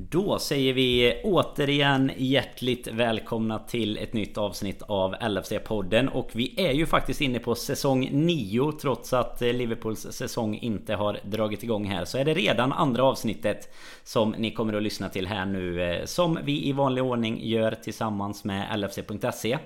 Då 0.00 0.38
säger 0.38 0.72
vi 0.72 1.20
återigen 1.24 2.12
hjärtligt 2.16 2.86
välkomna 2.86 3.58
till 3.58 3.96
ett 3.96 4.12
nytt 4.12 4.38
avsnitt 4.38 4.82
av 4.82 5.14
LFC-podden 5.14 6.08
och 6.08 6.30
vi 6.32 6.54
är 6.56 6.72
ju 6.72 6.86
faktiskt 6.86 7.20
inne 7.20 7.38
på 7.38 7.54
säsong 7.54 8.08
9 8.12 8.72
trots 8.80 9.12
att 9.12 9.40
Liverpools 9.40 10.06
säsong 10.10 10.58
inte 10.58 10.94
har 10.94 11.18
dragit 11.24 11.62
igång 11.62 11.84
här 11.84 12.04
så 12.04 12.18
är 12.18 12.24
det 12.24 12.34
redan 12.34 12.72
andra 12.72 13.04
avsnittet 13.04 13.74
som 14.04 14.34
ni 14.38 14.50
kommer 14.50 14.74
att 14.74 14.82
lyssna 14.82 15.08
till 15.08 15.26
här 15.26 15.46
nu 15.46 15.82
eh, 15.82 16.04
som 16.04 16.38
vi 16.44 16.68
i 16.68 16.72
vanlig 16.72 17.04
ordning 17.04 17.46
gör 17.46 17.72
tillsammans 17.72 18.44
med 18.44 18.80
LFC.se 18.80 19.58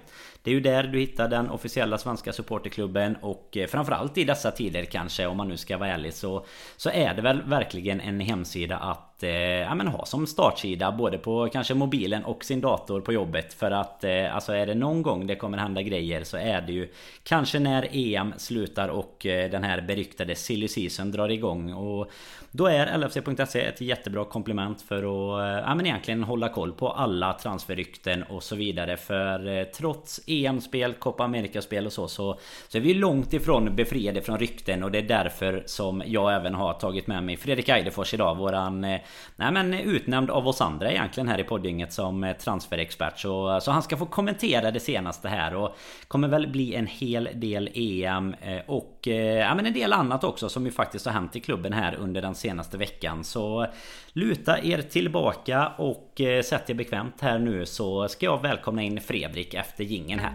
det 0.43 0.51
är 0.51 0.55
ju 0.55 0.61
där 0.61 0.83
du 0.83 0.99
hittar 0.99 1.29
den 1.29 1.51
officiella 1.51 1.99
svenska 1.99 2.33
supporterklubben 2.33 3.17
och 3.17 3.57
eh, 3.57 3.67
framförallt 3.67 4.19
i 4.19 4.25
dessa 4.25 4.51
tider 4.51 4.85
kanske 4.85 5.27
om 5.27 5.37
man 5.37 5.49
nu 5.49 5.57
ska 5.57 5.79
vara 5.79 5.89
ärlig 5.89 6.15
så 6.15 6.45
Så 6.77 6.91
är 6.91 7.15
det 7.15 7.23
väl 7.23 7.43
verkligen 7.43 8.01
en 8.01 8.21
hemsida 8.21 8.77
att 8.77 9.12
eh, 9.23 9.31
ja, 9.31 9.75
men 9.75 9.89
ha 9.89 10.07
som 10.07 10.27
startsida 10.27 10.93
både 10.93 11.19
på 11.19 11.49
kanske 11.53 11.75
mobilen 11.75 12.25
och 12.25 12.45
sin 12.45 12.61
dator 12.61 13.01
på 13.01 13.13
jobbet. 13.13 13.55
För 13.55 13.71
att 13.71 14.05
eh, 14.05 14.35
alltså 14.35 14.53
är 14.53 14.67
det 14.67 14.75
någon 14.75 15.03
gång 15.03 15.27
det 15.27 15.37
kommer 15.37 15.59
hända 15.59 15.83
grejer 15.83 16.25
så 16.25 16.37
är 16.37 16.61
det 16.61 16.73
ju 16.73 16.89
Kanske 17.25 17.59
när 17.59 17.89
EM 17.93 18.35
slutar 18.37 18.89
och 18.89 19.27
eh, 19.27 19.51
den 19.51 19.65
här 19.65 19.81
beryktade 19.81 20.35
silly 20.35 20.69
season 20.69 21.11
drar 21.11 21.29
igång. 21.29 21.73
Och 21.73 22.11
Då 22.51 22.67
är 22.67 22.99
LFC.se 22.99 23.61
ett 23.61 23.81
jättebra 23.81 24.25
komplement 24.25 24.83
för 24.83 24.97
att 24.97 25.41
eh, 25.41 25.69
ja, 25.69 25.75
men 25.75 25.87
egentligen 25.87 26.25
hålla 26.25 26.49
koll 26.49 26.73
på 26.73 26.89
alla 26.89 27.33
transferrykten 27.33 28.23
och 28.23 28.43
så 28.43 28.57
vidare. 28.57 28.97
För 28.97 29.59
eh, 29.59 29.65
trots 29.65 30.21
EM-spel, 30.27 30.95
Copa 30.95 31.25
America-spel 31.25 31.87
och 31.87 31.93
så, 31.93 32.09
så 32.09 32.39
Så 32.69 32.79
är 32.79 32.83
vi 32.83 32.95
långt 32.95 33.33
ifrån 33.33 33.77
befriade 33.77 34.23
från 34.23 34.39
rykten. 34.39 34.83
Och 34.83 34.91
det 34.91 34.99
är 34.99 35.03
därför 35.03 35.63
som 35.67 36.03
jag 36.07 36.35
även 36.35 36.55
har 36.55 36.73
tagit 36.73 37.07
med 37.07 37.25
mig 37.25 37.37
Fredrik 37.37 37.69
Eidefors 37.69 38.15
idag 38.15 38.35
Våran 38.35 38.85
eh, 38.85 39.01
Nej 39.37 39.53
men 39.53 39.75
utnämnd 39.75 40.31
av 40.31 40.49
oss 40.49 40.61
andra 40.61 40.91
egentligen 40.91 41.29
här 41.29 41.41
i 41.41 41.45
poddinget 41.45 41.93
som 41.93 42.25
eh, 42.25 42.37
transferexpert 42.37 43.19
så, 43.19 43.61
så 43.63 43.71
han 43.71 43.83
ska 43.83 43.97
få 43.97 44.07
kommentera 44.07 44.71
det 44.71 44.81
senaste 44.81 45.29
här 45.29 45.55
och 45.55 45.77
Kommer 46.09 46.29
väl 46.29 46.49
bli 46.49 46.75
en 46.75 46.87
hel 46.87 47.29
del 47.35 47.71
EM 47.75 48.35
eh, 48.41 48.61
och 48.67 49.09
eh, 49.09 49.39
ja, 49.39 49.55
men 49.55 49.67
en 49.67 49.73
del 49.73 49.93
annat 49.93 50.25
också 50.25 50.49
som 50.49 50.67
ju 50.67 50.73
faktiskt 50.73 51.07
har 51.07 51.13
hänt 51.13 51.37
i 51.37 51.41
klubben 51.41 51.73
här 51.73 51.95
under 51.95 52.23
den 52.23 52.35
senaste 52.35 52.79
veckan 52.79 53.25
så 53.25 53.67
Luta 54.13 54.59
er 54.65 54.83
tillbaka 54.83 55.69
och 55.69 56.21
sätt 56.45 56.71
er 56.71 56.75
bekvämt 56.75 57.21
här 57.21 57.39
nu 57.39 57.67
så 57.67 58.09
ska 58.09 58.27
jag 58.27 58.43
välkomna 58.43 58.83
in 58.83 59.01
Fredrik 59.01 59.55
efter 59.55 59.85
gingen 59.85 60.19
här. 60.19 60.33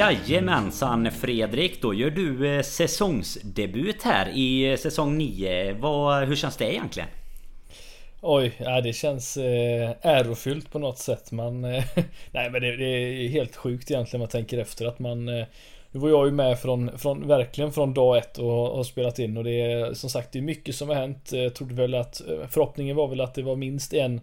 Jajamensan 0.00 1.10
Fredrik, 1.10 1.82
då 1.82 1.94
gör 1.94 2.10
du 2.10 2.56
eh, 2.56 2.62
säsongsdebut 2.62 4.02
här 4.02 4.28
i 4.34 4.70
eh, 4.70 4.76
säsong 4.76 5.18
9. 5.18 5.72
Vad, 5.72 6.28
hur 6.28 6.36
känns 6.36 6.56
det 6.56 6.72
egentligen? 6.74 7.08
Oj, 8.20 8.52
ja, 8.58 8.80
det 8.80 8.92
känns 8.92 9.36
eh, 9.36 9.90
ärofyllt 10.02 10.72
på 10.72 10.78
något 10.78 10.98
sätt. 10.98 11.32
Man, 11.32 11.64
eh, 11.64 11.84
nej 12.30 12.50
men 12.50 12.62
det, 12.62 12.76
det, 12.76 12.84
är 12.84 13.28
helt 13.28 13.56
sjukt 13.56 13.90
egentligen 13.90 14.20
man 14.20 14.28
tänker 14.28 14.58
efter 14.58 14.86
att 14.86 14.98
man 14.98 15.28
eh, 15.28 15.46
Nu 15.90 16.00
var 16.00 16.08
jag 16.08 16.26
ju 16.26 16.32
med 16.32 16.58
från, 16.58 16.98
från 16.98 17.28
verkligen 17.28 17.72
från 17.72 17.94
dag 17.94 18.18
ett 18.18 18.38
och 18.38 18.76
har 18.76 18.84
spelat 18.84 19.18
in 19.18 19.36
och 19.36 19.44
det 19.44 19.60
är 19.60 19.94
som 19.94 20.10
sagt 20.10 20.32
det 20.32 20.38
är 20.38 20.42
mycket 20.42 20.74
som 20.74 20.88
har 20.88 20.96
hänt. 20.96 21.32
Jag 21.32 21.54
trodde 21.54 21.74
väl 21.74 21.94
att 21.94 22.28
eh, 22.28 22.46
förhoppningen 22.48 22.96
var 22.96 23.08
väl 23.08 23.20
att 23.20 23.34
det 23.34 23.42
var 23.42 23.56
minst 23.56 23.92
en 23.92 24.20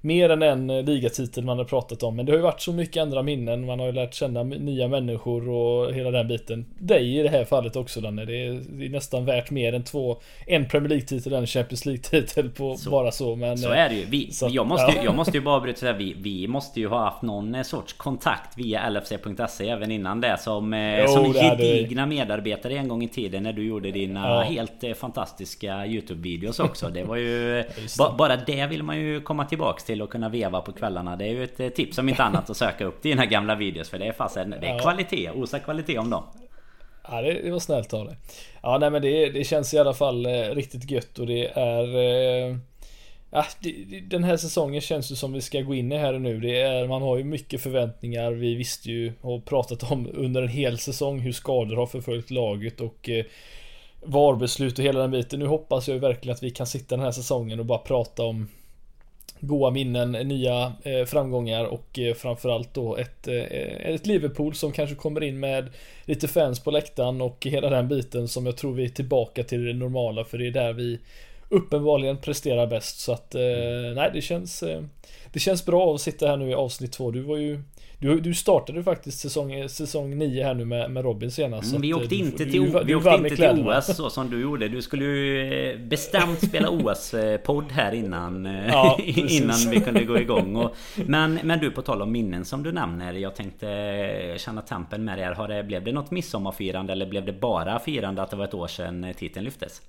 mer 0.00 0.30
än 0.30 0.42
en 0.42 0.70
eh, 0.70 0.84
ligatitel 0.84 1.44
man 1.44 1.58
har 1.58 1.64
pratat 1.64 2.02
om. 2.02 2.16
Men 2.16 2.26
det 2.26 2.32
har 2.32 2.36
ju 2.36 2.42
varit 2.42 2.60
så 2.60 2.72
mycket 2.72 3.02
andra 3.02 3.22
minnen. 3.22 3.66
Man 3.66 3.78
har 3.78 3.86
ju 3.86 3.92
lärt 3.92 4.14
känna 4.14 4.42
nya 4.42 4.88
människor 4.88 5.48
och 5.48 5.94
hela 5.94 6.10
den 6.10 6.28
biten. 6.28 6.66
Dig 6.78 7.18
i 7.18 7.22
det 7.22 7.28
här 7.28 7.44
fallet 7.44 7.76
också 7.76 8.00
Danne. 8.00 8.24
Det 8.24 8.46
är, 8.46 8.52
det 8.52 8.84
är 8.84 8.90
nästan 8.90 9.24
värt 9.24 9.50
mer 9.50 9.72
än 9.72 9.84
två. 9.84 10.20
En 10.46 10.68
Premier 10.68 10.88
League-titel 10.88 11.32
och 11.32 11.38
en 11.38 11.46
Champions 11.46 11.86
League-titel 11.86 12.50
på 12.50 12.76
så, 12.76 12.90
bara 12.90 13.10
så. 13.10 13.36
Men, 13.36 13.58
så 13.58 13.70
är 13.70 13.88
det 13.88 13.94
ju. 13.94 14.04
Vi, 14.04 14.32
så, 14.32 14.48
jag, 14.50 14.66
måste, 14.66 14.92
ja. 14.96 15.02
jag 15.04 15.14
måste 15.14 15.32
ju 15.32 15.40
bara 15.40 15.54
avbryta 15.56 15.78
säga 15.78 15.92
vi, 15.92 16.16
vi 16.18 16.48
måste 16.48 16.80
ju 16.80 16.88
ha 16.88 17.04
haft 17.04 17.22
någon 17.22 17.54
eh, 17.54 17.62
sorts 17.62 17.92
kontakt 17.92 18.58
via 18.58 18.88
LFC.se 18.88 19.68
även 19.68 19.90
innan 19.90 20.20
det. 20.20 20.38
Som, 20.38 20.74
eh, 20.74 21.00
jo, 21.00 21.06
som 21.08 21.32
gedigna 21.32 22.06
medarbetare 22.06 22.76
en 22.76 22.88
gång 22.88 23.02
i 23.02 23.08
tiden 23.08 23.42
när 23.42 23.52
du 23.52 23.66
gjorde 23.66 23.90
dina 23.90 24.28
ja. 24.28 24.40
helt 24.40 24.98
fantastiska 24.98 25.86
YouTube-videos 25.86 26.60
också. 26.64 26.88
Det 26.88 27.04
var 27.04 27.16
ju... 27.16 27.64
ba, 27.98 28.14
bara 28.18 28.36
det 28.36 28.66
vill 28.66 28.82
man 28.82 28.98
ju 28.98 29.20
komma 29.20 29.44
tillbaks 29.44 29.87
till 29.88 30.02
att 30.02 30.10
kunna 30.10 30.28
veva 30.28 30.60
på 30.60 30.72
kvällarna. 30.72 31.16
Det 31.16 31.24
är 31.24 31.28
ju 31.28 31.44
ett 31.44 31.60
eh, 31.60 31.68
tips 31.68 31.98
om 31.98 32.08
inte 32.08 32.22
annat 32.22 32.50
att 32.50 32.56
söka 32.56 32.84
upp 32.84 33.02
dina 33.02 33.26
gamla 33.26 33.54
videos. 33.54 33.90
För 33.90 33.98
det 33.98 34.06
är 34.06 34.12
fasen, 34.12 34.50
det 34.60 34.66
är 34.66 34.78
kvalitet, 34.78 35.30
osa 35.30 35.58
kvalitet 35.58 35.98
om 35.98 36.10
dem. 36.10 36.24
Ja 37.10 37.22
det, 37.22 37.50
var 37.50 37.58
snällt 37.58 37.94
av 37.94 38.06
dig. 38.06 38.16
Ja 38.62 38.78
nej 38.78 38.90
men 38.90 39.02
det, 39.02 39.30
det 39.30 39.44
känns 39.44 39.74
i 39.74 39.78
alla 39.78 39.94
fall 39.94 40.26
eh, 40.26 40.30
riktigt 40.30 40.90
gött 40.90 41.18
och 41.18 41.26
det 41.26 41.48
är... 41.48 41.96
Eh, 41.96 42.56
ja, 43.30 43.44
det, 43.60 44.00
den 44.00 44.24
här 44.24 44.36
säsongen 44.36 44.80
känns 44.80 45.12
ju 45.12 45.14
som 45.14 45.32
vi 45.32 45.40
ska 45.40 45.60
gå 45.60 45.74
in 45.74 45.92
i 45.92 45.96
här 45.96 46.14
och 46.14 46.20
nu. 46.20 46.40
Det 46.40 46.60
är, 46.60 46.88
man 46.88 47.02
har 47.02 47.18
ju 47.18 47.24
mycket 47.24 47.62
förväntningar. 47.62 48.32
Vi 48.32 48.54
visste 48.54 48.90
ju 48.90 49.12
och 49.20 49.44
pratat 49.44 49.90
om 49.90 50.08
under 50.14 50.42
en 50.42 50.48
hel 50.48 50.78
säsong 50.78 51.18
hur 51.18 51.32
skador 51.32 51.76
har 51.76 51.86
förföljt 51.86 52.30
laget 52.30 52.80
och 52.80 53.08
eh, 53.08 53.24
VAR-beslut 54.02 54.78
och 54.78 54.84
hela 54.84 55.00
den 55.00 55.10
biten. 55.10 55.38
Nu 55.38 55.46
hoppas 55.46 55.88
jag 55.88 55.98
verkligen 55.98 56.34
att 56.34 56.42
vi 56.42 56.50
kan 56.50 56.66
sitta 56.66 56.96
den 56.96 57.04
här 57.04 57.12
säsongen 57.12 57.60
och 57.60 57.66
bara 57.66 57.78
prata 57.78 58.22
om 58.22 58.48
goa 59.40 59.70
minnen, 59.70 60.12
nya 60.12 60.72
eh, 60.82 61.04
framgångar 61.04 61.64
och 61.64 61.98
eh, 61.98 62.14
framförallt 62.14 62.74
då 62.74 62.96
ett, 62.96 63.28
eh, 63.28 63.94
ett 63.94 64.06
Liverpool 64.06 64.54
som 64.54 64.72
kanske 64.72 64.96
kommer 64.96 65.22
in 65.22 65.40
med 65.40 65.68
lite 66.04 66.28
fans 66.28 66.60
på 66.60 66.70
läktaren 66.70 67.20
och 67.20 67.46
hela 67.46 67.70
den 67.70 67.88
biten 67.88 68.28
som 68.28 68.46
jag 68.46 68.56
tror 68.56 68.74
vi 68.74 68.84
är 68.84 68.88
tillbaka 68.88 69.44
till 69.44 69.64
det 69.64 69.72
normala 69.72 70.24
för 70.24 70.38
det 70.38 70.46
är 70.46 70.50
där 70.50 70.72
vi 70.72 70.98
uppenbarligen 71.48 72.16
presterar 72.16 72.66
bäst 72.66 73.00
så 73.00 73.12
att 73.12 73.34
mm. 73.34 73.94
nej 73.94 74.10
det 74.14 74.20
känns 74.20 74.64
Det 75.32 75.40
känns 75.40 75.66
bra 75.66 75.94
att 75.94 76.00
sitta 76.00 76.26
här 76.26 76.36
nu 76.36 76.50
i 76.50 76.54
avsnitt 76.54 76.92
två. 76.92 77.10
Du 77.10 77.20
var 77.20 77.36
ju 77.36 77.62
du, 78.00 78.20
du 78.20 78.34
startade 78.34 78.82
faktiskt 78.82 79.18
säsong, 79.18 79.68
säsong 79.68 80.18
9 80.18 80.44
här 80.44 80.54
nu 80.54 80.64
med, 80.64 80.90
med 80.90 81.04
Robin 81.04 81.30
senast. 81.30 81.70
Mm, 81.70 81.82
vi 81.82 81.94
åkte 81.94 82.08
du, 82.08 82.16
inte 82.16 82.36
till, 82.36 82.72
du, 82.72 82.84
vi 82.84 82.94
åkte 82.94 83.10
inte 83.10 83.36
till 83.36 83.68
OS 83.68 83.96
så 83.96 84.10
som 84.10 84.30
du 84.30 84.40
gjorde. 84.40 84.68
Du 84.68 84.82
skulle 84.82 85.04
ju 85.04 85.52
eh, 85.52 85.78
bestämt 85.78 86.48
spela 86.48 86.68
OS-podd 86.70 87.72
här 87.72 87.92
innan, 87.92 88.46
eh, 88.46 88.68
ja, 88.68 88.98
innan 89.14 89.70
vi 89.70 89.80
kunde 89.80 90.04
gå 90.04 90.18
igång. 90.18 90.56
Och, 90.64 90.76
men, 91.06 91.38
men 91.42 91.58
du, 91.58 91.70
på 91.70 91.82
tal 91.82 92.02
om 92.02 92.12
minnen 92.12 92.44
som 92.44 92.62
du 92.62 92.72
nämner. 92.72 93.12
Jag 93.12 93.34
tänkte 93.34 93.70
eh, 93.70 94.36
känna 94.36 94.62
tempen 94.62 95.04
med 95.04 95.18
er. 95.18 95.32
Har 95.32 95.48
det, 95.48 95.64
blev 95.64 95.84
det 95.84 95.92
något 95.92 96.10
midsommarfirande 96.10 96.92
eller 96.92 97.06
blev 97.06 97.24
det 97.24 97.32
bara 97.32 97.78
firande 97.78 98.22
att 98.22 98.30
det 98.30 98.36
var 98.36 98.44
ett 98.44 98.54
år 98.54 98.66
sedan 98.66 99.14
titeln 99.16 99.44
lyftes? 99.44 99.82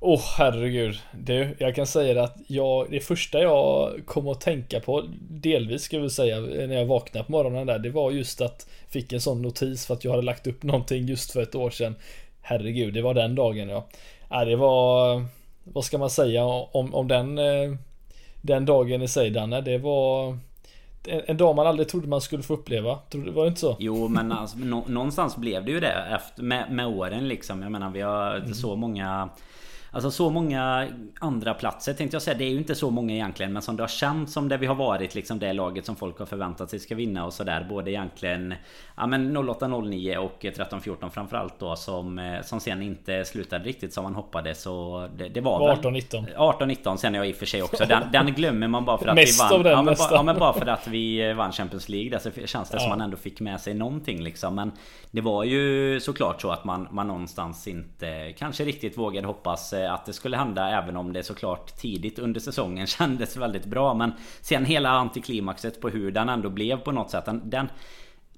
Åh 0.00 0.14
oh, 0.14 0.22
herregud. 0.36 0.98
Du, 1.12 1.56
jag 1.58 1.74
kan 1.74 1.86
säga 1.86 2.22
att 2.22 2.36
jag, 2.46 2.86
det 2.90 3.00
första 3.00 3.40
jag 3.40 3.92
kom 4.06 4.28
att 4.28 4.40
tänka 4.40 4.80
på, 4.80 5.04
delvis 5.30 5.82
ska 5.82 5.98
vi 5.98 6.10
säga, 6.10 6.40
när 6.40 6.74
jag 6.74 6.86
vaknade 6.86 7.24
på 7.24 7.32
morgonen 7.32 7.66
där, 7.66 7.78
det 7.78 7.90
var 7.90 8.10
just 8.10 8.40
att 8.40 8.68
fick 8.88 9.12
en 9.12 9.20
sån 9.20 9.42
notis 9.42 9.86
för 9.86 9.94
att 9.94 10.04
jag 10.04 10.10
hade 10.10 10.22
lagt 10.22 10.46
upp 10.46 10.62
någonting 10.62 11.06
just 11.06 11.32
för 11.32 11.42
ett 11.42 11.54
år 11.54 11.70
sedan. 11.70 11.94
Herregud, 12.42 12.94
det 12.94 13.02
var 13.02 13.14
den 13.14 13.34
dagen 13.34 13.68
ja. 13.68 13.86
ja 14.28 14.44
det 14.44 14.56
var, 14.56 15.24
vad 15.64 15.84
ska 15.84 15.98
man 15.98 16.10
säga 16.10 16.44
om, 16.44 16.94
om 16.94 17.08
den, 17.08 17.38
eh, 17.38 17.74
den 18.42 18.66
dagen 18.66 19.02
i 19.02 19.08
sig 19.08 19.30
Danne, 19.30 19.60
det 19.60 19.78
var 19.78 20.38
en 21.08 21.36
dag 21.36 21.56
man 21.56 21.66
aldrig 21.66 21.88
trodde 21.88 22.08
man 22.08 22.20
skulle 22.20 22.42
få 22.42 22.54
uppleva. 22.54 22.98
Var 23.12 23.42
det 23.42 23.48
inte 23.48 23.60
så? 23.60 23.76
Jo 23.78 24.08
men 24.08 24.32
alltså, 24.32 24.58
någonstans 24.86 25.36
blev 25.36 25.64
det 25.64 25.70
ju 25.70 25.80
det 25.80 26.04
efter, 26.10 26.42
med, 26.42 26.70
med 26.70 26.86
åren 26.86 27.28
liksom. 27.28 27.62
Jag 27.62 27.72
menar 27.72 27.90
vi 27.90 28.00
har 28.00 28.36
mm. 28.36 28.54
så 28.54 28.76
många 28.76 29.28
Alltså 29.90 30.10
så 30.10 30.30
många 30.30 30.88
andra 31.20 31.54
platser 31.54 31.94
tänkte 31.94 32.14
jag 32.14 32.22
säga. 32.22 32.38
Det 32.38 32.44
är 32.44 32.50
ju 32.50 32.58
inte 32.58 32.74
så 32.74 32.90
många 32.90 33.14
egentligen. 33.14 33.52
Men 33.52 33.62
som 33.62 33.76
det 33.76 33.82
har 33.82 33.88
känts 33.88 34.32
som 34.32 34.48
det 34.48 34.56
vi 34.56 34.66
har 34.66 34.74
varit 34.74 35.14
liksom 35.14 35.38
det 35.38 35.52
laget 35.52 35.86
som 35.86 35.96
folk 35.96 36.18
har 36.18 36.26
förväntat 36.26 36.70
sig 36.70 36.78
ska 36.78 36.94
vinna 36.94 37.24
och 37.24 37.32
sådär. 37.32 37.66
Både 37.68 37.90
egentligen 37.90 38.54
ja, 38.96 39.06
men 39.06 39.36
08-09 39.36 40.16
och 40.16 40.38
13-14 40.40 41.10
framförallt 41.10 41.58
då. 41.58 41.76
Som, 41.76 42.18
eh, 42.18 42.42
som 42.42 42.60
sen 42.60 42.82
inte 42.82 43.24
slutade 43.24 43.64
riktigt 43.64 43.92
som 43.92 44.04
man 44.04 44.14
hoppades. 44.14 44.62
Så 44.62 45.08
det, 45.16 45.28
det 45.28 45.40
var 45.40 45.76
18-19. 45.76 46.36
18-19 46.36 46.96
sen 46.96 47.14
jag 47.14 47.28
i 47.28 47.32
och 47.32 47.36
för 47.36 47.46
sig 47.46 47.62
också. 47.62 47.84
Den, 47.84 48.02
den 48.12 48.26
glömmer 48.26 48.68
man 48.68 48.84
bara 48.84 48.98
för 48.98 49.08
att 49.08 49.14
Mest 49.14 49.40
vi 49.40 49.44
vann. 49.44 49.52
Av 49.52 49.64
den, 49.64 49.72
ja, 49.72 49.82
men 49.82 49.94
bara, 49.94 50.08
ja, 50.10 50.22
men 50.22 50.38
bara 50.38 50.52
för 50.52 50.66
att 50.66 50.88
vi 50.88 51.32
vann 51.32 51.52
Champions 51.52 51.88
League. 51.88 52.10
Där 52.10 52.18
så 52.18 52.46
känns 52.46 52.70
det 52.70 52.76
ja. 52.76 52.80
som 52.80 52.88
man 52.88 53.00
ändå 53.00 53.16
fick 53.16 53.40
med 53.40 53.60
sig 53.60 53.74
någonting 53.74 54.22
liksom. 54.22 54.54
Men 54.54 54.72
det 55.10 55.20
var 55.20 55.44
ju 55.44 56.00
såklart 56.00 56.40
så 56.40 56.50
att 56.50 56.64
man, 56.64 56.88
man 56.90 57.06
någonstans 57.06 57.68
inte 57.68 58.32
kanske 58.38 58.64
riktigt 58.64 58.98
vågade 58.98 59.26
hoppas 59.26 59.72
Eh, 59.78 59.92
att 59.92 60.06
det 60.06 60.12
skulle 60.12 60.36
hända 60.36 60.70
även 60.70 60.96
om 60.96 61.12
det 61.12 61.22
såklart 61.22 61.76
tidigt 61.76 62.18
under 62.18 62.40
säsongen 62.40 62.86
kändes 62.98 63.36
väldigt 63.36 63.64
bra. 63.64 63.94
Men 63.94 64.12
sen 64.40 64.64
hela 64.64 64.90
antiklimaxet 64.90 65.80
på 65.80 65.88
hur 65.88 66.10
den 66.10 66.28
ändå 66.28 66.50
blev 66.50 66.76
på 66.76 66.92
något 66.92 67.10
sätt. 67.10 67.24
Den, 67.24 67.50
den 67.50 67.68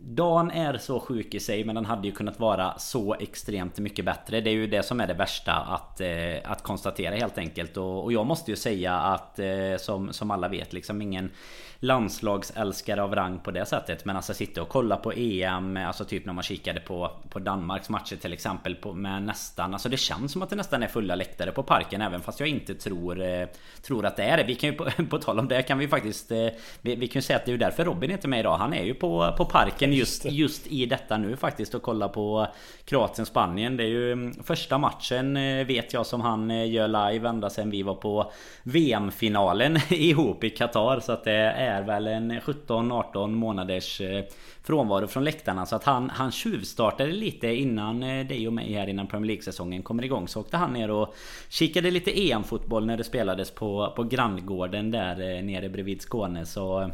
Dagen 0.03 0.51
är 0.51 0.79
så 0.79 1.01
sjuk 1.01 1.35
i 1.35 1.41
sig 1.41 1.65
men 1.65 1.75
den 1.75 1.85
hade 1.85 2.09
ju 2.09 2.15
kunnat 2.15 2.41
vara 2.41 2.79
så 2.79 3.15
extremt 3.15 3.79
mycket 3.79 4.05
bättre. 4.05 4.41
Det 4.41 4.51
är 4.51 4.55
ju 4.55 4.67
det 4.67 4.83
som 4.83 5.01
är 5.01 5.07
det 5.07 5.15
värsta 5.15 5.53
att, 5.53 6.01
eh, 6.01 6.37
att 6.45 6.63
konstatera 6.63 7.15
helt 7.15 7.39
enkelt. 7.39 7.77
Och, 7.77 8.05
och 8.05 8.13
jag 8.13 8.27
måste 8.27 8.51
ju 8.51 8.57
säga 8.57 8.95
att 8.95 9.39
eh, 9.39 9.77
som, 9.79 10.13
som 10.13 10.31
alla 10.31 10.49
vet 10.49 10.73
liksom 10.73 11.03
ingen 11.03 11.31
landslagsälskare 11.81 13.03
av 13.03 13.15
rang 13.15 13.39
på 13.39 13.51
det 13.51 13.67
sättet. 13.67 14.05
Men 14.05 14.17
alltså 14.17 14.35
sitta 14.35 14.63
och 14.63 14.69
kolla 14.69 14.97
på 14.97 15.13
EM, 15.13 15.77
alltså 15.77 16.05
typ 16.05 16.27
när 16.27 16.33
man 16.33 16.43
kikade 16.43 16.81
på, 16.81 17.11
på 17.29 17.39
Danmarks 17.39 17.89
matcher 17.89 18.17
till 18.17 18.33
exempel 18.33 18.75
på, 18.75 18.93
med 18.93 19.23
nästan, 19.23 19.73
alltså 19.73 19.89
det 19.89 19.97
känns 19.97 20.33
som 20.33 20.43
att 20.43 20.51
det 20.51 20.57
nästan 20.57 20.83
är 20.83 20.89
fulla 20.89 21.15
läktare 21.15 21.53
på 21.53 21.63
parken 21.63 22.03
även 22.03 22.21
fast 22.21 22.41
jag 22.41 22.49
inte 22.49 22.75
tror, 22.75 23.23
eh, 23.23 23.47
tror 23.83 24.07
att 24.07 24.17
det 24.17 24.23
är 24.23 24.37
det. 24.37 24.45
Vi 24.45 24.55
kan 24.55 24.71
ju 24.71 24.77
på, 24.77 24.91
på 25.11 25.19
tal 25.19 25.39
om 25.39 25.49
det 25.49 25.63
kan 25.63 25.79
vi 25.79 25.89
faktiskt, 25.89 26.33
eh, 26.33 26.47
vi, 26.81 26.97
vi 26.97 27.09
kan 27.09 27.21
ju 27.21 27.23
säga 27.23 27.39
att 27.39 27.47
det 27.47 27.53
är 27.53 27.59
därför 27.59 27.85
Robin 27.85 28.11
är 28.11 28.15
inte 28.15 28.29
med 28.29 28.41
idag. 28.41 28.57
Han 28.57 28.75
är 28.75 28.85
ju 28.85 28.95
på, 28.95 29.35
på 29.37 29.45
parken 29.45 29.93
just, 29.93 30.25
just 30.25 30.67
i 30.67 30.87
detta 30.87 31.17
nu 31.17 31.37
faktiskt 31.37 31.75
och 31.75 31.83
kollar 31.83 32.09
på 32.09 32.47
Kroatien-Spanien. 32.85 33.77
Det 33.77 33.85
är 33.85 33.89
ju 33.89 34.13
mm, 34.13 34.35
första 34.43 34.79
matchen 34.79 35.37
eh, 35.37 35.67
vet 35.67 35.93
jag 35.93 36.07
som 36.07 36.21
han 36.21 36.71
gör 36.71 36.89
live 36.89 37.29
ända 37.29 37.51
sen 37.51 37.71
vi 37.71 37.83
var 37.83 37.95
på 37.95 38.33
VM-finalen 38.63 39.79
ihop 39.89 40.45
i 40.45 40.51
Qatar. 40.51 41.01
Så 41.01 41.13
att 41.13 41.25
det 41.25 41.33
är 41.33 41.70
är 41.71 41.83
väl 41.83 42.07
en 42.07 42.33
17-18 42.33 43.29
månaders 43.29 44.01
eh, 44.01 44.25
frånvaro 44.63 45.07
från 45.07 45.25
läktarna. 45.25 45.67
Så 45.67 45.77
att 45.77 45.85
han, 45.85 46.11
han 46.11 46.33
tjuvstartade 46.33 47.13
lite 47.13 47.47
innan 47.47 48.03
eh, 48.03 48.27
dig 48.27 48.47
och 48.47 48.53
mig 48.53 48.73
här 48.73 48.87
innan 48.87 49.07
Premier 49.07 49.27
League-säsongen 49.27 49.83
kommer 49.83 50.05
igång. 50.05 50.29
Så 50.29 50.41
åkte 50.41 50.57
han 50.57 50.73
ner 50.73 50.91
och 50.91 51.15
kikade 51.49 51.91
lite 51.91 52.31
EM-fotboll 52.31 52.87
när 52.87 52.97
det 52.97 53.05
spelades 53.05 53.51
på, 53.51 53.93
på 53.97 54.03
granngården 54.03 54.91
där 54.91 55.37
eh, 55.37 55.43
nere 55.43 55.69
bredvid 55.69 56.03
Skåne. 56.03 56.47
Så 56.47 56.91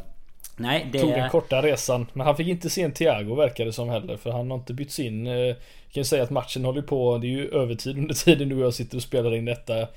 Nej, 0.59 0.89
det... 0.91 0.99
Tog 0.99 1.09
den 1.09 1.29
korta 1.29 1.61
resan. 1.61 2.07
Men 2.13 2.27
han 2.27 2.35
fick 2.35 2.47
inte 2.47 2.69
se 2.69 2.81
en 2.81 2.91
Thiago 2.91 3.35
verkar 3.35 3.65
det 3.65 3.73
som 3.73 3.89
heller. 3.89 4.17
För 4.17 4.31
han 4.31 4.51
har 4.51 4.57
inte 4.57 4.73
bytts 4.73 4.99
in. 4.99 5.27
Kan 5.97 6.01
ju 6.01 6.05
säga 6.05 6.23
att 6.23 6.29
matchen 6.29 6.65
håller 6.65 6.81
på. 6.81 7.17
Det 7.17 7.27
är 7.27 7.29
ju 7.29 7.49
övertid 7.49 7.97
under 7.97 8.15
tiden 8.15 8.49
du 8.49 8.55
och 8.55 8.61
jag 8.61 8.73
sitter 8.73 8.97
och 8.97 9.03
spelar 9.03 9.35
in 9.35 9.45
detta. 9.45 9.87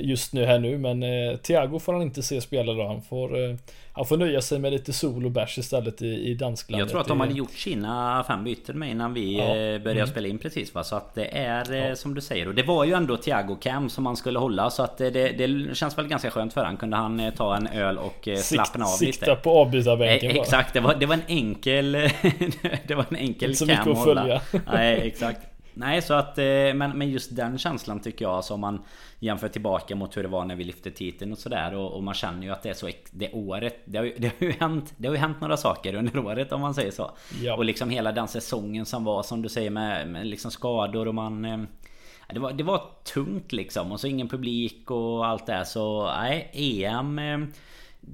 Just 0.00 0.32
nu 0.32 0.44
här 0.44 0.58
nu. 0.58 0.78
Men 0.78 1.00
Thiago 1.38 1.78
får 1.78 1.92
han 1.92 2.02
inte 2.02 2.22
se 2.22 2.40
spela 2.40 2.72
då. 2.72 2.86
Han 2.86 3.02
får 3.02 3.58
han 3.98 4.06
får 4.06 4.16
nöja 4.16 4.40
sig 4.40 4.58
med 4.58 4.72
lite 4.72 4.92
sol 4.92 5.24
och 5.24 5.30
bärs 5.30 5.58
istället 5.58 6.02
i, 6.02 6.06
i 6.06 6.34
dansklandet. 6.34 6.80
Jag 6.80 6.90
tror 6.90 7.00
att 7.00 7.08
de 7.08 7.20
hade 7.20 7.32
gjort 7.32 7.52
sina 7.52 8.24
fem 8.28 8.44
byten 8.44 8.78
med 8.78 8.90
innan 8.90 9.14
vi 9.14 9.38
ja. 9.38 9.44
Eh, 9.44 9.54
började 9.54 9.90
mm. 9.90 10.06
spela 10.06 10.28
in 10.28 10.38
precis 10.38 10.74
va. 10.74 10.84
Så 10.84 10.96
att 10.96 11.14
det 11.14 11.38
är 11.38 11.72
eh, 11.72 11.88
ja. 11.88 11.96
som 11.96 12.14
du 12.14 12.20
säger. 12.20 12.48
Och 12.48 12.54
det 12.54 12.62
var 12.62 12.84
ju 12.84 12.92
ändå 12.92 13.16
Thiago 13.16 13.56
Cam 13.60 13.90
som 13.90 14.04
man 14.04 14.16
skulle 14.16 14.38
hålla. 14.38 14.70
Så 14.70 14.82
att 14.82 14.98
det, 14.98 15.10
det 15.10 15.76
känns 15.76 15.98
väl 15.98 16.08
ganska 16.08 16.30
skönt 16.30 16.54
för 16.54 16.64
han. 16.64 16.76
Kunde 16.76 16.96
han 16.96 17.20
eh, 17.20 17.34
ta 17.34 17.56
en 17.56 17.66
öl 17.66 17.98
och 17.98 18.28
slappna 18.36 18.84
av 18.84 19.00
lite. 19.00 19.12
Sikta 19.12 19.36
på 19.36 19.50
avbytarbänken 19.50 20.30
eh, 20.30 20.36
Exakt, 20.36 20.74
det 20.74 20.80
var, 20.80 20.94
det 20.94 21.06
var 21.06 21.14
en 21.14 21.22
enkel... 21.26 21.92
det 22.86 22.94
var 22.94 23.06
en 23.08 23.16
enkel 23.16 23.50
mycket 23.50 23.86
att 23.86 24.04
följa. 24.04 24.40
Nej, 24.72 25.00
exakt. 25.06 25.37
Nej 25.78 26.02
så 26.02 26.14
att 26.14 26.36
men, 26.36 26.98
men 26.98 27.10
just 27.10 27.36
den 27.36 27.58
känslan 27.58 28.00
tycker 28.00 28.24
jag 28.24 28.44
som 28.44 28.60
man 28.60 28.82
Jämför 29.20 29.48
tillbaka 29.48 29.96
mot 29.96 30.16
hur 30.16 30.22
det 30.22 30.28
var 30.28 30.44
när 30.44 30.56
vi 30.56 30.64
lyfte 30.64 30.90
titeln 30.90 31.32
och 31.32 31.38
sådär 31.38 31.74
och, 31.74 31.92
och, 31.92 32.02
man 32.02 32.14
känner 32.14 32.42
ju 32.42 32.52
att 32.52 32.62
det 32.62 32.68
är 32.68 32.74
så 32.74 32.90
Det 33.10 33.32
året 33.32 33.82
det 33.84 33.98
har, 33.98 34.04
ju, 34.04 34.14
det 34.18 34.32
har 34.38 34.46
ju 34.46 34.52
hänt 34.52 34.94
Det 34.96 35.08
har 35.08 35.14
ju 35.14 35.20
hänt 35.20 35.40
några 35.40 35.56
saker 35.56 35.94
under 35.94 36.18
året 36.18 36.52
om 36.52 36.60
man 36.60 36.74
säger 36.74 36.90
så 36.90 37.10
ja. 37.42 37.56
Och 37.56 37.64
liksom 37.64 37.90
hela 37.90 38.12
den 38.12 38.28
säsongen 38.28 38.86
som 38.86 39.04
var 39.04 39.22
som 39.22 39.42
du 39.42 39.48
säger 39.48 39.70
med, 39.70 40.08
med 40.08 40.26
liksom 40.26 40.50
skador 40.50 41.08
och 41.08 41.14
man 41.14 41.44
eh, 41.44 41.58
det 42.32 42.40
var, 42.40 42.52
det 42.52 42.64
var 42.64 42.82
tungt 43.14 43.52
liksom 43.52 43.92
och 43.92 44.00
så 44.00 44.06
ingen 44.06 44.28
publik 44.28 44.90
och 44.90 45.26
allt 45.26 45.46
det 45.46 45.64
så 45.64 46.06
nej 46.06 46.50
EM 46.52 47.18
eh, 47.18 47.38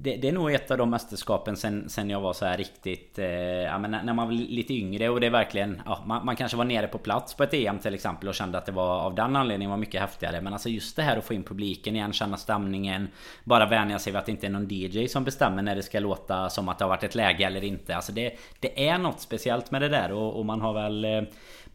det, 0.01 0.15
det, 0.15 0.27
är 0.27 0.31
nog 0.31 0.53
ett 0.53 0.71
av 0.71 0.77
de 0.77 0.89
mästerskapen 0.89 1.57
sen, 1.57 1.89
sen 1.89 2.09
jag 2.09 2.21
var 2.21 2.33
så 2.33 2.45
här 2.45 2.57
riktigt... 2.57 3.19
Eh, 3.19 3.25
ja, 3.27 3.77
men 3.77 3.91
när 3.91 4.13
man 4.13 4.27
var 4.27 4.33
lite 4.33 4.73
yngre 4.73 5.09
och 5.09 5.19
det 5.19 5.27
är 5.27 5.31
verkligen... 5.31 5.81
Ja, 5.85 6.03
man, 6.05 6.25
man, 6.25 6.35
kanske 6.35 6.57
var 6.57 6.65
nere 6.65 6.87
på 6.87 6.97
plats 6.97 7.33
på 7.33 7.43
ett 7.43 7.53
EM 7.53 7.79
till 7.79 7.93
exempel 7.93 8.29
och 8.29 8.35
kände 8.35 8.57
att 8.57 8.65
det 8.65 8.71
var 8.71 8.99
av 8.99 9.15
den 9.15 9.35
anledningen 9.35 9.69
var 9.69 9.77
mycket 9.77 10.01
häftigare. 10.01 10.41
Men 10.41 10.53
alltså 10.53 10.69
just 10.69 10.95
det 10.95 11.01
här 11.01 11.17
att 11.17 11.25
få 11.25 11.33
in 11.33 11.43
publiken 11.43 11.95
igen, 11.95 12.13
känna 12.13 12.37
stämningen. 12.37 13.07
Bara 13.43 13.65
vänja 13.65 13.99
sig 13.99 14.13
vid 14.13 14.19
att 14.19 14.25
det 14.25 14.31
inte 14.31 14.47
är 14.47 14.51
någon 14.51 14.67
DJ 14.69 15.07
som 15.07 15.23
bestämmer 15.23 15.61
när 15.61 15.75
det 15.75 15.83
ska 15.83 15.99
låta 15.99 16.49
som 16.49 16.69
att 16.69 16.77
det 16.77 16.85
har 16.85 16.89
varit 16.89 17.03
ett 17.03 17.15
läge 17.15 17.45
eller 17.45 17.63
inte. 17.63 17.95
Alltså 17.95 18.11
det, 18.11 18.33
det 18.59 18.87
är 18.87 18.97
något 18.97 19.19
speciellt 19.19 19.71
med 19.71 19.81
det 19.81 19.89
där 19.89 20.11
och, 20.11 20.39
och 20.39 20.45
man 20.45 20.61
har 20.61 20.73
väl... 20.73 21.05
Eh, 21.05 21.21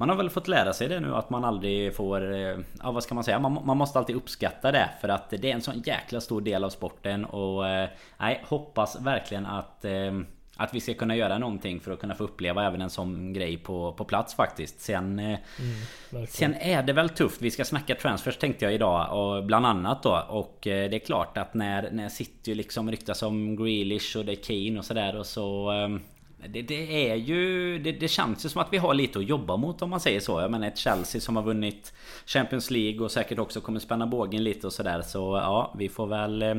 man 0.00 0.08
har 0.08 0.17
väl 0.17 0.31
fått 0.31 0.49
lära 0.49 0.73
sig 0.73 0.88
det 0.88 1.00
nu 1.00 1.14
att 1.14 1.31
man 1.31 1.44
aldrig 1.44 1.94
får... 1.94 2.35
Eh, 2.35 2.58
ja 2.82 2.91
vad 2.91 3.02
ska 3.02 3.14
man 3.14 3.25
säga? 3.25 3.38
Man, 3.38 3.58
man 3.64 3.76
måste 3.76 3.99
alltid 3.99 4.17
uppskatta 4.17 4.73
det 4.73 4.91
för 5.00 5.08
att 5.08 5.31
det 5.31 5.50
är 5.50 5.55
en 5.55 5.62
sån 5.62 5.82
jäkla 5.87 6.20
stor 6.20 6.41
del 6.41 6.64
av 6.64 6.70
sporten 6.70 7.25
och... 7.25 7.69
Eh, 7.69 7.88
nej, 8.19 8.44
hoppas 8.44 9.00
verkligen 9.00 9.47
att... 9.47 9.85
Eh, 9.85 10.20
att 10.56 10.75
vi 10.75 10.81
ska 10.81 10.94
kunna 10.94 11.17
göra 11.17 11.38
någonting 11.38 11.81
för 11.81 11.93
att 11.93 12.00
kunna 12.00 12.14
få 12.14 12.25
uppleva 12.25 12.67
även 12.67 12.81
en 12.81 12.91
sån 12.91 13.32
grej 13.32 13.56
på, 13.56 13.93
på 13.93 14.05
plats 14.05 14.35
faktiskt. 14.35 14.81
Sen, 14.81 15.19
mm, 15.19 15.38
sen 16.29 16.55
är 16.55 16.82
det 16.82 16.93
väl 16.93 17.08
tufft. 17.08 17.43
Vi 17.43 17.50
ska 17.50 17.64
snacka 17.64 17.94
transfers 17.94 18.37
tänkte 18.37 18.64
jag 18.64 18.75
idag. 18.75 19.19
Och 19.19 19.44
bland 19.44 19.67
annat 19.67 20.03
då. 20.03 20.25
Och 20.29 20.58
det 20.62 20.94
är 20.94 20.99
klart 20.99 21.38
att 21.38 21.55
när, 21.55 21.91
när 21.91 22.08
City 22.08 22.55
liksom 22.55 22.91
ryktas 22.91 23.23
om 23.23 23.56
Grealish 23.56 24.17
och 24.17 24.25
det 24.25 24.32
är 24.32 24.37
Kane 24.67 24.79
och 24.79 24.85
sådär. 24.85 25.17
Och 25.17 25.26
så 25.26 25.73
det, 26.49 26.63
det, 26.63 27.11
är 27.11 27.15
ju... 27.15 27.79
Det, 27.79 27.93
det, 27.93 28.09
känns 28.09 28.45
ju 28.45 28.49
som 28.49 28.61
att 28.61 28.73
vi 28.73 28.79
har 28.79 28.95
lite 28.95 29.19
att 29.19 29.29
jobba 29.29 29.57
mot 29.57 29.83
om 29.83 29.91
man 29.91 30.01
säger 30.01 30.21
så. 30.21 30.41
Jag 30.41 30.51
menar 30.51 30.69
ett 30.69 30.79
Chelsea 30.79 31.21
som 31.21 31.37
har 31.37 31.43
vunnit 31.43 31.93
Champions 32.27 32.71
League 32.71 33.01
och 33.01 33.11
säkert 33.11 33.39
också 33.39 33.61
kommer 33.61 33.81
spänna 33.81 34.07
bågen 34.07 34.45
lite 34.45 34.67
och 34.67 34.73
sådär. 34.73 35.03
Så 35.03 35.19
ja, 35.19 35.75
vi 35.79 35.89
får 35.89 36.07
väl... 36.07 36.43
Eh, 36.43 36.55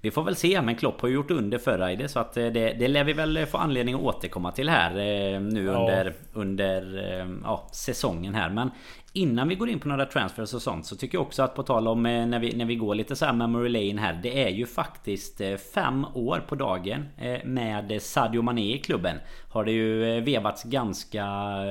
vi 0.00 0.10
får 0.10 0.22
väl 0.22 0.36
se. 0.36 0.62
Men 0.62 0.76
Klopp 0.76 1.00
har 1.00 1.08
ju 1.08 1.14
gjort 1.14 1.30
under 1.30 1.58
förra 1.58 1.92
i 1.92 1.96
det. 1.96 2.08
Så 2.08 2.18
att 2.18 2.36
eh, 2.36 2.46
det, 2.46 2.72
det 2.72 2.88
lär 2.88 3.04
vi 3.04 3.12
väl 3.12 3.46
få 3.46 3.58
anledning 3.58 3.94
att 3.94 4.00
återkomma 4.00 4.52
till 4.52 4.68
här 4.68 4.90
eh, 4.90 5.40
nu 5.40 5.68
under, 5.68 6.04
ja. 6.04 6.12
under 6.32 7.04
ja, 7.44 7.68
säsongen 7.72 8.34
här. 8.34 8.50
Men 8.50 8.70
Innan 9.16 9.48
vi 9.48 9.54
går 9.54 9.68
in 9.68 9.80
på 9.80 9.88
några 9.88 10.06
transfers 10.06 10.54
och 10.54 10.62
sånt 10.62 10.86
så 10.86 10.96
tycker 10.96 11.18
jag 11.18 11.22
också 11.22 11.42
att 11.42 11.54
på 11.54 11.62
tal 11.62 11.88
om 11.88 12.06
eh, 12.06 12.26
när 12.26 12.38
vi, 12.38 12.56
när 12.56 12.64
vi 12.64 12.76
går 12.76 12.94
lite 12.94 13.16
så 13.16 13.24
här 13.24 13.32
memory 13.32 13.68
lane 13.68 14.00
här. 14.00 14.20
Det 14.22 14.42
är 14.42 14.48
ju 14.48 14.66
faktiskt 14.66 15.40
eh, 15.40 15.56
fem 15.56 16.06
år 16.14 16.44
på 16.48 16.54
dagen 16.54 17.08
eh, 17.18 17.44
med 17.44 18.02
Sadio 18.02 18.42
Mané 18.42 18.74
i 18.74 18.78
klubben. 18.78 19.16
Har 19.50 19.64
det 19.64 19.72
ju 19.72 20.20
vevats 20.20 20.64
ganska 20.64 21.26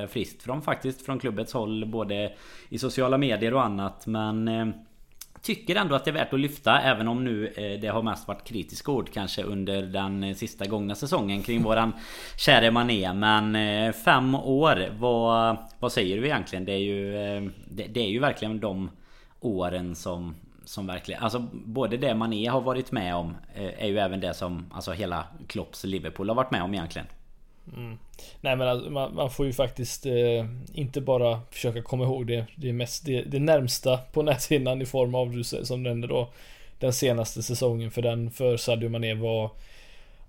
friskt 0.09 0.43
från 0.43 0.61
faktiskt 0.61 1.05
från 1.05 1.19
klubbets 1.19 1.53
håll 1.53 1.85
både 1.85 2.33
i 2.69 2.77
sociala 2.77 3.17
medier 3.17 3.53
och 3.53 3.63
annat. 3.63 4.07
Men 4.07 4.47
Tycker 5.43 5.75
ändå 5.75 5.95
att 5.95 6.05
det 6.05 6.11
är 6.11 6.13
värt 6.13 6.33
att 6.33 6.39
lyfta 6.39 6.81
även 6.81 7.07
om 7.07 7.23
nu 7.23 7.47
eh, 7.47 7.79
det 7.79 7.87
har 7.87 8.01
mest 8.01 8.27
varit 8.27 8.43
kritiska 8.43 8.91
ord 8.91 9.09
kanske 9.13 9.43
under 9.43 9.81
den 9.81 10.23
eh, 10.23 10.35
sista 10.35 10.65
gångna 10.65 10.95
säsongen 10.95 11.41
kring 11.41 11.63
våran 11.63 11.93
käre 12.37 12.71
Mané. 12.71 13.13
Men 13.13 13.55
eh, 13.55 13.93
fem 13.93 14.35
år, 14.35 14.89
vad, 14.99 15.57
vad 15.79 15.91
säger 15.91 16.17
du 16.17 16.25
egentligen? 16.25 16.65
Det 16.65 16.71
är 16.71 16.77
ju, 16.77 17.11
det, 17.67 17.87
det 17.87 17.99
är 17.99 18.09
ju 18.09 18.19
verkligen 18.19 18.59
de 18.59 18.89
åren 19.39 19.95
som 19.95 20.35
som 20.65 20.87
verkligen, 20.87 21.23
alltså 21.23 21.39
både 21.53 21.97
det 21.97 22.15
Mané 22.15 22.47
har 22.47 22.61
varit 22.61 22.91
med 22.91 23.15
om 23.15 23.35
är 23.55 23.87
ju 23.87 23.97
även 23.97 24.19
det 24.19 24.33
som 24.33 24.65
alltså 24.73 24.91
hela 24.91 25.25
Klopps 25.47 25.83
Liverpool 25.83 26.29
har 26.29 26.35
varit 26.35 26.51
med 26.51 26.63
om 26.63 26.73
egentligen. 26.73 27.07
Mm. 27.75 27.97
Nej 28.41 28.55
men 28.55 28.67
alltså, 28.67 28.89
man, 28.89 29.15
man, 29.15 29.29
får 29.29 29.45
ju 29.45 29.53
faktiskt 29.53 30.05
eh, 30.05 30.45
inte 30.73 31.01
bara 31.01 31.41
försöka 31.51 31.81
komma 31.81 32.03
ihåg 32.03 32.27
det, 32.27 32.45
det, 32.55 32.73
mest, 32.73 33.05
det, 33.05 33.21
det 33.21 33.39
närmsta 33.39 33.97
på 33.97 34.21
näthinnan 34.21 34.81
i 34.81 34.85
form 34.85 35.15
av 35.15 35.31
du 35.31 35.43
som 35.43 35.83
nämnde 35.83 36.07
då 36.07 36.29
den 36.79 36.93
senaste 36.93 37.43
säsongen 37.43 37.91
för 37.91 38.01
den 38.01 38.31
för 38.31 38.57
Sadio 38.57 38.89
Mané 38.89 39.13
var 39.13 39.49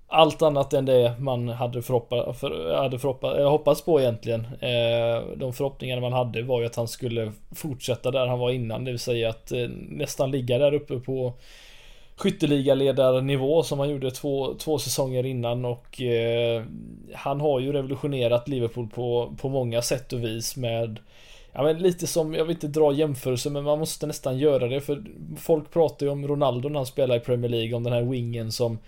allt 0.09 0.43
annat 0.43 0.73
än 0.73 0.85
det 0.85 1.15
man 1.19 1.49
hade, 1.49 1.83
förhoppa, 1.83 2.33
för, 2.33 2.75
hade 2.75 2.99
förhoppa, 2.99 3.41
eh, 3.41 3.51
hoppats 3.51 3.83
på 3.83 4.01
egentligen. 4.01 4.41
Eh, 4.41 5.23
de 5.37 5.53
förhoppningarna 5.53 6.01
man 6.01 6.13
hade 6.13 6.43
var 6.43 6.61
ju 6.61 6.67
att 6.67 6.77
han 6.77 6.89
skulle 6.89 7.33
fortsätta 7.55 8.11
där 8.11 8.27
han 8.27 8.39
var 8.39 8.51
innan, 8.51 8.85
det 8.85 8.91
vill 8.91 9.01
säga 9.01 9.29
att 9.29 9.53
eh, 9.53 9.69
nästan 9.89 10.31
ligga 10.31 10.59
där 10.59 10.75
uppe 10.75 10.99
på 11.01 11.33
skytteligaledarnivå 12.17 13.63
som 13.63 13.79
han 13.79 13.91
gjorde 13.91 14.11
två, 14.11 14.55
två 14.55 14.79
säsonger 14.79 15.27
innan 15.27 15.65
och 15.65 16.03
eh, 16.03 16.63
han 17.15 17.41
har 17.41 17.61
ju 17.61 17.73
revolutionerat 17.73 18.49
Liverpool 18.49 18.89
på, 18.89 19.35
på 19.41 19.49
många 19.49 19.83
sätt 19.83 20.13
och 20.13 20.25
vis 20.25 20.57
med 20.57 20.99
Ja 21.53 21.63
men 21.63 21.79
lite 21.79 22.07
som, 22.07 22.35
jag 22.35 22.45
vill 22.45 22.57
inte 22.57 22.69
dra 22.69 22.93
jämförelser 22.93 23.51
men 23.51 23.65
man 23.65 23.79
måste 23.79 24.07
nästan 24.07 24.39
göra 24.39 24.69
det 24.69 24.81
för 24.81 25.05
folk 25.39 25.71
pratar 25.71 26.07
ju 26.07 26.13
om 26.13 26.29
Ronaldo 26.29 26.69
när 26.69 26.79
han 26.79 26.87
spelar 26.87 27.17
i 27.17 27.21
Premier 27.21 27.51
League 27.51 27.75
om 27.75 27.85
den 27.85 27.93
här 27.93 28.03
wingen 28.03 28.53
som 28.53 28.79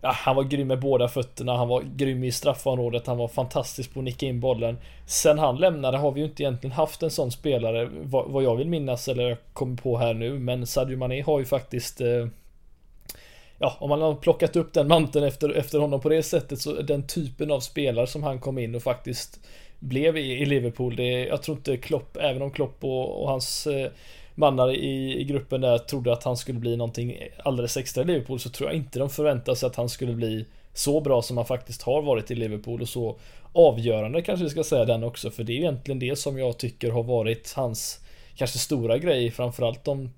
Ja, 0.00 0.12
han 0.12 0.36
var 0.36 0.42
grym 0.44 0.68
med 0.68 0.80
båda 0.80 1.08
fötterna, 1.08 1.56
han 1.56 1.68
var 1.68 1.82
grym 1.96 2.24
i 2.24 2.32
straffområdet, 2.32 3.06
han 3.06 3.18
var 3.18 3.28
fantastisk 3.28 3.94
på 3.94 4.00
att 4.00 4.04
nicka 4.04 4.26
in 4.26 4.40
bollen. 4.40 4.78
Sen 5.06 5.38
han 5.38 5.56
lämnade 5.56 5.98
har 5.98 6.12
vi 6.12 6.20
ju 6.20 6.26
inte 6.26 6.42
egentligen 6.42 6.76
haft 6.76 7.02
en 7.02 7.10
sån 7.10 7.30
spelare, 7.30 7.88
vad, 8.02 8.30
vad 8.30 8.42
jag 8.42 8.56
vill 8.56 8.68
minnas 8.68 9.08
eller 9.08 9.36
kommer 9.52 9.76
på 9.76 9.98
här 9.98 10.14
nu, 10.14 10.38
men 10.38 10.66
Sadio 10.66 10.96
Mané 10.96 11.22
har 11.22 11.38
ju 11.38 11.44
faktiskt 11.44 12.00
eh, 12.00 12.26
ja, 13.58 13.76
om 13.80 13.88
man 13.88 14.02
har 14.02 14.14
plockat 14.14 14.56
upp 14.56 14.72
den 14.72 14.88
manteln 14.88 15.24
efter, 15.24 15.50
efter 15.50 15.78
honom 15.78 16.00
på 16.00 16.08
det 16.08 16.22
sättet 16.22 16.60
så 16.60 16.72
den 16.72 17.06
typen 17.06 17.50
av 17.50 17.60
spelare 17.60 18.06
som 18.06 18.22
han 18.22 18.40
kom 18.40 18.58
in 18.58 18.74
och 18.74 18.82
faktiskt 18.82 19.40
blev 19.78 20.16
i, 20.16 20.32
i 20.32 20.46
Liverpool. 20.46 20.96
Det, 20.96 21.24
jag 21.24 21.42
tror 21.42 21.56
inte 21.56 21.76
Klopp, 21.76 22.16
även 22.16 22.42
om 22.42 22.50
Klopp 22.50 22.84
och, 22.84 23.22
och 23.22 23.28
hans 23.28 23.66
eh, 23.66 23.90
mannar 24.34 24.74
i, 24.74 25.20
i 25.20 25.24
gruppen 25.24 25.60
där 25.60 25.78
trodde 25.78 26.12
att 26.12 26.24
han 26.24 26.36
skulle 26.36 26.58
bli 26.58 26.76
någonting 26.76 27.18
alldeles 27.38 27.76
extra 27.76 28.02
i 28.02 28.06
Liverpool 28.06 28.40
så 28.40 28.50
tror 28.50 28.68
jag 28.68 28.76
inte 28.76 28.98
de 28.98 29.10
förväntade 29.10 29.56
sig 29.56 29.66
att 29.66 29.76
han 29.76 29.88
skulle 29.88 30.12
bli 30.12 30.46
så 30.74 31.00
bra 31.00 31.22
som 31.22 31.36
han 31.36 31.46
faktiskt 31.46 31.82
har 31.82 32.02
varit 32.02 32.30
i 32.30 32.34
Liverpool 32.34 32.82
och 32.82 32.88
så 32.88 33.16
avgörande 33.52 34.22
kanske 34.22 34.44
vi 34.44 34.50
ska 34.50 34.64
säga 34.64 34.84
den 34.84 35.04
också 35.04 35.30
för 35.30 35.44
det 35.44 35.52
är 35.52 35.56
egentligen 35.56 35.98
det 35.98 36.16
som 36.16 36.38
jag 36.38 36.58
tycker 36.58 36.90
har 36.90 37.02
varit 37.02 37.52
hans 37.56 38.00
kanske 38.36 38.58
stora 38.58 38.98
grej 38.98 39.30
framförallt 39.30 39.84
de 39.84 40.10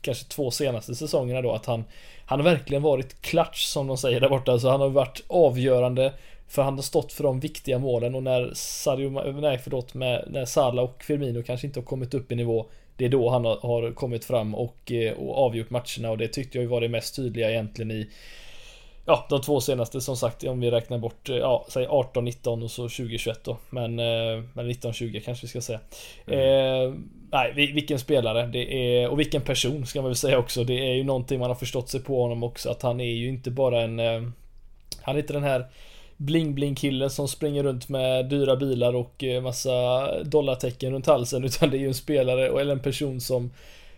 kanske 0.00 0.24
två 0.24 0.50
senaste 0.50 0.94
säsongerna 0.94 1.42
då 1.42 1.52
att 1.52 1.66
han 1.66 1.84
han 2.30 2.40
har 2.40 2.44
verkligen 2.44 2.82
varit 2.82 3.22
klatsch 3.22 3.66
som 3.66 3.86
de 3.86 3.96
säger 3.96 4.20
där 4.20 4.28
borta 4.28 4.58
så 4.58 4.68
han 4.68 4.80
har 4.80 4.88
varit 4.88 5.22
avgörande 5.26 6.12
för 6.48 6.62
han 6.62 6.74
har 6.74 6.82
stått 6.82 7.12
för 7.12 7.24
de 7.24 7.40
viktiga 7.40 7.78
målen 7.78 8.14
och 8.14 8.22
när 8.22 8.50
Sadio, 8.54 9.40
nej 9.40 9.58
förlåt, 9.58 9.94
med, 9.94 10.24
när 10.30 10.44
Salah 10.44 10.84
och 10.84 11.02
Firmino 11.02 11.42
kanske 11.42 11.66
inte 11.66 11.80
har 11.80 11.84
kommit 11.84 12.14
upp 12.14 12.32
i 12.32 12.34
nivå 12.34 12.66
Det 12.96 13.04
är 13.04 13.08
då 13.08 13.30
han 13.30 13.44
har, 13.44 13.92
kommit 13.94 14.24
fram 14.24 14.54
och, 14.54 14.92
eh, 14.92 15.12
och 15.12 15.38
avgjort 15.38 15.70
matcherna 15.70 16.10
och 16.10 16.18
det 16.18 16.28
tyckte 16.28 16.58
jag 16.58 16.68
var 16.68 16.80
det 16.80 16.88
mest 16.88 17.16
tydliga 17.16 17.50
egentligen 17.50 17.90
i 17.90 18.08
Ja, 19.04 19.26
de 19.30 19.42
två 19.42 19.60
senaste 19.60 20.00
som 20.00 20.16
sagt 20.16 20.44
om 20.44 20.60
vi 20.60 20.70
räknar 20.70 20.98
bort, 20.98 21.28
eh, 21.28 21.36
ja, 21.36 21.66
säg 21.68 21.86
18, 21.86 22.24
19 22.24 22.62
och 22.62 22.70
så 22.70 22.88
20, 22.88 23.18
21 23.18 23.44
då. 23.44 23.56
Men, 23.70 23.98
eh, 23.98 24.44
men 24.52 24.68
19, 24.68 24.92
20 24.92 25.20
kanske 25.20 25.46
vi 25.46 25.48
ska 25.48 25.60
säga. 25.60 25.80
Mm. 26.26 26.40
Eh, 26.40 26.94
nej, 27.32 27.52
vilken 27.52 27.98
spelare 27.98 28.46
det 28.46 28.74
är 28.74 29.08
och 29.08 29.20
vilken 29.20 29.42
person 29.42 29.86
ska 29.86 30.00
man 30.02 30.10
väl 30.10 30.16
säga 30.16 30.38
också. 30.38 30.64
Det 30.64 30.90
är 30.90 30.94
ju 30.94 31.04
någonting 31.04 31.40
man 31.40 31.50
har 31.50 31.54
förstått 31.54 31.88
sig 31.88 32.00
på 32.00 32.22
honom 32.22 32.42
också 32.42 32.70
att 32.70 32.82
han 32.82 33.00
är 33.00 33.14
ju 33.14 33.28
inte 33.28 33.50
bara 33.50 33.80
en 33.80 34.00
eh, 34.00 34.22
Han 35.02 35.16
är 35.16 35.20
inte 35.20 35.32
den 35.32 35.42
här 35.42 35.66
bling-bling 36.16 36.74
killen 36.74 37.10
som 37.10 37.28
springer 37.28 37.62
runt 37.62 37.88
med 37.88 38.26
dyra 38.26 38.56
bilar 38.56 38.94
och 38.94 39.24
eh, 39.24 39.42
massa 39.42 40.08
dollartecken 40.22 40.92
runt 40.92 41.06
halsen 41.06 41.44
utan 41.44 41.70
det 41.70 41.76
är 41.76 41.80
ju 41.80 41.88
en 41.88 41.94
spelare 41.94 42.60
eller 42.60 42.72
en 42.72 42.80
person 42.82 43.20
som 43.20 43.50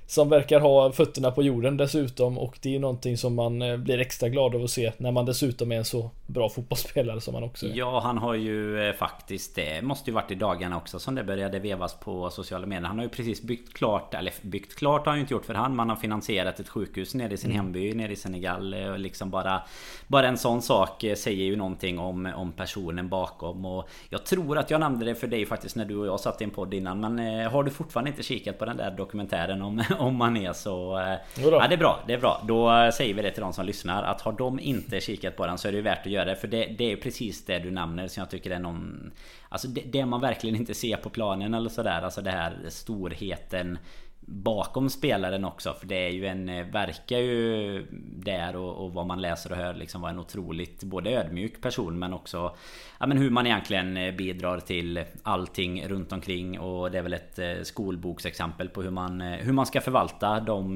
som 0.06 0.28
verkar 0.28 0.60
ha 0.60 0.92
fötterna 0.92 1.30
på 1.30 1.42
jorden 1.42 1.76
dessutom 1.76 2.38
och 2.38 2.58
det 2.62 2.74
är 2.74 2.78
någonting 2.78 3.16
som 3.16 3.34
man 3.34 3.62
eh, 3.62 3.76
blir 3.76 3.98
extra 3.98 4.28
glad 4.28 4.54
av 4.54 4.64
att 4.64 4.70
se 4.70 4.92
när 4.96 5.12
man 5.12 5.26
dessutom 5.26 5.72
är 5.72 5.76
en 5.76 5.84
så 5.84 6.10
bra 6.26 6.48
fotbollsspelare 6.54 7.20
som 7.20 7.34
han 7.34 7.44
också 7.44 7.66
är. 7.66 7.70
Ja, 7.74 8.00
han 8.00 8.18
har 8.18 8.34
ju 8.34 8.88
eh, 8.88 8.94
faktiskt, 8.94 9.54
det 9.54 9.82
måste 9.82 10.10
ju 10.10 10.14
varit 10.14 10.30
i 10.30 10.34
dagarna 10.34 10.76
också 10.76 10.98
som 10.98 11.14
det 11.14 11.24
började 11.24 11.58
vevas 11.58 11.94
på 12.00 12.30
sociala 12.30 12.66
medier. 12.66 12.88
Han 12.88 12.98
har 12.98 13.04
ju 13.04 13.08
precis 13.08 13.42
byggt 13.42 13.74
klart, 13.74 14.14
eller 14.14 14.32
byggt 14.42 14.74
klart 14.74 15.06
har 15.06 15.10
han 15.10 15.18
ju 15.18 15.20
inte 15.20 15.34
gjort 15.34 15.44
för 15.44 15.54
han. 15.54 15.76
Man 15.76 15.88
har 15.88 15.96
finansierat 15.96 16.60
ett 16.60 16.68
sjukhus 16.68 17.14
nere 17.14 17.34
i 17.34 17.36
sin 17.36 17.50
mm. 17.50 17.64
hemby 17.64 17.94
nere 17.94 18.12
i 18.12 18.16
Senegal. 18.16 18.74
Eh, 18.74 18.90
och 18.90 18.98
liksom 18.98 19.30
bara, 19.30 19.62
bara 20.06 20.28
en 20.28 20.38
sån 20.38 20.62
sak 20.62 21.04
säger 21.16 21.44
ju 21.44 21.56
någonting 21.56 21.98
om, 21.98 22.32
om 22.36 22.52
personen 22.52 23.08
bakom. 23.08 23.64
Och 23.64 23.88
jag 24.08 24.26
tror 24.26 24.58
att 24.58 24.70
jag 24.70 24.80
nämnde 24.80 25.04
det 25.04 25.14
för 25.14 25.26
dig 25.26 25.46
faktiskt 25.46 25.76
när 25.76 25.84
du 25.84 25.96
och 25.96 26.06
jag 26.06 26.20
satt 26.20 26.40
i 26.40 26.44
en 26.44 26.50
podd 26.50 26.74
innan. 26.74 27.00
Men 27.00 27.46
har 27.46 27.62
du 27.62 27.70
fortfarande 27.70 28.10
inte 28.10 28.22
kikat 28.22 28.58
på 28.58 28.64
den 28.64 28.76
där 28.76 28.90
dokumentären 28.90 29.62
om, 29.62 29.82
om 29.98 30.16
man 30.16 30.36
är 30.36 30.52
så... 30.52 30.98
Eh, 30.98 31.16
ja, 31.44 31.66
det 31.68 31.74
är 31.74 31.78
bra, 31.78 32.00
det 32.06 32.12
är 32.12 32.18
bra. 32.18 32.42
Då 32.48 32.90
säger 32.94 33.14
vi 33.14 33.22
det 33.22 33.30
till 33.30 33.42
de 33.42 33.52
som 33.52 33.66
lyssnar 33.66 34.02
att 34.02 34.20
har 34.20 34.32
de 34.32 34.60
inte 34.60 35.00
kikat 35.00 35.36
på 35.36 35.46
den 35.46 35.58
så 35.58 35.68
är 35.68 35.72
det 35.72 35.76
ju 35.76 35.82
värt 35.82 36.06
att 36.06 36.12
göra 36.12 36.24
det. 36.24 36.36
För 36.36 36.48
det, 36.48 36.64
det 36.78 36.92
är 36.92 36.96
precis 36.96 37.44
det 37.44 37.58
du 37.58 37.70
nämner 37.70 38.08
som 38.08 38.20
jag 38.20 38.30
tycker 38.30 38.50
är 38.50 38.58
någon... 38.58 39.12
Alltså 39.48 39.68
det, 39.68 39.80
det 39.80 40.06
man 40.06 40.20
verkligen 40.20 40.56
inte 40.56 40.74
ser 40.74 40.96
på 40.96 41.10
planen 41.10 41.54
eller 41.54 41.70
sådär. 41.70 42.02
Alltså 42.02 42.22
det 42.22 42.30
här 42.30 42.56
storheten 42.68 43.78
bakom 44.26 44.90
spelaren 44.90 45.44
också. 45.44 45.74
För 45.74 45.86
det 45.86 46.06
är 46.06 46.10
ju 46.10 46.26
en, 46.26 46.48
eh, 46.48 46.66
verkar 46.66 47.18
ju 47.18 47.86
där 48.16 48.56
och, 48.56 48.84
och 48.84 48.92
vad 48.92 49.06
man 49.06 49.20
läser 49.20 49.52
och 49.52 49.58
hör 49.58 49.74
liksom 49.74 50.00
vara 50.00 50.12
en 50.12 50.18
otroligt 50.18 50.84
både 50.84 51.10
ödmjuk 51.10 51.60
person 51.60 51.98
men 51.98 52.12
också 52.12 52.56
ja, 53.00 53.06
men 53.06 53.18
hur 53.18 53.30
man 53.30 53.46
egentligen 53.46 53.96
eh, 53.96 54.14
bidrar 54.14 54.60
till 54.60 55.04
allting 55.22 55.88
runt 55.88 56.12
omkring 56.12 56.60
och 56.60 56.90
det 56.90 56.98
är 56.98 57.02
väl 57.02 57.12
ett 57.12 57.38
eh, 57.38 57.62
skolboksexempel 57.62 58.68
på 58.68 58.82
hur 58.82 58.90
man, 58.90 59.20
hur 59.20 59.52
man 59.52 59.66
ska 59.66 59.80
förvalta 59.80 60.40
de 60.40 60.72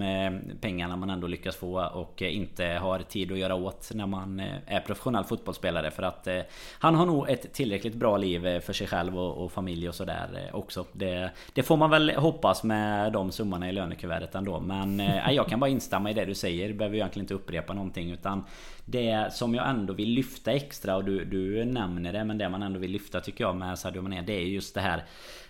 pengarna 0.60 0.96
man 0.96 1.10
ändå 1.10 1.26
lyckas 1.26 1.56
få 1.56 1.86
och 1.86 2.22
inte 2.22 2.64
har 2.64 2.98
tid 2.98 3.32
att 3.32 3.38
göra 3.38 3.54
åt 3.54 3.90
när 3.94 4.06
man 4.06 4.40
är 4.66 4.80
professionell 4.80 5.24
fotbollsspelare 5.24 5.90
för 5.90 6.02
att 6.02 6.28
han 6.78 6.94
har 6.94 7.06
nog 7.06 7.30
ett 7.30 7.52
tillräckligt 7.52 7.94
bra 7.94 8.16
liv 8.16 8.60
för 8.60 8.72
sig 8.72 8.86
själv 8.86 9.18
och, 9.18 9.44
och 9.44 9.52
familj 9.52 9.88
och 9.88 9.94
sådär 9.94 10.50
också. 10.52 10.86
Det, 10.92 11.30
det 11.52 11.62
får 11.62 11.76
man 11.76 11.90
väl 11.90 12.10
hoppas 12.10 12.62
med 12.62 13.12
de 13.12 13.32
summorna 13.36 13.68
i 13.68 13.72
lönekuvertet 13.72 14.34
ändå. 14.34 14.60
Men 14.60 15.00
eh, 15.00 15.32
jag 15.32 15.48
kan 15.48 15.60
bara 15.60 15.70
instämma 15.70 16.10
i 16.10 16.14
det 16.14 16.24
du 16.24 16.34
säger. 16.34 16.72
Behöver 16.72 16.96
egentligen 16.96 17.24
inte 17.24 17.34
upprepa 17.34 17.72
någonting. 17.72 18.10
Utan 18.10 18.44
det 18.84 19.32
som 19.32 19.54
jag 19.54 19.68
ändå 19.68 19.92
vill 19.92 20.10
lyfta 20.10 20.52
extra 20.52 20.96
och 20.96 21.04
du, 21.04 21.24
du 21.24 21.64
nämner 21.64 22.12
det. 22.12 22.24
Men 22.24 22.38
det 22.38 22.48
man 22.48 22.62
ändå 22.62 22.78
vill 22.78 22.90
lyfta 22.90 23.20
tycker 23.20 23.44
jag 23.44 23.56
med 23.56 23.78
Sadio 23.78 24.02
Mané. 24.02 24.22
Det 24.22 24.32
är 24.32 24.46
just 24.46 24.74
det 24.74 24.80
här 24.80 25.04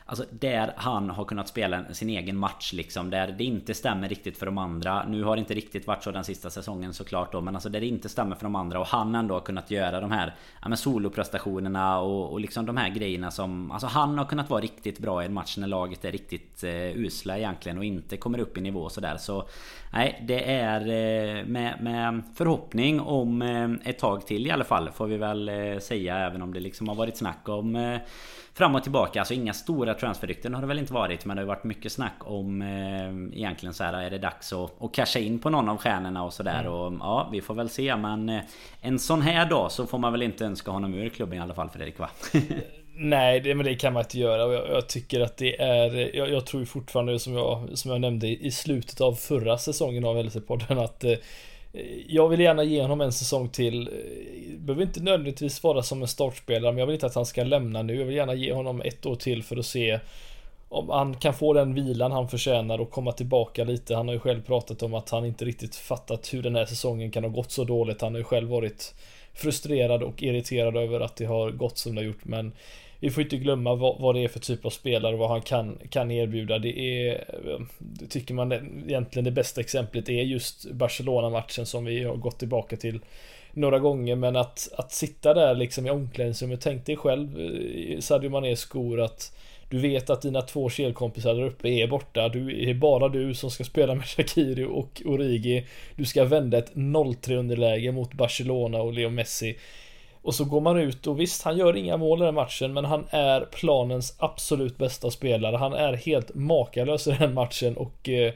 Alltså 0.09 0.25
där 0.31 0.73
han 0.77 1.11
har 1.11 1.25
kunnat 1.25 1.49
spela 1.49 1.85
sin 1.95 2.11
egen 2.11 2.37
match 2.37 2.73
liksom. 2.73 3.11
Där 3.11 3.35
det 3.39 3.45
inte 3.45 3.75
stämmer 3.75 4.09
riktigt 4.09 4.39
för 4.39 4.47
de 4.47 4.59
andra. 4.59 5.05
Nu 5.09 5.23
har 5.23 5.37
det 5.37 5.41
inte 5.41 5.55
riktigt 5.55 5.87
varit 5.87 6.03
så 6.03 6.11
den 6.11 6.25
sista 6.25 6.51
säsongen 6.51 6.95
såklart 6.95 7.33
då. 7.33 7.41
Men 7.41 7.55
alltså 7.55 7.69
där 7.69 7.81
det 7.81 7.87
inte 7.87 8.09
stämmer 8.09 8.37
för 8.37 8.43
de 8.43 8.55
andra. 8.55 8.81
Och 8.81 8.87
han 8.87 9.15
ändå 9.15 9.35
har 9.35 9.41
kunnat 9.41 9.71
göra 9.71 10.01
de 10.01 10.11
här 10.11 10.35
ja, 10.63 10.69
men 10.69 10.79
soloprestationerna 10.79 12.01
och, 12.01 12.33
och 12.33 12.41
liksom 12.41 12.67
de 12.67 12.77
här 12.77 12.89
grejerna 12.89 13.31
som... 13.31 13.71
Alltså 13.71 13.87
han 13.87 14.19
har 14.19 14.25
kunnat 14.25 14.51
vara 14.51 14.61
riktigt 14.61 14.99
bra 14.99 15.23
i 15.23 15.27
en 15.27 15.35
match 15.35 15.57
när 15.57 15.67
laget 15.67 16.05
är 16.05 16.13
riktigt 16.13 16.65
eh, 16.65 16.97
usla 16.97 17.39
egentligen. 17.39 17.79
Och 17.79 17.85
inte 17.85 18.17
kommer 18.17 18.39
upp 18.39 18.59
i 18.59 18.61
nivå 18.61 18.89
sådär. 18.89 19.17
Så 19.17 19.49
nej, 19.93 20.25
det 20.29 20.53
är 20.53 20.81
eh, 20.81 21.45
med, 21.45 21.81
med 21.81 22.23
förhoppning 22.35 23.01
om 23.01 23.43
eh, 23.43 23.91
ett 23.91 23.99
tag 23.99 24.27
till 24.27 24.47
i 24.47 24.51
alla 24.51 24.65
fall. 24.65 24.91
Får 24.91 25.07
vi 25.07 25.17
väl 25.17 25.49
eh, 25.49 25.79
säga. 25.79 26.17
Även 26.19 26.43
om 26.43 26.55
det 26.55 26.61
liksom 26.61 26.89
har 26.89 26.95
varit 26.95 27.17
snack 27.17 27.49
om 27.49 27.77
eh, 27.77 27.99
fram 28.57 28.75
och 28.75 28.83
tillbaka. 28.83 29.21
Alltså 29.21 29.35
inga 29.35 29.53
stora 29.53 29.95
transferrykten 29.95 30.55
har 30.55 30.61
det 30.61 30.67
väl 30.67 30.79
inte 30.79 30.93
varit. 30.93 31.25
Men 31.25 31.37
det 31.37 31.43
har 31.43 31.47
varit 31.47 31.65
mycket 31.65 31.93
snack 31.93 32.15
om 32.21 32.63
eh, 32.63 33.39
egentligen 33.39 33.75
så 33.75 33.85
här 33.85 33.93
är 33.93 34.11
det 34.11 34.19
dags 34.19 34.53
att, 34.53 34.83
att 34.83 34.95
casha 34.95 35.19
in 35.19 35.39
på 35.39 35.51
någon 35.51 35.69
av 35.69 35.77
stjärnorna 35.77 36.25
och 36.25 36.33
sådär. 36.33 36.61
Mm. 36.61 36.73
Och 36.73 36.93
ja, 37.01 37.29
vi 37.33 37.41
får 37.41 37.55
väl 37.55 37.69
se. 37.69 37.97
Men 37.97 38.29
eh, 38.29 38.41
en 38.81 38.99
sån 38.99 39.23
här 39.23 39.47
dag 39.51 39.73
så 39.73 39.87
får 39.87 39.99
man 39.99 40.13
väl 40.13 40.23
inte 40.23 40.45
önska 40.45 40.71
honom 40.71 40.95
ur 40.95 41.09
klubben 41.09 41.39
i 41.39 41.41
alla 41.41 41.55
fall 41.55 41.69
Fredrik 41.69 41.99
va? 41.99 42.11
Nej, 42.99 43.41
det, 43.41 43.55
men 43.55 43.67
det 43.67 43.75
kan 43.75 43.93
man 43.93 44.03
inte 44.03 44.19
göra 44.19 44.45
och 44.45 44.55
jag, 44.55 44.69
jag 44.69 44.89
tycker 44.89 45.21
att 45.21 45.37
det 45.37 45.61
är 45.61 46.17
jag, 46.17 46.31
jag 46.31 46.47
tror 46.47 46.65
fortfarande 46.65 47.19
som 47.19 47.35
jag, 47.35 47.69
som 47.79 47.91
jag 47.91 48.01
nämnde 48.01 48.29
i 48.29 48.51
slutet 48.51 49.01
av 49.01 49.13
förra 49.13 49.59
säsongen 49.59 50.05
av 50.05 50.17
LC-podden 50.17 50.85
att 50.85 51.05
eh, 51.05 51.13
Eh, 51.77 51.83
jag 52.09 52.29
vill 52.29 52.41
gärna 52.41 52.65
ge 52.65 52.83
honom 52.83 53.01
en 53.01 53.13
säsong 53.13 53.49
till. 53.49 53.89
Eh, 53.89 54.59
behöver 54.59 54.83
inte 54.83 55.03
nödvändigtvis 55.03 55.63
vara 55.63 55.83
som 55.83 56.03
en 56.03 56.09
startspelare, 56.09 56.73
men 56.73 56.79
jag 56.79 56.87
vill 56.87 56.95
inte 56.95 57.07
att 57.07 57.15
han 57.15 57.27
ska 57.27 57.45
lämna 57.45 57.83
nu. 57.83 57.97
Jag 57.97 58.05
vill 58.05 58.17
gärna 58.17 58.35
ge 58.35 58.53
honom 58.53 58.83
ett 58.85 59.07
år 59.07 59.17
till 59.17 59.43
för 59.43 59.57
att 59.57 59.67
se 59.67 60.01
om 60.69 60.91
han 60.91 61.15
kan 61.17 61.35
få 61.35 61.53
den 61.53 61.75
vilan 61.75 62.13
han 62.13 62.29
förtjänar 62.29 62.79
och 62.79 62.91
komma 62.91 63.13
tillbaka 63.13 63.65
lite. 63.65 63.95
Han 63.95 64.09
har 64.09 64.15
ju 64.15 64.21
själv 64.21 64.43
pratat 64.43 64.83
om 64.83 64.95
att 64.95 65.11
han 65.11 65.25
inte 65.25 65.45
riktigt 65.45 65.77
fattat 65.77 66.35
hur 66.35 66.43
den 66.43 66.57
här 66.57 66.67
säsongen 66.67 67.11
kan 67.11 67.25
ha 67.25 67.31
gått 67.31 67.53
så 67.53 67.65
dåligt. 67.65 68.01
Han 68.01 68.13
har 68.13 68.19
ju 68.19 68.25
själv 68.25 68.49
varit 68.49 68.95
frustrerad 69.35 70.03
och 70.03 70.23
irriterad 70.23 70.77
över 70.77 71.01
att 71.01 71.17
det 71.17 71.25
har 71.25 71.51
gått 71.51 71.79
som 71.79 71.95
det 71.95 72.01
har 72.01 72.07
gjort. 72.07 72.25
Men 72.25 72.53
vi 73.01 73.11
får 73.11 73.23
inte 73.23 73.37
glömma 73.37 73.75
vad, 73.75 74.01
vad, 74.01 74.15
det 74.15 74.25
är 74.25 74.29
för 74.29 74.41
typ 74.41 74.65
av 74.65 74.71
spelare 74.71 75.13
och 75.13 75.19
vad 75.19 75.31
han 75.31 75.43
kan, 75.43 75.79
kan 75.91 76.11
erbjuda. 76.11 76.59
Det 76.59 76.79
är, 76.79 77.25
det 77.79 78.07
tycker 78.07 78.35
man 78.35 78.53
egentligen 78.53 79.25
det 79.25 79.31
bästa 79.31 79.61
exemplet 79.61 80.09
är 80.09 80.23
just 80.23 80.71
Barcelona-matchen 80.71 81.67
som 81.67 81.85
vi 81.85 82.05
har 82.05 82.17
gått 82.17 82.39
tillbaka 82.39 82.77
till 82.77 83.01
några 83.53 83.79
gånger. 83.79 84.17
Men 84.17 84.37
att, 84.37 84.69
att 84.77 84.93
sitta 84.93 85.35
där 85.35 85.55
liksom 85.55 85.87
i 85.87 85.91
omklädningsrummet, 85.91 86.61
tänk 86.61 86.87
dig 86.87 86.97
själv 86.97 87.41
eh, 87.41 88.01
Sadio 88.01 88.31
Manés 88.31 88.61
skor 88.61 89.01
att 89.01 89.33
du 89.69 89.79
vet 89.79 90.11
att 90.11 90.23
dina 90.23 90.43
två 90.43 90.71
kelkompisar 90.71 91.35
där 91.35 91.43
uppe 91.43 91.69
är 91.69 91.87
borta. 91.87 92.29
Du, 92.29 92.45
det 92.45 92.71
är 92.71 92.75
bara 92.75 93.09
du 93.09 93.35
som 93.35 93.51
ska 93.51 93.65
spela 93.65 93.95
med 93.95 94.07
Shakiri 94.07 94.65
och 94.65 95.03
Origi. 95.05 95.67
Du 95.97 96.05
ska 96.05 96.25
vända 96.25 96.59
ett 96.59 96.75
0-3 96.75 97.37
underläge 97.37 97.93
mot 97.93 98.13
Barcelona 98.13 98.79
och 98.79 98.93
Leo 98.93 99.11
Messi. 99.11 99.57
Och 100.27 100.35
så 100.35 100.45
går 100.45 100.61
man 100.61 100.79
ut 100.79 101.07
och 101.07 101.21
visst, 101.21 101.43
han 101.43 101.59
gör 101.59 101.77
inga 101.77 101.97
mål 101.97 102.23
i 102.23 102.25
den 102.25 102.35
matchen, 102.35 102.73
men 102.73 102.85
han 102.85 103.07
är 103.11 103.41
planens 103.41 104.15
absolut 104.19 104.79
bästa 104.79 105.11
spelare. 105.11 105.57
Han 105.57 105.73
är 105.73 105.93
helt 105.93 106.35
makalös 106.35 107.07
i 107.07 107.17
den 107.19 107.35
matchen 107.35 107.77
och 107.77 108.09
eh, 108.09 108.33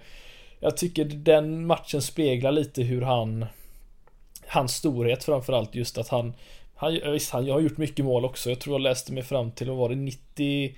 jag 0.61 0.77
tycker 0.77 1.05
den 1.05 1.67
matchen 1.67 2.03
speglar 2.03 2.53
lite 2.53 2.83
hur 2.83 3.03
han 3.03 3.47
Hans 4.47 4.75
storhet 4.75 5.25
framförallt 5.25 5.75
just 5.75 5.99
att 5.99 6.09
han 6.09 6.33
han, 6.75 7.13
visst, 7.13 7.31
han 7.31 7.51
har 7.51 7.61
gjort 7.61 7.79
mycket 7.79 8.05
mål 8.05 8.25
också. 8.25 8.51
Jag 8.51 8.61
tror 8.61 8.75
jag 8.75 8.81
läste 8.81 9.13
mig 9.13 9.23
fram 9.23 9.51
till 9.51 9.71
att 9.71 9.91
det, 9.91 9.97
90 9.97 10.75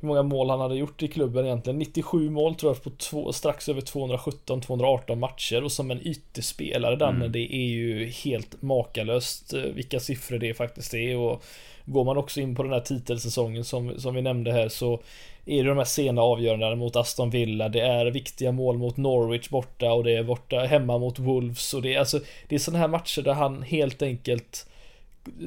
hur 0.00 0.08
många 0.08 0.22
mål 0.22 0.50
han 0.50 0.60
hade 0.60 0.76
gjort 0.76 1.02
i 1.02 1.08
klubben 1.08 1.46
egentligen. 1.46 1.78
97 1.78 2.30
mål 2.30 2.54
tror 2.54 2.72
jag 2.72 2.84
på 2.84 2.90
två, 2.90 3.32
strax 3.32 3.68
över 3.68 3.80
217-218 3.80 5.14
matcher 5.14 5.64
och 5.64 5.72
som 5.72 5.90
en 5.90 6.06
ytterspelare 6.06 6.96
där 6.96 7.08
mm. 7.08 7.32
det 7.32 7.54
är 7.54 7.68
ju 7.68 8.06
helt 8.06 8.62
makalöst 8.62 9.52
eh, 9.52 9.60
vilka 9.60 10.00
siffror 10.00 10.38
det 10.38 10.54
faktiskt 10.54 10.94
är 10.94 11.16
och 11.16 11.42
går 11.84 12.04
man 12.04 12.16
också 12.16 12.40
in 12.40 12.54
på 12.54 12.62
den 12.62 12.72
här 12.72 12.80
titelsäsongen 12.80 13.64
som, 13.64 14.00
som 14.00 14.14
vi 14.14 14.22
nämnde 14.22 14.52
här 14.52 14.68
så 14.68 15.02
är 15.46 15.62
det 15.62 15.68
de 15.68 15.78
här 15.78 15.84
sena 15.84 16.22
avgörandena 16.22 16.74
mot 16.74 16.96
Aston 16.96 17.30
Villa, 17.30 17.68
det 17.68 17.80
är 17.80 18.06
viktiga 18.06 18.52
mål 18.52 18.78
mot 18.78 18.96
Norwich 18.96 19.48
borta 19.48 19.92
och 19.92 20.04
det 20.04 20.12
är 20.12 20.22
borta 20.22 20.58
hemma 20.60 20.98
mot 20.98 21.18
Wolves 21.18 21.74
och 21.74 21.82
det 21.82 21.94
är 21.94 21.98
alltså 21.98 22.20
Det 22.48 22.54
är 22.54 22.58
sådana 22.58 22.78
här 22.78 22.88
matcher 22.88 23.22
där 23.22 23.32
han 23.32 23.62
helt 23.62 24.02
enkelt 24.02 24.66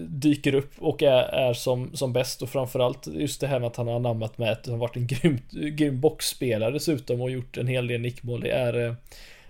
dyker 0.10 0.56
upp 0.56 0.72
och 0.77 1.03
är, 1.03 1.24
är 1.24 1.53
som, 1.53 1.96
som 1.96 2.13
bäst 2.13 2.42
och 2.42 2.50
framförallt 2.50 3.08
just 3.08 3.42
det 3.42 3.48
här 3.48 3.60
med 3.60 3.68
att 3.68 3.75
han 3.75 3.88
har 3.88 3.96
anammat 3.96 4.38
med 4.38 4.51
att 4.51 4.68
han 4.68 4.80
varit 4.80 4.96
en 4.96 5.08
grym, 5.08 5.39
grym 5.51 6.01
boxspelare 6.01 6.72
dessutom 6.72 7.22
och 7.22 7.32
gjort 7.32 7.58
en 7.58 7.68
hel 7.68 7.88
del 7.88 8.01
nickmål. 8.01 8.42
Det 8.42 8.51
är, 8.51 8.88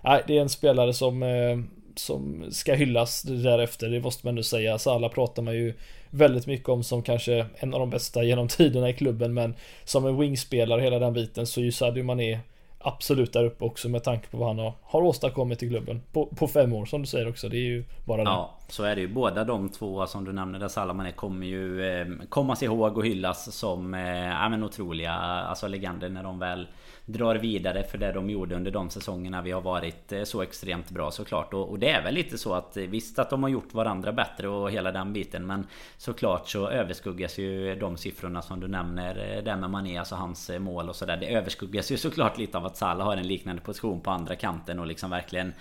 äh, 0.04 0.18
det 0.26 0.36
är 0.36 0.40
en 0.40 0.48
spelare 0.48 0.92
som, 0.92 1.22
äh, 1.22 1.58
som 1.94 2.44
ska 2.50 2.74
hyllas 2.74 3.22
därefter, 3.22 3.88
det 3.88 4.00
måste 4.00 4.26
man 4.26 4.32
ändå 4.32 4.42
säga. 4.42 4.72
Alltså, 4.72 4.90
Salah 4.90 5.10
pratar 5.10 5.42
man 5.42 5.54
ju 5.54 5.74
väldigt 6.10 6.46
mycket 6.46 6.68
om 6.68 6.84
som 6.84 7.02
kanske 7.02 7.46
en 7.56 7.74
av 7.74 7.80
de 7.80 7.90
bästa 7.90 8.24
genom 8.24 8.48
tiderna 8.48 8.90
i 8.90 8.92
klubben, 8.92 9.34
men 9.34 9.54
som 9.84 10.06
en 10.06 10.20
wingspelare 10.20 10.80
hela 10.80 10.98
den 10.98 11.12
biten 11.12 11.46
så 11.46 11.60
är 11.60 11.64
ju 11.64 11.72
Sadio 11.72 12.04
Mané 12.04 12.38
absolut 12.84 13.32
där 13.32 13.44
uppe 13.44 13.64
också 13.64 13.88
med 13.88 14.04
tanke 14.04 14.28
på 14.28 14.36
vad 14.36 14.48
han 14.48 14.58
har, 14.58 14.72
har 14.82 15.02
åstadkommit 15.02 15.62
i 15.62 15.68
klubben. 15.68 16.02
På, 16.12 16.26
på 16.26 16.48
fem 16.48 16.72
år 16.72 16.84
som 16.84 17.00
du 17.00 17.06
säger 17.06 17.28
också. 17.28 17.48
Det 17.48 17.56
är 17.56 17.68
ju 17.68 17.84
bara 18.04 18.24
det 18.24 18.30
Ja, 18.30 18.58
så 18.68 18.84
är 18.84 18.94
det 18.94 19.00
ju. 19.00 19.08
Båda 19.08 19.44
de 19.44 19.68
två 19.68 20.06
som 20.06 20.24
du 20.24 20.32
nämnde 20.32 20.58
där 20.58 20.68
Salamane 20.68 21.12
kommer 21.12 21.46
ju 21.46 21.84
eh, 21.84 22.06
kommas 22.28 22.62
ihåg 22.62 22.98
och 22.98 23.06
hyllas 23.06 23.52
som 23.52 23.94
eh, 23.94 24.26
ja, 24.26 24.48
men 24.48 24.64
otroliga 24.64 25.12
alltså 25.12 25.68
legender 25.68 26.08
när 26.08 26.22
de 26.22 26.38
väl 26.38 26.66
drar 27.06 27.34
vidare 27.34 27.82
för 27.82 27.98
det 27.98 28.12
de 28.12 28.30
gjorde 28.30 28.54
under 28.54 28.70
de 28.70 28.90
säsongerna 28.90 29.42
vi 29.42 29.50
har 29.50 29.60
varit 29.60 30.12
eh, 30.12 30.22
så 30.22 30.42
extremt 30.42 30.90
bra 30.90 31.10
såklart. 31.10 31.54
Och, 31.54 31.70
och 31.70 31.78
det 31.78 31.90
är 31.90 32.02
väl 32.02 32.14
lite 32.14 32.38
så 32.38 32.54
att 32.54 32.76
eh, 32.76 32.82
visst 32.82 33.18
att 33.18 33.30
de 33.30 33.42
har 33.42 33.50
gjort 33.50 33.74
varandra 33.74 34.12
bättre 34.12 34.48
och 34.48 34.70
hela 34.70 34.92
den 34.92 35.12
biten. 35.12 35.46
Men 35.46 35.66
såklart 35.96 36.48
så 36.48 36.68
överskuggas 36.68 37.38
ju 37.38 37.74
de 37.74 37.96
siffrorna 37.96 38.42
som 38.42 38.60
du 38.60 38.68
nämner. 38.68 39.36
Eh, 39.36 39.44
där 39.44 39.56
med 39.56 39.70
Mané, 39.70 39.98
alltså 39.98 40.14
hans 40.14 40.50
eh, 40.50 40.58
mål 40.58 40.88
och 40.88 40.96
sådär. 40.96 41.16
Det 41.16 41.26
överskuggas 41.26 41.90
ju 41.90 41.96
såklart 41.96 42.38
lite 42.38 42.58
av 42.58 42.66
att 42.66 42.73
att 42.74 42.78
Salah 42.78 43.06
har 43.06 43.16
en 43.16 43.28
liknande 43.28 43.62
position 43.62 44.00
på 44.00 44.10
andra 44.10 44.36
kanten 44.36 44.78
och 44.78 44.86
liksom 44.86 45.10
verkligen 45.10 45.52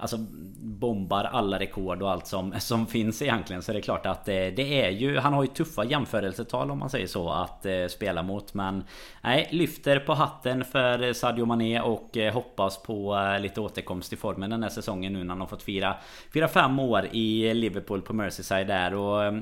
Alltså 0.00 0.16
bombar 0.60 1.24
alla 1.24 1.58
rekord 1.58 2.02
och 2.02 2.10
allt 2.10 2.26
som, 2.26 2.54
som 2.58 2.86
finns 2.86 3.22
egentligen. 3.22 3.62
Så 3.62 3.72
det 3.72 3.78
är 3.78 3.82
klart 3.82 4.06
att 4.06 4.28
eh, 4.28 4.34
det, 4.34 4.82
är 4.82 4.90
ju 4.90 5.18
Han 5.18 5.32
har 5.32 5.42
ju 5.42 5.48
tuffa 5.48 5.84
jämförelsetal 5.84 6.70
om 6.70 6.78
man 6.78 6.90
säger 6.90 7.06
så 7.06 7.30
att 7.30 7.66
eh, 7.66 7.86
spela 7.86 8.22
mot. 8.22 8.54
Men 8.54 8.84
nej, 9.22 9.48
lyfter 9.50 9.98
på 9.98 10.14
hatten 10.14 10.64
för 10.64 11.12
Sadio 11.12 11.44
Mané 11.44 11.80
och 11.80 12.16
eh, 12.16 12.32
hoppas 12.32 12.82
på 12.82 13.18
lite 13.40 13.60
återkomst 13.60 14.12
i 14.12 14.16
formen 14.16 14.50
den 14.50 14.62
här 14.62 14.70
säsongen 14.70 15.12
nu 15.12 15.24
när 15.24 15.28
han 15.28 15.40
har 15.40 15.48
fått 15.48 15.62
fira, 15.62 15.96
fira 16.32 16.48
fem 16.48 16.78
år 16.78 17.08
i 17.12 17.54
Liverpool 17.54 18.02
på 18.02 18.12
Merseyside 18.12 18.66
där. 18.66 18.94
Och 18.94 19.32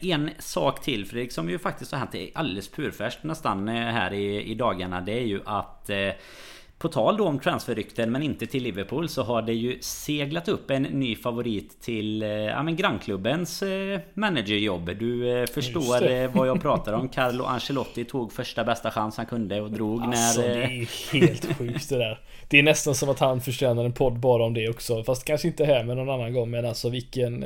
en 0.00 0.30
sak 0.38 0.82
till 0.82 1.06
Fredrik 1.06 1.32
som 1.32 1.50
ju 1.50 1.58
faktiskt 1.58 1.92
har 1.92 1.98
hänt 1.98 2.14
alldeles 2.34 2.68
purfärskt 2.68 3.24
nästan 3.24 3.68
här 3.68 4.12
i, 4.12 4.42
i 4.42 4.54
dagarna. 4.54 5.00
Det 5.00 5.12
är 5.12 5.26
ju 5.26 5.40
att 5.44 5.90
på 6.78 6.88
tal 6.88 7.16
då 7.16 7.26
om 7.26 7.38
transferrykten 7.38 8.12
men 8.12 8.22
inte 8.22 8.46
till 8.46 8.62
Liverpool 8.62 9.08
så 9.08 9.22
har 9.22 9.42
det 9.42 9.52
ju 9.52 9.78
seglat 9.80 10.48
upp 10.48 10.70
en 10.70 10.82
ny 10.82 11.16
favorit 11.16 11.80
till 11.80 12.22
eh, 12.22 12.28
ja, 12.28 12.62
men 12.62 12.76
grannklubbens 12.76 13.62
eh, 13.62 14.00
managerjobb. 14.14 14.96
Du 14.98 15.40
eh, 15.40 15.46
förstår 15.46 16.28
vad 16.28 16.48
jag 16.48 16.62
pratar 16.62 16.92
om. 16.92 17.08
Carlo 17.08 17.44
Ancelotti 17.44 18.04
tog 18.04 18.32
första 18.32 18.64
bästa 18.64 18.90
chans 18.90 19.16
han 19.16 19.26
kunde 19.26 19.60
och 19.60 19.70
drog 19.70 20.02
alltså, 20.02 20.40
när... 20.40 20.48
det 20.48 20.62
är 20.62 21.12
helt 21.12 21.58
sjukt 21.58 21.88
det 21.88 21.98
där. 21.98 22.20
Det 22.48 22.58
är 22.58 22.62
nästan 22.62 22.94
som 22.94 23.08
att 23.08 23.18
han 23.18 23.40
förtjänar 23.40 23.84
en 23.84 23.92
podd 23.92 24.20
bara 24.20 24.44
om 24.44 24.54
det 24.54 24.68
också. 24.68 25.04
Fast 25.04 25.24
kanske 25.24 25.48
inte 25.48 25.64
här 25.64 25.84
men 25.84 25.96
någon 25.96 26.10
annan 26.10 26.32
gång. 26.32 26.50
Men 26.50 26.66
alltså 26.66 26.88
vilken... 26.88 27.44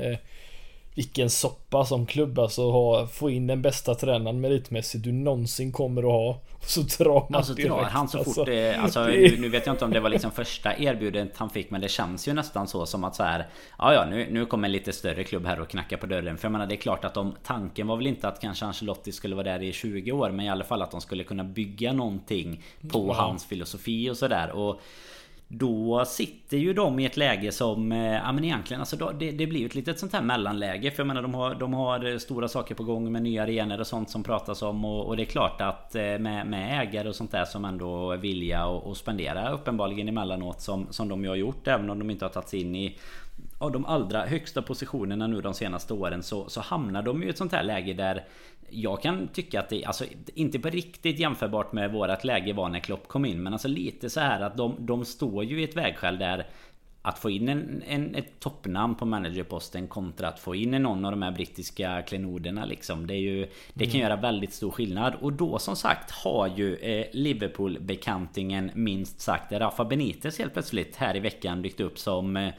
Vilken 0.95 1.31
soppa 1.31 1.85
som 1.85 2.07
klubb 2.07 2.39
alltså 2.39 2.71
ha, 2.71 3.07
få 3.07 3.31
in 3.31 3.47
den 3.47 3.63
bästa 3.63 3.95
tränaren 3.95 4.41
meritmässigt 4.41 5.05
du 5.05 5.13
någonsin 5.13 5.73
kommer 5.73 6.03
att 6.03 6.09
ha. 6.09 6.41
Och 6.53 6.65
så 6.65 6.81
drar 6.81 7.27
man 7.31 7.35
Alltså 7.35 7.55
drar 7.55 7.83
han 7.83 8.09
så 8.09 8.19
alltså, 8.19 8.35
fort 8.35 8.47
det, 8.47 8.75
alltså, 8.75 9.05
nu, 9.05 9.37
nu, 9.39 9.49
vet 9.49 9.67
jag 9.67 9.75
inte 9.75 9.85
om 9.85 9.91
det 9.91 10.01
var 10.01 10.11
liksom 10.11 10.31
första 10.31 10.77
erbjudandet 10.79 11.37
han 11.37 11.51
fick 11.51 11.71
men 11.71 11.81
det 11.81 11.89
känns 11.89 12.29
ju 12.29 12.33
nästan 12.33 12.69
så 12.69 12.87
som 12.87 13.05
att 13.05 13.15
så 13.15 13.23
här 13.23 13.47
Ja 13.79 13.95
ja 13.95 14.07
nu, 14.11 14.29
nu 14.31 14.47
kommer 14.47 14.69
en 14.69 14.73
lite 14.73 14.93
större 14.93 15.25
klubb 15.25 15.47
här 15.47 15.61
och 15.61 15.69
knackar 15.69 15.97
på 15.97 16.07
dörren. 16.07 16.39
För 16.39 16.47
jag 16.47 16.53
menar 16.53 16.67
det 16.67 16.75
är 16.75 16.77
klart 16.77 17.05
att 17.05 17.15
de, 17.15 17.35
tanken 17.45 17.87
var 17.87 17.97
väl 17.97 18.07
inte 18.07 18.29
att 18.29 18.41
kanske 18.41 18.65
Ancelotti 18.65 19.13
skulle 19.13 19.35
vara 19.35 19.45
där 19.45 19.63
i 19.63 19.73
20 19.73 20.13
år 20.13 20.31
men 20.31 20.47
i 20.47 20.51
alla 20.51 20.65
fall 20.65 20.83
att 20.83 20.91
de 20.91 21.01
skulle 21.01 21.25
kunna 21.25 21.45
bygga 21.45 21.93
någonting 21.93 22.63
på 22.91 23.07
ja. 23.09 23.15
hans 23.15 23.45
filosofi 23.45 24.11
och 24.11 24.17
sådär. 24.17 24.53
Då 25.53 26.05
sitter 26.05 26.57
ju 26.57 26.73
de 26.73 26.99
i 26.99 27.05
ett 27.05 27.17
läge 27.17 27.53
som, 27.53 27.93
eh, 27.93 28.13
ja 28.13 28.33
men 28.33 28.45
egentligen 28.45 28.81
alltså 28.81 28.97
då, 28.97 29.11
det, 29.11 29.31
det 29.31 29.47
blir 29.47 29.61
ju 29.61 29.67
ett 29.67 29.75
litet 29.75 29.99
sånt 29.99 30.13
här 30.13 30.23
mellanläge. 30.23 30.91
För 30.91 31.01
jag 31.01 31.07
menar 31.07 31.23
de 31.23 31.35
har, 31.35 31.55
de 31.55 31.75
har 31.75 32.13
eh, 32.13 32.19
stora 32.19 32.49
saker 32.49 32.75
på 32.75 32.85
gång 32.85 33.13
med 33.13 33.23
nya 33.23 33.43
arenor 33.43 33.81
och 33.81 33.87
sånt 33.87 34.11
som 34.11 34.23
pratas 34.23 34.63
om. 34.63 34.85
Och, 34.85 35.07
och 35.07 35.17
det 35.17 35.23
är 35.23 35.27
klart 35.27 35.61
att 35.61 35.95
eh, 35.95 36.03
med, 36.03 36.47
med 36.47 36.83
ägare 36.83 37.09
och 37.09 37.15
sånt 37.15 37.31
där 37.31 37.45
som 37.45 37.65
ändå 37.65 38.13
är 38.13 38.17
villiga 38.17 38.65
att 38.65 38.97
spendera 38.97 39.51
uppenbarligen 39.53 40.09
emellanåt 40.09 40.61
som, 40.61 40.87
som 40.91 41.09
de 41.09 41.23
ju 41.23 41.29
har 41.29 41.37
gjort. 41.37 41.69
Även 41.69 41.91
om 41.91 41.99
de 41.99 42.11
inte 42.11 42.25
har 42.25 42.31
tagit 42.31 42.49
sig 42.49 42.61
in 42.61 42.77
i 42.77 42.99
av 43.61 43.73
de 43.73 43.87
allra 43.87 44.27
högsta 44.27 44.63
positionerna 44.63 45.27
nu 45.27 45.41
de 45.41 45.55
senaste 45.55 45.95
åren 45.95 46.23
så, 46.23 46.49
så 46.49 46.61
hamnar 46.61 47.03
de 47.03 47.23
ju 47.23 47.27
i 47.27 47.31
ett 47.31 47.39
sånt 47.39 47.53
här 47.53 47.63
läge 47.63 47.93
där 47.93 48.25
jag 48.71 49.03
kan 49.03 49.29
tycka 49.29 49.61
att 49.61 49.69
det, 49.69 49.85
alltså 49.85 50.05
inte 50.35 50.59
på 50.59 50.69
riktigt 50.69 51.19
jämförbart 51.19 51.73
med 51.73 51.93
vårat 51.93 52.25
läge 52.25 52.53
var 52.53 52.69
när 52.69 52.81
Klopp 52.81 53.09
kom 53.09 53.25
in. 53.25 53.43
Men 53.43 53.53
alltså 53.53 53.69
lite 53.69 54.11
så 54.11 54.21
här 54.21 54.41
att 54.41 54.57
de, 54.57 54.77
de 54.79 55.05
står 55.05 55.45
ju 55.45 55.61
i 55.61 55.65
ett 55.65 55.77
vägskäl 55.77 56.19
där 56.19 56.47
att 57.03 57.19
få 57.19 57.31
in 57.31 57.49
en, 57.49 57.83
en, 57.87 58.15
ett 58.15 58.41
toppnamn 58.41 58.95
på 58.95 59.07
managerposten 59.07 59.89
kontra 59.89 60.29
att 60.29 60.39
få 60.39 60.55
in 60.55 60.71
någon 60.71 61.05
av 61.05 61.11
de 61.11 61.23
här 61.23 61.31
brittiska 61.31 62.03
klenoderna 62.03 62.65
liksom. 62.65 63.07
Det, 63.07 63.15
är 63.15 63.21
ju, 63.21 63.49
det 63.75 63.85
kan 63.85 63.95
mm. 63.95 64.03
göra 64.03 64.17
väldigt 64.17 64.53
stor 64.53 64.71
skillnad. 64.71 65.15
Och 65.21 65.33
då 65.33 65.59
som 65.59 65.77
sagt 65.77 66.11
har 66.11 66.49
ju 66.57 66.77
eh, 66.77 67.07
Liverpool-bekantingen 67.13 68.71
minst 68.75 69.21
sagt 69.21 69.53
Rafa 69.53 69.85
Benitez 69.85 70.39
helt 70.39 70.53
plötsligt 70.53 70.97
här 70.97 71.17
i 71.17 71.21
veckan 71.21 71.63
dykt 71.63 71.81
upp 71.81 71.99
som 71.99 72.37
eh, 72.37 72.55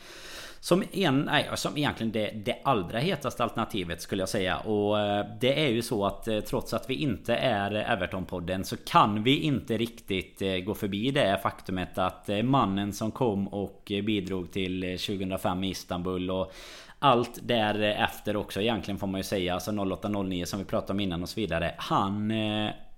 som, 0.63 0.84
en, 0.91 1.21
nej, 1.21 1.50
som 1.56 1.78
egentligen 1.78 2.12
det, 2.12 2.32
det 2.45 2.58
allra 2.63 3.00
hetaste 3.00 3.43
alternativet 3.43 4.02
skulle 4.02 4.21
jag 4.21 4.30
säga. 4.30 4.58
Och 4.58 5.00
eh, 5.00 5.26
det 5.39 5.65
är 5.65 5.69
ju 5.69 5.82
så 5.82 6.06
att 6.06 6.28
eh, 6.28 6.39
trots 6.39 6.74
att 6.74 6.89
vi 6.89 6.95
inte 6.95 7.36
är 7.36 7.71
Everton-podden 7.71 8.63
så 8.63 8.78
kan 8.78 9.24
vi 9.24 9.39
inte 9.39 9.78
riktigt 9.78 10.41
eh, 10.41 10.56
gå 10.58 10.74
förbi 10.74 11.12
det 11.12 11.39
faktumet 11.43 11.97
att 11.97 12.30
mannen 12.43 12.93
som 12.93 13.12
kom 13.12 13.47
och 13.47 13.82
bidrog 13.86 14.52
till 14.52 14.82
2005 14.82 15.63
i 15.63 15.69
Istanbul 15.69 16.32
och 16.32 16.54
allt 17.00 17.39
därefter 17.41 18.36
också 18.36 18.62
egentligen 18.62 19.00
får 19.00 19.08
man 19.08 19.19
ju 19.19 19.24
säga. 19.24 19.54
Alltså 19.54 19.71
08-09 19.71 20.45
som 20.45 20.60
vi 20.60 20.65
pratade 20.65 20.93
om 20.93 21.00
innan 21.00 21.24
och 21.24 21.30
så 21.30 21.39
vidare. 21.39 21.76
Han 21.78 22.34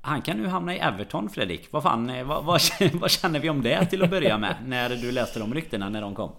han 0.02 0.22
kan 0.22 0.38
nu 0.38 0.48
hamna 0.48 0.76
i 0.76 0.80
Everton 0.80 1.30
Fredrik. 1.30 1.68
Vad 1.72 1.84
fan, 1.84 2.28
vad, 2.28 2.46
vad, 2.46 2.62
vad, 2.94 3.12
känner 3.12 3.40
vi 3.40 3.50
om 3.50 3.62
det 3.62 3.86
till 3.86 4.04
att 4.04 4.10
börja 4.10 4.38
med? 4.38 4.56
När 4.66 4.90
du 4.90 5.12
läste 5.12 5.40
de 5.40 5.54
ryktena 5.54 5.90
när 5.90 6.02
de 6.02 6.16
kom? 6.16 6.32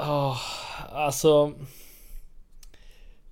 Oh, 0.00 0.36
alltså 0.96 1.52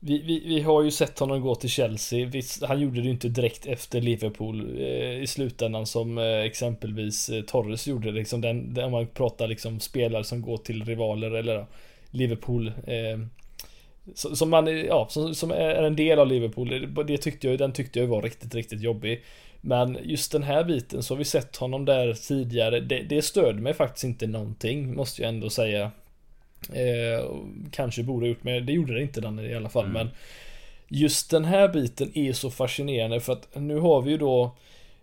vi, 0.07 0.22
vi, 0.22 0.42
vi, 0.46 0.61
har 0.61 0.83
ju 0.83 0.90
sett 0.90 1.18
honom 1.18 1.40
gå 1.40 1.55
till 1.55 1.70
Chelsea. 1.70 2.27
Visst, 2.27 2.62
han 2.62 2.81
gjorde 2.81 3.00
det 3.00 3.05
ju 3.05 3.11
inte 3.11 3.29
direkt 3.29 3.66
efter 3.66 4.00
Liverpool 4.00 4.81
eh, 4.81 5.22
i 5.22 5.27
slutändan 5.27 5.87
som 5.87 6.18
eh, 6.18 6.40
exempelvis 6.40 7.29
eh, 7.29 7.42
Torres 7.42 7.87
gjorde. 7.87 8.11
Liksom 8.11 8.40
den, 8.40 8.74
den, 8.74 8.85
om 8.85 8.92
man 8.92 9.07
pratar 9.07 9.48
liksom 9.48 9.81
spelare 9.81 10.24
som 10.24 10.42
går 10.42 10.57
till 10.57 10.85
rivaler 10.85 11.31
eller 11.31 11.66
Liverpool. 12.11 12.72
Eh, 12.87 13.18
som 14.14 14.50
man, 14.50 14.68
eh, 14.68 14.74
ja, 14.74 15.07
som, 15.11 15.35
som, 15.35 15.50
är 15.50 15.83
en 15.83 15.96
del 15.96 16.18
av 16.18 16.27
Liverpool. 16.27 16.94
Det 17.07 17.18
tyckte 17.18 17.48
jag, 17.48 17.59
den 17.59 17.72
tyckte 17.72 17.98
jag 17.98 18.07
var 18.07 18.22
riktigt, 18.22 18.55
riktigt 18.55 18.81
jobbig. 18.81 19.24
Men 19.61 19.98
just 20.03 20.33
den 20.33 20.42
här 20.42 20.64
biten 20.64 21.03
så 21.03 21.14
har 21.14 21.18
vi 21.18 21.24
sett 21.24 21.57
honom 21.57 21.85
där 21.85 22.14
tidigare. 22.14 22.81
Det, 22.81 23.03
det 23.03 23.22
stöd 23.22 23.61
mig 23.61 23.74
faktiskt 23.74 24.05
inte 24.05 24.27
någonting, 24.27 24.94
måste 24.94 25.22
jag 25.22 25.29
ändå 25.29 25.50
säga. 25.50 25.90
Eh, 26.72 27.24
kanske 27.70 28.03
borde 28.03 28.27
ha 28.27 28.29
gjort, 28.29 28.44
men 28.44 28.66
det 28.66 28.72
gjorde 28.72 28.94
det 28.94 29.03
inte 29.03 29.20
den 29.20 29.40
i 29.40 29.55
alla 29.55 29.68
fall. 29.68 29.85
Mm. 29.85 29.92
Men 29.92 30.11
just 30.88 31.31
den 31.31 31.44
här 31.44 31.68
biten 31.68 32.18
är 32.18 32.33
så 32.33 32.50
fascinerande 32.50 33.20
för 33.20 33.33
att 33.33 33.48
nu 33.55 33.79
har 33.79 34.03
vi 34.03 34.11
ju 34.11 34.18
då 34.18 34.57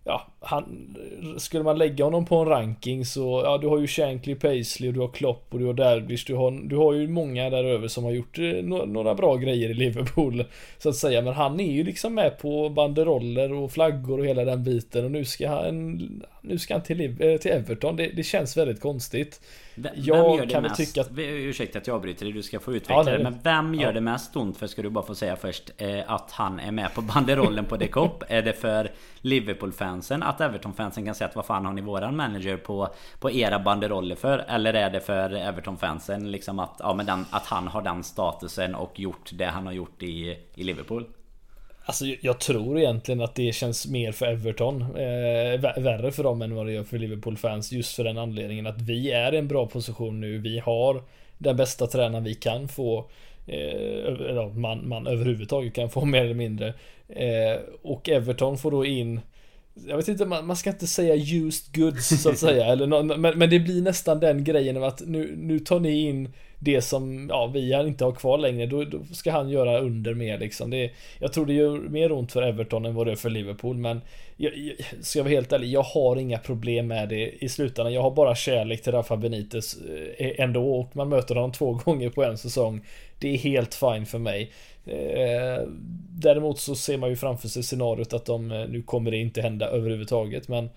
Ja, 0.04 0.28
han, 0.40 0.96
skulle 1.38 1.64
man 1.64 1.78
lägga 1.78 2.04
honom 2.04 2.26
på 2.26 2.36
en 2.36 2.48
ranking 2.48 3.06
så, 3.06 3.42
ja 3.46 3.58
du 3.58 3.68
har 3.68 3.80
ju 3.80 3.88
Shankly, 3.88 4.36
Paisley 4.36 4.90
och 4.90 4.94
du 4.94 5.00
har 5.00 5.08
Klopp 5.08 5.46
och 5.50 5.60
du 5.60 5.66
har 5.66 5.74
Dalglish, 5.74 6.24
du 6.28 6.36
har, 6.36 6.52
du 6.52 6.78
har 6.78 6.94
ju 6.94 7.08
många 7.08 7.50
där 7.50 7.64
över 7.64 7.88
som 7.88 8.04
har 8.04 8.12
gjort 8.12 8.40
eh, 8.40 8.46
no, 8.46 8.86
några 8.86 9.16
bra 9.16 9.36
grejer 9.36 9.70
i 9.70 9.74
Liverpool. 9.74 10.44
Så 10.78 10.90
att 10.90 10.96
säga, 10.96 11.22
men 11.22 11.34
han 11.34 11.60
är 11.60 11.72
ju 11.72 11.84
liksom 11.84 12.16
med 12.16 12.38
på 12.38 12.70
banderoller 12.70 13.54
och 13.54 13.72
flaggor 13.72 14.20
och 14.20 14.26
hela 14.26 14.46
den 14.46 14.64
biten 14.64 15.06
och 15.06 15.12
nu 15.12 15.26
ska 15.26 15.50
han, 15.50 16.24
nu 16.42 16.60
ska 16.60 16.74
han 16.74 16.84
till, 16.84 17.02
eh, 17.02 17.38
till 17.38 17.52
Everton. 17.52 17.96
Det, 17.96 18.08
det 18.08 18.24
känns 18.24 18.58
väldigt 18.58 18.82
konstigt. 18.82 19.42
Vem, 19.76 19.94
jag 19.96 20.38
vem 20.38 20.50
kan 20.50 20.64
väl 20.64 20.72
tycka 20.72 21.02
att... 21.02 21.10
Ursäkta 21.18 21.80
att 21.80 21.88
jag 21.88 21.96
avbryter 21.96 22.26
dig, 22.26 22.34
du 22.34 22.44
ska 22.44 22.60
få 22.60 22.74
utveckla 22.74 23.12
ja, 23.12 23.18
det. 23.18 23.24
Men 23.24 23.40
vem 23.44 23.76
gör 23.76 23.84
ja. 23.84 23.92
det 23.92 24.02
mest 24.02 24.36
ont 24.36 24.58
för, 24.58 24.68
ska 24.68 24.82
du 24.82 24.90
bara 24.90 25.06
få 25.06 25.16
säga 25.16 25.36
först, 25.36 25.72
eh, 25.78 26.00
att 26.08 26.32
han 26.32 26.60
är 26.60 26.72
med 26.72 26.94
på 26.94 27.02
banderollen 27.02 27.66
på 27.66 27.78
Decop? 27.78 28.24
är 28.28 28.42
det 28.42 28.54
för 28.54 28.92
Liverpool-fansen? 29.22 30.24
Att 30.24 30.42
Everton-fansen 30.42 31.06
kan 31.06 31.16
säga 31.16 31.28
att 31.28 31.36
vad 31.36 31.46
fan 31.46 31.66
har 31.66 31.74
ni 31.74 31.82
våran 31.82 32.16
manager 32.16 32.58
på, 32.58 32.90
på 33.20 33.32
era 33.32 33.60
banderoller 33.60 34.16
för? 34.16 34.46
Eller 34.48 34.74
är 34.74 34.90
det 34.90 35.00
för 35.00 35.34
Everton-fansen 35.34 36.32
liksom 36.32 36.60
att, 36.60 36.76
ja, 36.80 36.94
men 36.94 37.06
den, 37.06 37.26
att 37.32 37.46
han 37.46 37.68
har 37.68 37.82
den 37.82 38.04
statusen 38.04 38.76
och 38.76 39.00
gjort 39.00 39.30
det 39.34 39.46
han 39.46 39.66
har 39.66 39.74
gjort 39.74 40.04
i, 40.04 40.38
i 40.56 40.64
Liverpool? 40.64 41.06
Alltså 41.86 42.06
jag 42.22 42.40
tror 42.40 42.80
egentligen 42.80 43.22
att 43.22 43.36
det 43.36 43.56
känns 43.56 43.88
mer 43.88 44.12
för 44.12 44.26
Everton. 44.26 44.82
Eh, 44.82 45.82
Värre 45.82 46.12
för 46.12 46.24
dem 46.24 46.42
än 46.42 46.56
vad 46.56 46.66
det 46.66 46.72
gör 46.72 46.84
för 46.84 46.98
Liverpool-fans 46.98 47.72
Just 47.72 47.96
för 47.96 48.04
den 48.04 48.18
anledningen 48.18 48.68
att 48.68 48.82
vi 48.82 49.12
är 49.12 49.34
i 49.34 49.38
en 49.38 49.48
bra 49.48 49.66
position 49.68 50.20
nu. 50.20 50.38
Vi 50.38 50.60
har 50.60 51.04
den 51.38 51.58
bästa 51.58 51.88
tränaren 51.88 52.24
vi 52.24 52.36
kan 52.36 52.68
få 52.68 53.10
eh, 53.48 54.48
man, 54.54 54.88
man 54.88 55.08
överhuvudtaget 55.08 55.74
kan 55.76 55.90
få 55.90 56.06
mer 56.06 56.24
eller 56.26 56.34
mindre. 56.34 56.68
Eh, 57.10 57.60
Och 57.82 58.10
Everton 58.10 58.58
får 58.58 58.72
då 58.72 58.86
in 58.86 59.20
jag 59.88 59.98
vet 59.98 60.08
inte, 60.08 60.26
man, 60.26 60.48
man 60.48 60.56
ska 60.56 60.70
inte 60.70 60.88
säga 60.88 61.16
used 61.16 61.76
goods 61.76 62.22
så 62.22 62.30
att 62.30 62.38
säga, 62.38 62.66
eller 62.72 62.88
men, 63.18 63.38
men 63.40 63.50
det 63.50 63.60
blir 63.60 63.82
nästan 63.82 64.20
den 64.20 64.44
grejen 64.44 64.78
av 64.78 64.84
att 64.84 65.02
nu, 65.08 65.36
nu 65.38 65.60
tar 65.60 65.80
ni 65.80 66.02
in 66.02 66.34
det 66.64 66.82
som 66.82 67.30
ja, 67.30 67.48
vi 67.48 67.74
inte 67.74 68.06
har 68.06 68.12
kvar 68.12 68.38
längre, 68.38 68.66
då, 68.66 68.84
då 68.84 69.00
ska 69.12 69.32
han 69.32 69.50
göra 69.50 69.80
under 69.80 70.14
mer 70.14 70.38
liksom. 70.38 70.70
Det, 70.70 70.92
jag 71.20 71.34
tror 71.34 71.46
det 71.46 71.54
gör 71.54 71.78
mer 71.78 72.12
ont 72.12 72.32
för 72.32 72.42
Everton 72.42 72.86
än 72.86 72.96
vad 72.96 73.08
det 73.08 73.12
är 73.12 73.16
för 73.16 73.30
Liverpool, 73.30 73.78
men 73.78 74.02
jag, 74.38 74.58
jag, 74.58 74.76
ska 75.06 75.20
jag 75.20 75.24
vara 75.24 75.34
helt 75.34 75.52
ärlig, 75.52 75.68
jag 75.68 75.84
har 75.84 76.16
inga 76.16 76.38
problem 76.38 76.88
med 76.88 77.10
det 77.10 77.44
i 77.44 77.50
slutändan. 77.50 77.94
Jag 77.94 78.02
har 78.02 78.12
bara 78.12 78.36
kärlek 78.36 78.82
till 78.82 78.92
Rafa 78.92 79.18
Benitez 79.18 79.78
eh, 80.18 80.44
ändå 80.44 80.76
och 80.76 80.96
man 80.96 81.10
möter 81.10 81.36
honom 81.36 81.52
två 81.52 81.74
gånger 81.86 82.10
på 82.10 82.24
en 82.24 82.38
säsong. 82.38 82.82
Det 83.20 83.34
är 83.34 83.38
helt 83.38 83.74
fine 83.74 84.06
för 84.06 84.20
mig. 84.20 84.52
Eh, 84.86 85.68
däremot 86.10 86.60
så 86.60 86.76
ser 86.76 86.98
man 86.98 87.10
ju 87.10 87.16
framför 87.16 87.48
sig 87.48 87.64
scenariot 87.64 88.14
att 88.14 88.26
de, 88.26 88.52
eh, 88.52 88.68
nu 88.68 88.82
kommer 88.82 89.12
det 89.12 89.18
inte 89.18 89.42
hända 89.42 89.68
överhuvudtaget, 89.68 90.48
men 90.48 90.70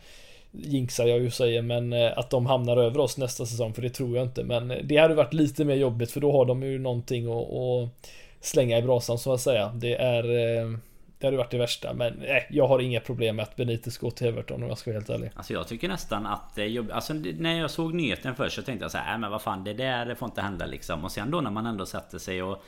jinxar 0.57 1.07
jag 1.07 1.19
ju 1.19 1.31
säger, 1.31 1.63
men 1.63 1.93
eh, 1.93 2.19
att 2.19 2.31
de 2.31 2.47
hamnar 2.47 2.77
över 2.77 2.99
oss 2.99 3.19
nästa 3.19 3.47
säsong, 3.47 3.75
för 3.75 3.83
det 3.83 3.91
tror 3.91 4.17
jag 4.17 4.27
inte. 4.27 4.45
Men 4.45 4.71
eh, 4.71 4.79
det 4.85 4.97
hade 4.97 5.15
varit 5.15 5.35
lite 5.35 5.65
mer 5.65 5.75
jobbigt, 5.75 6.11
för 6.11 6.21
då 6.21 6.33
har 6.33 6.45
de 6.45 6.63
ju 6.63 6.79
någonting 6.79 7.27
att, 7.27 7.53
att 7.53 8.11
slänga 8.41 8.79
i 8.79 8.83
brasan 8.83 9.19
så 9.19 9.33
att 9.33 9.41
säga. 9.41 9.73
Det 9.75 9.95
är 9.95 10.25
eh, 10.25 10.79
det 11.19 11.27
hade 11.27 11.37
varit 11.37 11.51
det 11.51 11.59
värsta. 11.59 11.95
Men 11.95 12.15
nej, 12.19 12.47
jag 12.51 12.69
har 12.69 12.79
inga 12.79 13.01
problem 13.01 13.37
med 13.37 13.43
att 13.43 13.57
Benitez 13.57 13.99
går 13.99 14.11
till 14.11 14.27
Everton 14.27 14.63
om 14.63 14.69
jag 14.69 14.79
ska 14.79 14.91
vara 14.91 14.99
helt 14.99 15.11
ärlig. 15.11 15.31
Alltså 15.35 15.53
jag 15.53 15.69
tycker 15.69 15.89
nästan 15.89 16.27
att 16.27 16.55
det 16.55 16.63
är 16.63 16.93
Alltså 16.93 17.15
när 17.15 17.61
jag 17.61 17.71
såg 17.71 17.95
nyheten 17.95 18.35
först 18.35 18.57
så 18.57 18.63
tänkte 18.63 18.85
jag 18.85 18.91
så 18.93 18.99
här, 18.99 19.15
äh, 19.15 19.21
men 19.21 19.31
vad 19.31 19.43
fan 19.43 19.65
det 19.65 19.75
där 19.75 20.15
får 20.15 20.27
inte 20.27 20.41
hända 20.41 20.67
liksom. 20.67 21.05
Och 21.05 21.13
sen 21.13 21.31
då 21.31 21.41
när 21.41 21.51
man 21.51 21.67
ändå 21.67 21.87
sätter 21.87 22.19
sig 22.19 22.43
och 22.43 22.65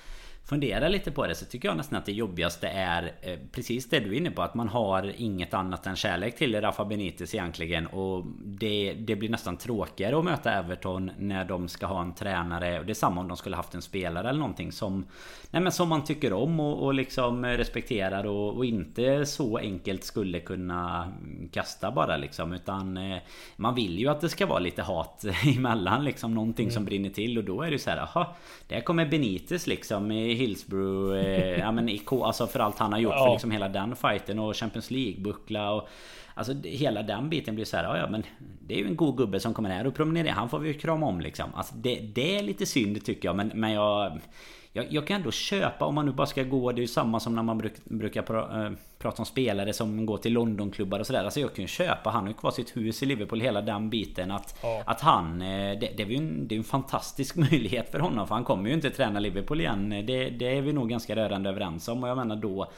funderar 0.48 0.88
lite 0.88 1.10
på 1.10 1.26
det 1.26 1.34
så 1.34 1.44
tycker 1.44 1.68
jag 1.68 1.76
nästan 1.76 1.98
att 1.98 2.06
det 2.06 2.12
jobbigaste 2.12 2.68
är 2.68 3.12
eh, 3.22 3.38
precis 3.52 3.88
det 3.88 4.00
du 4.00 4.12
är 4.12 4.16
inne 4.16 4.30
på. 4.30 4.42
Att 4.42 4.54
man 4.54 4.68
har 4.68 5.12
inget 5.16 5.54
annat 5.54 5.86
än 5.86 5.96
kärlek 5.96 6.36
till 6.36 6.60
Rafa 6.60 6.84
Benitez 6.84 7.34
egentligen. 7.34 7.86
Och 7.86 8.24
det, 8.44 8.92
det 8.92 9.16
blir 9.16 9.28
nästan 9.28 9.56
tråkigare 9.56 10.18
att 10.18 10.24
möta 10.24 10.52
Everton 10.52 11.10
när 11.18 11.44
de 11.44 11.68
ska 11.68 11.86
ha 11.86 12.02
en 12.02 12.14
tränare. 12.14 12.78
Och 12.78 12.86
det 12.86 12.92
är 12.92 12.94
samma 12.94 13.20
om 13.20 13.28
de 13.28 13.36
skulle 13.36 13.56
haft 13.56 13.74
en 13.74 13.82
spelare 13.82 14.28
eller 14.28 14.38
någonting 14.38 14.72
som, 14.72 15.06
nej 15.50 15.62
men 15.62 15.72
som 15.72 15.88
man 15.88 16.04
tycker 16.04 16.32
om 16.32 16.60
och, 16.60 16.84
och 16.84 16.94
liksom 16.94 17.44
respekterar 17.44 18.26
och, 18.26 18.56
och, 18.56 18.64
inte 18.64 19.26
så 19.26 19.58
enkelt 19.58 20.04
skulle 20.04 20.40
kunna 20.40 21.12
kasta 21.52 21.90
bara 21.90 22.16
liksom. 22.16 22.52
Utan 22.52 22.96
eh, 22.96 23.18
man 23.56 23.74
vill 23.74 23.98
ju 23.98 24.08
att 24.08 24.20
det 24.20 24.28
ska 24.28 24.46
vara 24.46 24.58
lite 24.58 24.82
hat 24.82 25.24
emellan 25.56 26.04
liksom. 26.04 26.34
Någonting 26.34 26.64
mm. 26.64 26.74
som 26.74 26.84
brinner 26.84 27.10
till 27.10 27.38
och 27.38 27.44
då 27.44 27.62
är 27.62 27.70
det 27.70 27.78
så 27.78 27.90
här, 27.90 28.08
jaha. 28.14 28.26
Där 28.68 28.80
kommer 28.80 29.06
Benitez 29.06 29.66
liksom 29.66 30.10
Hillsborough 30.36 31.18
eh, 31.18 31.58
Ja 31.58 31.72
men 31.72 31.98
alltså 32.10 32.46
för 32.46 32.60
allt 32.60 32.78
han 32.78 32.92
har 32.92 33.00
gjort 33.00 33.14
ja. 33.16 33.24
för 33.24 33.32
liksom 33.32 33.50
hela 33.50 33.68
den 33.68 33.96
fighten 33.96 34.38
och 34.38 34.56
Champions 34.56 34.90
League-buckla 34.90 35.70
och 35.70 35.88
Alltså 36.38 36.52
hela 36.64 37.02
den 37.02 37.30
biten 37.30 37.54
blir 37.54 37.64
så 37.64 37.76
här, 37.76 37.84
ja, 37.84 37.98
ja 37.98 38.08
men 38.10 38.22
Det 38.60 38.74
är 38.74 38.78
ju 38.78 38.86
en 38.86 38.96
god 38.96 39.16
gubbe 39.16 39.40
som 39.40 39.54
kommer 39.54 39.70
här 39.70 39.86
och 39.86 39.94
promenerar 39.94 40.30
Han 40.30 40.48
får 40.48 40.58
vi 40.58 40.68
ju 40.68 40.74
krama 40.74 41.06
om 41.06 41.20
liksom 41.20 41.54
Alltså 41.54 41.74
det, 41.74 42.00
det 42.00 42.38
är 42.38 42.42
lite 42.42 42.66
synd 42.66 43.04
tycker 43.04 43.28
jag 43.28 43.36
men, 43.36 43.50
men 43.54 43.72
jag 43.72 44.20
jag, 44.76 44.92
jag, 44.92 45.06
kan 45.06 45.16
ändå 45.16 45.30
köpa 45.30 45.84
om 45.84 45.94
man 45.94 46.06
nu 46.06 46.12
bara 46.12 46.26
ska 46.26 46.42
gå 46.42 46.72
Det 46.72 46.78
är 46.78 46.82
ju 46.82 46.88
samma 46.88 47.20
som 47.20 47.34
när 47.34 47.42
man 47.42 47.58
bruk, 47.58 47.72
brukar 47.84 48.22
pra, 48.22 48.66
äh, 48.66 48.72
prata 48.98 49.22
om 49.22 49.26
spelare 49.26 49.72
som 49.72 50.06
går 50.06 50.18
till 50.18 50.32
Londonklubbar 50.32 51.00
och 51.00 51.06
sådär 51.06 51.24
Alltså 51.24 51.40
jag 51.40 51.54
kan 51.54 51.62
ju 51.62 51.68
köpa 51.68 52.10
Han 52.10 52.22
har 52.22 52.28
ju 52.28 52.34
kvar 52.34 52.50
sitt 52.50 52.76
hus 52.76 53.02
i 53.02 53.06
Liverpool 53.06 53.40
Hela 53.40 53.60
den 53.60 53.90
biten 53.90 54.30
att, 54.30 54.58
ja. 54.62 54.82
att 54.86 55.00
han 55.00 55.42
eh, 55.42 55.78
det, 55.78 55.90
det, 55.96 56.02
är 56.02 56.06
ju 56.06 56.16
en, 56.16 56.48
det 56.48 56.54
är 56.54 56.58
en 56.58 56.64
fantastisk 56.64 57.36
möjlighet 57.50 57.90
för 57.90 57.98
honom 57.98 58.26
För 58.26 58.34
han 58.34 58.44
kommer 58.44 58.68
ju 58.68 58.74
inte 58.74 58.90
träna 58.90 59.20
Liverpool 59.20 59.60
igen 59.60 59.90
det, 59.90 60.30
det 60.30 60.56
är 60.58 60.62
vi 60.62 60.72
nog 60.72 60.88
ganska 60.88 61.16
rörande 61.16 61.50
överens 61.50 61.88
om 61.88 62.02
Och 62.02 62.08
jag 62.08 62.16
menar 62.16 62.36
då 62.36 62.70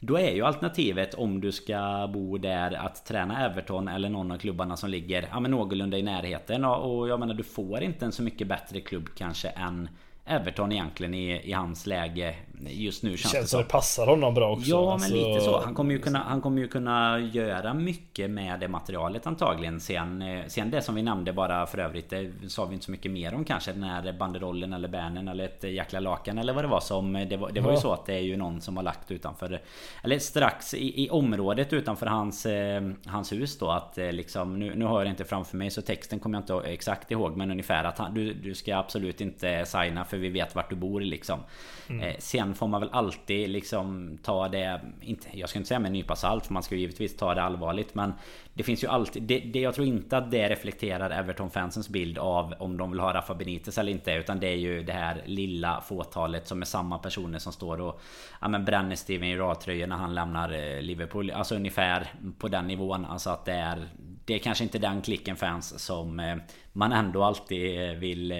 då 0.00 0.18
är 0.18 0.30
ju 0.30 0.44
alternativet 0.44 1.14
om 1.14 1.40
du 1.40 1.52
ska 1.52 2.10
bo 2.12 2.38
där 2.38 2.72
att 2.86 3.06
träna 3.06 3.46
Everton 3.46 3.88
eller 3.88 4.08
någon 4.08 4.32
av 4.32 4.38
klubbarna 4.38 4.76
som 4.76 4.90
ligger 4.90 5.28
ja, 5.30 5.40
men 5.40 5.50
någorlunda 5.50 5.98
i 5.98 6.02
närheten. 6.02 6.64
Och 6.64 7.08
jag 7.08 7.20
menar 7.20 7.34
du 7.34 7.42
får 7.42 7.82
inte 7.82 8.04
en 8.04 8.12
så 8.12 8.22
mycket 8.22 8.46
bättre 8.46 8.80
klubb 8.80 9.08
kanske 9.16 9.48
än 9.48 9.88
Everton 10.28 10.72
egentligen 10.72 11.14
i, 11.14 11.40
i 11.44 11.52
hans 11.52 11.86
läge 11.86 12.34
just 12.60 13.02
nu 13.02 13.16
känns, 13.16 13.32
känns 13.32 13.44
det 13.44 13.48
som. 13.48 13.60
det 13.60 13.68
passar 13.68 14.06
honom 14.06 14.34
bra 14.34 14.52
också. 14.52 14.70
Ja 14.70 14.92
alltså... 14.92 15.14
men 15.14 15.18
lite 15.18 15.40
så. 15.40 15.60
Han 15.60 15.74
kommer 15.74 15.92
ju 15.92 15.98
kunna, 15.98 16.18
han 16.18 16.40
kommer 16.40 16.62
ju 16.62 16.68
kunna 16.68 17.18
göra 17.18 17.74
mycket 17.74 18.30
med 18.30 18.60
det 18.60 18.68
materialet 18.68 19.26
antagligen. 19.26 19.80
Sen, 19.80 20.22
eh, 20.22 20.46
sen 20.46 20.70
det 20.70 20.82
som 20.82 20.94
vi 20.94 21.02
nämnde 21.02 21.32
bara 21.32 21.66
för 21.66 21.78
övrigt. 21.78 22.10
Det 22.10 22.32
sa 22.48 22.64
vi 22.64 22.74
inte 22.74 22.84
så 22.84 22.90
mycket 22.90 23.12
mer 23.12 23.34
om 23.34 23.44
kanske. 23.44 23.72
Den 23.72 23.82
här 23.82 24.12
banderollen 24.12 24.72
eller 24.72 24.88
bärnen 24.88 25.28
eller 25.28 25.44
ett 25.44 25.64
jäkla 25.64 26.00
lakan 26.00 26.38
eller 26.38 26.52
vad 26.52 26.64
det 26.64 26.68
var 26.68 26.80
som. 26.80 27.12
Det 27.12 27.36
var, 27.36 27.50
det 27.50 27.60
var 27.60 27.70
ja. 27.70 27.76
ju 27.76 27.80
så 27.80 27.92
att 27.92 28.06
det 28.06 28.14
är 28.14 28.20
ju 28.20 28.36
någon 28.36 28.60
som 28.60 28.76
har 28.76 28.84
lagt 28.84 29.10
utanför. 29.10 29.60
Eller 30.02 30.18
strax 30.18 30.74
i, 30.74 31.04
i 31.04 31.10
området 31.10 31.72
utanför 31.72 32.06
hans, 32.06 32.46
eh, 32.46 32.90
hans 33.06 33.32
hus 33.32 33.58
då. 33.58 33.70
Att 33.70 33.98
eh, 33.98 34.12
liksom 34.12 34.58
nu, 34.58 34.74
nu 34.74 34.84
har 34.84 34.98
jag 34.98 35.06
det 35.06 35.10
inte 35.10 35.24
framför 35.24 35.56
mig 35.56 35.70
så 35.70 35.82
texten 35.82 36.18
kommer 36.18 36.38
jag 36.38 36.42
inte 36.42 36.70
exakt 36.70 37.10
ihåg. 37.10 37.36
Men 37.36 37.50
ungefär 37.50 37.84
att 37.84 37.98
han, 37.98 38.14
du, 38.14 38.34
du 38.34 38.54
ska 38.54 38.76
absolut 38.76 39.20
inte 39.20 39.64
signa 39.66 40.04
för 40.04 40.17
vi 40.18 40.28
vet 40.28 40.54
vart 40.54 40.70
du 40.70 40.76
bor 40.76 41.00
liksom. 41.00 41.40
Mm. 41.88 42.14
sen 42.18 42.54
får 42.54 42.66
man 42.66 42.80
väl 42.80 42.90
alltid 42.92 43.50
liksom 43.50 44.18
ta 44.22 44.48
det, 44.48 44.80
inte, 45.00 45.28
jag 45.32 45.48
ska 45.48 45.58
inte 45.58 45.68
säga 45.68 45.78
med 45.78 45.86
en 45.86 45.92
nypa 45.92 46.16
salt 46.16 46.46
för 46.46 46.52
man 46.54 46.62
ska 46.62 46.74
ju 46.74 46.80
givetvis 46.80 47.16
ta 47.16 47.34
det 47.34 47.42
allvarligt 47.42 47.94
men 47.94 48.12
Det 48.54 48.62
finns 48.62 48.84
ju 48.84 48.88
alltid, 48.88 49.22
det, 49.22 49.38
det, 49.38 49.60
jag 49.60 49.74
tror 49.74 49.86
inte 49.86 50.16
att 50.16 50.30
det 50.30 50.48
reflekterar 50.48 51.10
Everton-fansens 51.10 51.90
bild 51.90 52.18
av 52.18 52.54
om 52.58 52.76
de 52.76 52.90
vill 52.90 53.00
ha 53.00 53.14
Rafa 53.14 53.34
Benitez 53.34 53.78
eller 53.78 53.92
inte 53.92 54.12
utan 54.12 54.40
det 54.40 54.46
är 54.48 54.56
ju 54.56 54.82
det 54.82 54.92
här 54.92 55.22
lilla 55.26 55.80
fåtalet 55.80 56.48
som 56.48 56.60
är 56.60 56.66
samma 56.66 56.98
personer 56.98 57.38
som 57.38 57.52
står 57.52 57.80
och 57.80 58.00
ja, 58.40 58.48
men 58.48 58.64
bränner 58.64 58.96
Steven 58.96 59.28
Gerrard-tröjor 59.28 59.86
när 59.86 59.96
han 59.96 60.14
lämnar 60.14 60.52
eh, 60.52 60.82
Liverpool. 60.82 61.30
Alltså 61.30 61.54
ungefär 61.54 62.12
på 62.38 62.48
den 62.48 62.66
nivån. 62.66 63.04
Alltså 63.04 63.30
att 63.30 63.44
det 63.44 63.52
är 63.52 63.88
det 64.24 64.34
är 64.34 64.38
kanske 64.38 64.64
inte 64.64 64.78
den 64.78 65.02
klicken 65.02 65.36
fans 65.36 65.78
som 65.84 66.20
eh, 66.20 66.36
man 66.72 66.92
ändå 66.92 67.24
alltid 67.24 67.98
vill 67.98 68.32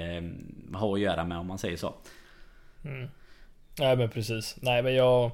har 0.75 0.95
att 0.95 1.01
göra 1.01 1.25
med 1.25 1.39
om 1.39 1.47
man 1.47 1.59
säger 1.59 1.77
så. 1.77 1.95
Mm. 2.85 3.09
Nej 3.79 3.97
men 3.97 4.11
precis. 4.11 4.57
Nej 4.61 4.83
men 4.83 4.95
jag... 4.95 5.31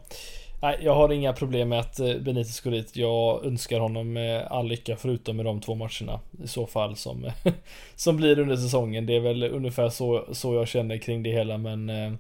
Nej, 0.63 0.79
jag 0.83 0.95
har 0.95 1.13
inga 1.13 1.33
problem 1.33 1.69
med 1.69 1.81
att 1.81 2.01
eh, 2.01 2.17
Benitez 2.17 2.61
går 2.61 2.71
dit. 2.71 2.97
Jag 2.97 3.45
önskar 3.45 3.81
honom 3.81 4.17
eh, 4.17 4.53
all 4.53 4.69
lycka 4.69 4.97
förutom 4.97 5.37
med 5.37 5.45
de 5.45 5.61
två 5.61 5.75
matcherna. 5.75 6.21
I 6.45 6.49
så 6.49 6.67
fall 6.67 6.97
som, 6.97 7.31
som 7.95 8.17
blir 8.17 8.39
under 8.39 8.57
säsongen. 8.57 9.07
Det 9.07 9.17
är 9.17 9.21
väl 9.21 9.45
ungefär 9.45 9.89
så, 9.89 10.27
så 10.33 10.55
jag 10.55 10.69
känner 10.69 10.99
kring 10.99 11.23
det 11.23 11.31
hela 11.31 11.59
men 11.59 11.91
eh, 11.91 12.13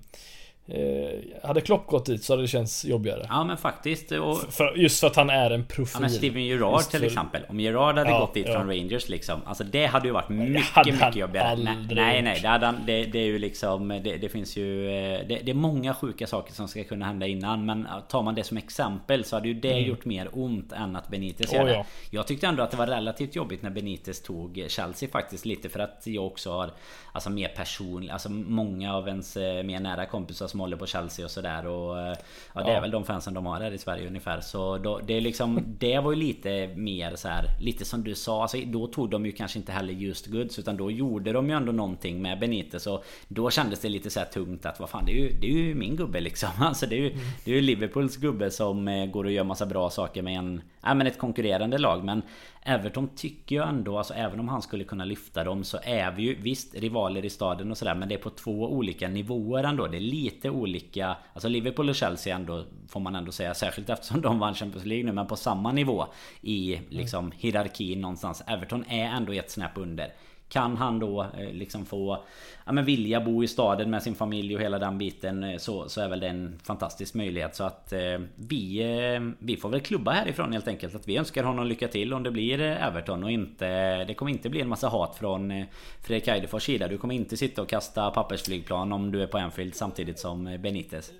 eh, 0.66 1.46
hade 1.48 1.60
Klopp 1.60 1.86
gått 1.86 2.06
dit 2.06 2.24
så 2.24 2.32
hade 2.32 2.42
det 2.42 2.48
känts 2.48 2.84
jobbigare. 2.84 3.26
Ja 3.28 3.44
men 3.44 3.56
faktiskt. 3.56 4.12
Och... 4.12 4.38
För, 4.38 4.74
just 4.76 5.00
för 5.00 5.06
att 5.06 5.16
han 5.16 5.30
är 5.30 5.50
en 5.50 5.64
profil. 5.64 5.92
Ja, 5.94 6.00
men 6.00 6.10
Steven 6.10 6.44
Gerrard 6.44 6.80
till 6.80 7.00
för... 7.00 7.06
exempel. 7.06 7.42
Om 7.48 7.60
Gerrard 7.60 7.98
hade 7.98 8.10
ja, 8.10 8.20
gått 8.20 8.34
dit 8.34 8.46
ja. 8.48 8.54
från 8.54 8.68
Rangers 8.68 9.08
liksom. 9.08 9.40
Alltså 9.46 9.64
det 9.64 9.86
hade 9.86 10.06
ju 10.06 10.12
varit 10.12 10.28
mycket, 10.28 10.86
mycket 10.86 11.16
jobbigare. 11.16 11.76
Nej, 11.90 12.22
nej, 12.22 12.38
det, 12.42 12.48
hade 12.48 12.66
han, 12.66 12.76
det, 12.86 13.04
det 13.04 13.18
är 13.18 13.26
ju 13.26 13.38
liksom... 13.38 13.88
Det, 13.88 14.16
det 14.16 14.28
finns 14.28 14.56
ju... 14.56 14.88
Eh, 14.88 15.26
det, 15.28 15.40
det, 15.44 15.50
är 15.50 15.54
många 15.54 15.94
sjuka 15.94 16.26
saker 16.26 16.52
som 16.52 16.68
ska 16.68 16.84
kunna 16.84 17.06
hända 17.06 17.26
innan. 17.26 17.66
Men 17.66 17.88
tar 18.08 18.22
man 18.22 18.34
det 18.34 18.44
som 18.44 18.56
exempel 18.56 19.24
så 19.24 19.36
hade 19.36 19.48
ju 19.48 19.54
det 19.54 19.72
mm. 19.72 19.88
gjort 19.88 20.04
mer 20.04 20.28
ont 20.32 20.72
än 20.72 20.96
att 20.96 21.08
Benitez 21.08 21.52
oh, 21.52 21.56
gör 21.56 21.64
det. 21.64 21.72
Ja. 21.72 21.86
Jag 22.10 22.26
tyckte 22.26 22.46
ändå 22.46 22.62
att 22.62 22.70
det 22.70 22.76
var 22.76 22.86
relativt 22.86 23.36
jobbigt 23.36 23.62
när 23.62 23.70
Benitez 23.70 24.22
tog 24.22 24.64
Chelsea 24.68 25.08
faktiskt. 25.08 25.44
Lite 25.44 25.68
för 25.68 25.80
att 25.80 26.02
jag 26.04 26.26
också 26.26 26.52
har... 26.52 26.70
Alltså 27.14 27.30
mer 27.30 27.48
personlig... 27.48 28.10
Alltså 28.10 28.30
många 28.30 28.94
av 28.94 29.08
ens 29.08 29.36
eh, 29.36 29.62
mer 29.62 29.80
nära 29.80 30.06
kompisar 30.06 30.46
som 30.46 30.60
håller 30.60 30.76
på 30.76 30.86
Chelsea 30.86 31.24
och 31.24 31.30
sådär 31.30 31.66
och 31.66 32.00
eh, 32.00 32.16
Ja 32.54 32.62
det 32.62 32.70
är 32.70 32.80
väl 32.80 32.90
de 32.90 33.04
fansen 33.04 33.34
de 33.34 33.46
har 33.46 33.60
här 33.60 33.70
i 33.70 33.78
Sverige 33.78 34.06
ungefär. 34.06 34.40
Så 34.40 34.78
då, 34.78 35.00
det 35.06 35.16
är 35.16 35.20
liksom 35.20 35.60
Det 35.78 35.98
var 35.98 36.12
ju 36.12 36.18
lite 36.18 36.70
mer 36.76 37.16
så 37.16 37.28
här, 37.28 37.44
Lite 37.60 37.84
som 37.84 38.04
du 38.04 38.14
sa 38.14 38.42
alltså, 38.42 38.58
Då 38.66 38.86
tog 38.86 39.10
de 39.10 39.26
ju 39.26 39.32
kanske 39.32 39.58
inte 39.58 39.72
heller 39.72 39.92
just 39.92 40.26
goods 40.26 40.58
Utan 40.58 40.76
då 40.76 40.90
gjorde 40.90 41.32
de 41.32 41.48
ju 41.48 41.56
ändå 41.56 41.72
någonting 41.72 42.22
med 42.22 42.38
Benitez 42.38 42.86
och 42.86 43.04
Då 43.28 43.50
kändes 43.50 43.80
det 43.80 43.88
lite 43.88 44.10
så 44.10 44.20
tungt 44.32 44.66
att 44.66 44.80
vad 44.80 44.90
fan 44.90 45.04
det 45.06 45.12
är 45.12 45.16
ju, 45.16 45.28
det 45.40 45.46
är 45.46 45.52
ju 45.52 45.74
min 45.74 45.96
gubbe 45.96 46.20
liksom. 46.20 46.50
Alltså 46.60 46.86
det 46.86 46.96
är 46.96 47.00
ju, 47.00 47.10
mm. 47.10 47.24
det 47.44 47.50
är 47.50 47.54
ju 47.54 47.60
Liverpools 47.60 48.16
gubbe 48.16 48.50
som 48.50 48.88
eh, 48.88 49.06
går 49.06 49.24
och 49.24 49.32
gör 49.32 49.44
massa 49.44 49.66
bra 49.66 49.90
saker 49.90 50.22
med 50.22 50.38
en 50.38 50.62
Ja 50.84 50.94
men 50.94 51.06
ett 51.06 51.18
konkurrerande 51.18 51.78
lag. 51.78 52.04
Men 52.04 52.22
Everton 52.66 53.08
tycker 53.16 53.56
ju 53.56 53.62
ändå, 53.62 53.98
alltså 53.98 54.14
även 54.14 54.40
om 54.40 54.48
han 54.48 54.62
skulle 54.62 54.84
kunna 54.84 55.04
lyfta 55.04 55.44
dem 55.44 55.64
så 55.64 55.78
är 55.82 56.10
vi 56.10 56.22
ju 56.22 56.34
visst 56.34 56.74
rivaler 56.74 57.24
i 57.24 57.30
staden 57.30 57.70
och 57.70 57.78
sådär 57.78 57.94
men 57.94 58.08
det 58.08 58.14
är 58.14 58.18
på 58.18 58.30
två 58.30 58.72
olika 58.72 59.08
nivåer 59.08 59.64
ändå. 59.64 59.86
Det 59.86 59.96
är 59.96 60.00
lite 60.00 60.50
olika 60.50 61.16
Alltså 61.32 61.48
Liverpool 61.48 61.88
och 61.88 61.94
Chelsea 61.94 62.36
ändå 62.36 62.64
Får 62.88 63.00
man 63.00 63.16
ändå 63.16 63.32
säga 63.32 63.54
särskilt 63.54 63.90
eftersom 63.90 64.20
de 64.20 64.38
vann 64.38 64.54
Champions 64.54 64.86
League 64.86 65.06
nu 65.06 65.12
men 65.12 65.26
på 65.26 65.36
samma 65.36 65.72
nivå 65.72 66.06
I 66.40 66.80
liksom 66.88 67.32
hierarkin 67.38 68.00
någonstans. 68.00 68.42
Everton 68.46 68.84
är 68.88 69.04
ändå 69.04 69.32
ett 69.32 69.50
snäpp 69.50 69.72
under. 69.74 70.12
Kan 70.54 70.76
han 70.76 70.98
då 70.98 71.26
eh, 71.38 71.52
liksom 71.52 71.86
få 71.86 72.18
ja, 72.64 72.72
men 72.72 72.84
vilja 72.84 73.20
bo 73.20 73.44
i 73.44 73.48
staden 73.48 73.90
med 73.90 74.02
sin 74.02 74.14
familj 74.14 74.54
och 74.54 74.62
hela 74.62 74.78
den 74.78 74.98
biten 74.98 75.44
eh, 75.44 75.56
så, 75.56 75.88
så 75.88 76.00
är 76.00 76.08
väl 76.08 76.20
det 76.20 76.28
en 76.28 76.58
fantastisk 76.64 77.14
möjlighet. 77.14 77.56
Så 77.56 77.64
att 77.64 77.92
eh, 77.92 78.20
vi, 78.36 78.78
eh, 78.78 79.20
vi 79.38 79.56
får 79.56 79.68
väl 79.68 79.80
klubba 79.80 80.12
härifrån 80.12 80.52
helt 80.52 80.68
enkelt. 80.68 80.94
Att 80.94 81.08
vi 81.08 81.16
önskar 81.16 81.44
honom 81.44 81.66
lycka 81.66 81.88
till 81.88 82.12
om 82.12 82.22
det 82.22 82.30
blir 82.30 82.60
eh, 82.60 82.86
Everton 82.86 83.24
och 83.24 83.30
inte 83.30 84.04
Det 84.04 84.14
kommer 84.14 84.32
inte 84.32 84.48
bli 84.48 84.60
en 84.60 84.68
massa 84.68 84.88
hat 84.88 85.16
från 85.16 85.50
eh, 85.50 85.66
Fredrik 86.02 86.28
Eidefors 86.28 86.62
sida. 86.62 86.88
Du 86.88 86.98
kommer 86.98 87.14
inte 87.14 87.36
sitta 87.36 87.62
och 87.62 87.68
kasta 87.68 88.10
pappersflygplan 88.10 88.92
om 88.92 89.12
du 89.12 89.22
är 89.22 89.26
på 89.26 89.38
Anfield 89.38 89.74
samtidigt 89.74 90.18
som 90.18 90.44
Benitez. 90.44 91.12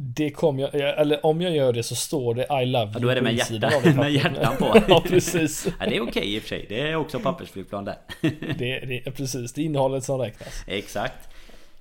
Det 0.00 0.30
kommer 0.30 0.62
jag, 0.62 1.00
eller 1.00 1.26
om 1.26 1.40
jag 1.40 1.56
gör 1.56 1.72
det 1.72 1.82
så 1.82 1.94
står 1.94 2.34
det 2.34 2.62
I 2.62 2.66
love 2.66 2.84
you 2.84 2.92
ja, 2.94 2.98
Då 2.98 3.08
är 3.08 3.14
det 3.14 3.22
med, 3.22 3.34
hjärta, 3.34 3.70
med 3.96 4.12
hjärtan 4.12 4.56
på. 4.56 4.82
Ja 4.88 5.04
precis. 5.08 5.66
Ja, 5.80 5.86
Det 5.86 5.96
är 5.96 6.00
okej 6.00 6.08
okay 6.08 6.34
i 6.34 6.38
och 6.38 6.42
för 6.42 6.48
sig, 6.48 6.66
det 6.68 6.80
är 6.80 6.96
också 6.96 7.20
pappersflygplan 7.20 7.84
där. 7.84 7.96
Det, 8.20 8.28
det 8.58 9.06
är 9.06 9.10
precis, 9.10 9.52
det 9.52 9.60
är 9.60 9.64
innehållet 9.64 10.04
som 10.04 10.18
räknas. 10.20 10.64
Exakt 10.66 11.28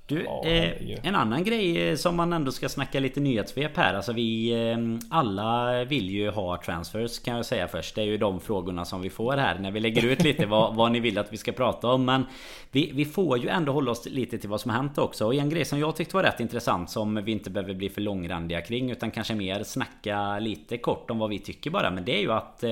Du, 0.07 0.25
eh, 0.25 0.97
en 1.03 1.15
annan 1.15 1.43
grej 1.43 1.89
eh, 1.89 1.95
som 1.95 2.15
man 2.15 2.33
ändå 2.33 2.51
ska 2.51 2.69
snacka 2.69 2.99
lite 2.99 3.19
nyhetssvep 3.19 3.77
här. 3.77 3.93
Alltså 3.93 4.13
vi 4.13 4.51
eh, 4.51 4.77
alla 5.09 5.83
vill 5.83 6.09
ju 6.09 6.29
ha 6.29 6.61
transfers 6.65 7.19
kan 7.19 7.35
jag 7.35 7.45
säga 7.45 7.67
först. 7.67 7.95
Det 7.95 8.01
är 8.01 8.05
ju 8.05 8.17
de 8.17 8.39
frågorna 8.39 8.85
som 8.85 9.01
vi 9.01 9.09
får 9.09 9.37
här 9.37 9.59
när 9.59 9.71
vi 9.71 9.79
lägger 9.79 10.05
ut 10.05 10.23
lite 10.23 10.45
vad, 10.45 10.75
vad 10.75 10.91
ni 10.91 10.99
vill 10.99 11.17
att 11.17 11.33
vi 11.33 11.37
ska 11.37 11.51
prata 11.51 11.87
om. 11.87 12.05
Men 12.05 12.25
vi, 12.71 12.91
vi 12.93 13.05
får 13.05 13.37
ju 13.37 13.49
ändå 13.49 13.71
hålla 13.71 13.91
oss 13.91 14.05
lite 14.05 14.37
till 14.37 14.49
vad 14.49 14.61
som 14.61 14.71
har 14.71 14.77
hänt 14.77 14.97
också. 14.97 15.25
Och 15.25 15.35
en 15.35 15.49
grej 15.49 15.65
som 15.65 15.79
jag 15.79 15.95
tyckte 15.95 16.15
var 16.15 16.23
rätt 16.23 16.39
intressant 16.39 16.89
som 16.89 17.15
vi 17.23 17.31
inte 17.31 17.49
behöver 17.49 17.73
bli 17.73 17.89
för 17.89 18.01
långrandiga 18.01 18.61
kring. 18.61 18.91
Utan 18.91 19.11
kanske 19.11 19.35
mer 19.35 19.63
snacka 19.63 20.39
lite 20.39 20.77
kort 20.77 21.11
om 21.11 21.19
vad 21.19 21.29
vi 21.29 21.39
tycker 21.39 21.69
bara. 21.69 21.91
Men 21.91 22.05
det 22.05 22.17
är 22.17 22.21
ju 22.21 22.31
att 22.31 22.63
eh, 22.63 22.69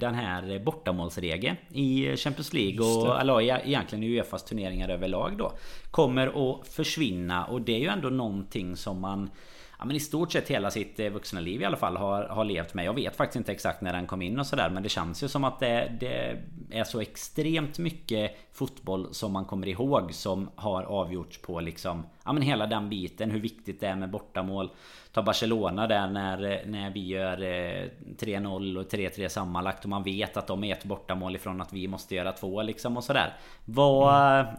den 0.00 0.14
här 0.14 0.58
bortamålsregeln 0.58 1.56
i 1.72 2.16
Champions 2.16 2.52
League 2.52 2.80
och 2.80 3.20
eller, 3.20 3.40
egentligen 3.40 4.04
i 4.04 4.06
Uefas 4.06 4.44
turneringar 4.44 4.88
överlag 4.88 5.36
då. 5.38 5.52
Kommer 5.90 6.26
att 6.26 6.68
försvinna 6.68 7.44
och 7.44 7.62
det 7.62 7.74
är 7.74 7.78
ju 7.78 7.88
ändå 7.88 8.08
någonting 8.08 8.76
som 8.76 9.00
man 9.00 9.30
ja, 9.78 9.84
men 9.84 9.96
i 9.96 10.00
stort 10.00 10.32
sett 10.32 10.48
hela 10.48 10.70
sitt 10.70 11.00
eh, 11.00 11.10
vuxna 11.10 11.40
liv 11.40 11.62
i 11.62 11.64
alla 11.64 11.76
fall 11.76 11.96
har, 11.96 12.24
har 12.24 12.44
levt 12.44 12.74
med. 12.74 12.84
Jag 12.84 12.94
vet 12.94 13.16
faktiskt 13.16 13.36
inte 13.36 13.52
exakt 13.52 13.80
när 13.80 13.92
den 13.92 14.06
kom 14.06 14.22
in 14.22 14.38
och 14.38 14.46
sådär 14.46 14.70
men 14.70 14.82
det 14.82 14.88
känns 14.88 15.22
ju 15.22 15.28
som 15.28 15.44
att 15.44 15.60
det, 15.60 15.96
det, 16.00 16.42
är 16.70 16.84
så 16.84 17.00
extremt 17.00 17.78
mycket 17.78 18.36
fotboll 18.52 19.14
som 19.14 19.32
man 19.32 19.44
kommer 19.44 19.68
ihåg 19.68 20.14
som 20.14 20.50
har 20.54 20.82
avgjorts 20.82 21.38
på 21.42 21.60
liksom 21.60 22.06
Ja 22.24 22.32
men 22.32 22.42
hela 22.42 22.66
den 22.66 22.88
biten 22.88 23.30
hur 23.30 23.40
viktigt 23.40 23.80
det 23.80 23.86
är 23.86 23.96
med 23.96 24.10
bortamål 24.10 24.70
Ta 25.18 25.22
Barcelona 25.22 25.86
där 25.86 26.06
när, 26.06 26.62
när 26.66 26.90
vi 26.90 27.06
gör 27.06 27.36
3-0 27.36 28.78
och 28.78 28.92
3-3 28.92 29.28
sammanlagt 29.28 29.84
och 29.84 29.90
man 29.90 30.02
vet 30.02 30.36
att 30.36 30.46
de 30.46 30.64
är 30.64 30.72
ett 30.72 30.84
bortamål 30.84 31.36
ifrån 31.36 31.60
att 31.60 31.72
vi 31.72 31.88
måste 31.88 32.14
göra 32.14 32.32
två 32.32 32.62
liksom 32.62 32.96
och 32.96 33.04
sådär 33.04 33.32
Vad, 33.64 34.40
mm. 34.40 34.54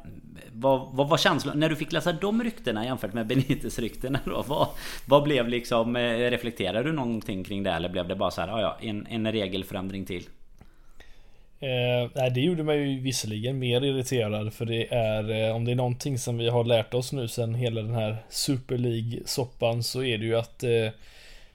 vad, 0.53 0.87
vad 0.91 1.09
var 1.09 1.17
känslan 1.17 1.59
när 1.59 1.69
du 1.69 1.75
fick 1.75 1.91
läsa 1.91 2.13
de 2.13 2.43
ryktena 2.43 2.85
jämfört 2.85 3.13
med 3.13 3.27
Benites 3.27 3.79
ryktena 3.79 4.19
då? 4.25 4.43
Vad, 4.47 4.67
vad 5.05 5.23
blev 5.23 5.47
liksom 5.47 5.97
Reflekterade 5.97 6.83
du 6.83 6.93
någonting 6.93 7.43
kring 7.43 7.63
det 7.63 7.71
eller 7.71 7.89
blev 7.89 8.07
det 8.07 8.15
bara 8.15 8.31
så 8.31 8.41
här, 8.41 8.47
ja, 8.47 8.61
ja 8.61 8.77
en, 8.81 9.07
en 9.07 9.31
regelförändring 9.31 10.05
till? 10.05 10.23
Eh, 11.61 12.09
nej, 12.15 12.31
det 12.31 12.41
gjorde 12.41 12.63
mig 12.63 12.77
ju 12.77 12.99
visserligen 12.99 13.59
mer 13.59 13.83
irriterad 13.83 14.53
för 14.53 14.65
det 14.65 14.93
är 14.93 15.47
eh, 15.47 15.55
om 15.55 15.65
det 15.65 15.71
är 15.71 15.75
någonting 15.75 16.17
som 16.17 16.37
vi 16.37 16.49
har 16.49 16.63
lärt 16.63 16.93
oss 16.93 17.11
nu 17.11 17.27
sen 17.27 17.55
hela 17.55 17.81
den 17.81 17.93
här 17.93 18.17
Super 18.29 18.77
League-soppan 18.77 19.83
så 19.83 20.03
är 20.03 20.17
det 20.17 20.25
ju 20.25 20.35
att 20.35 20.63
eh, 20.63 20.89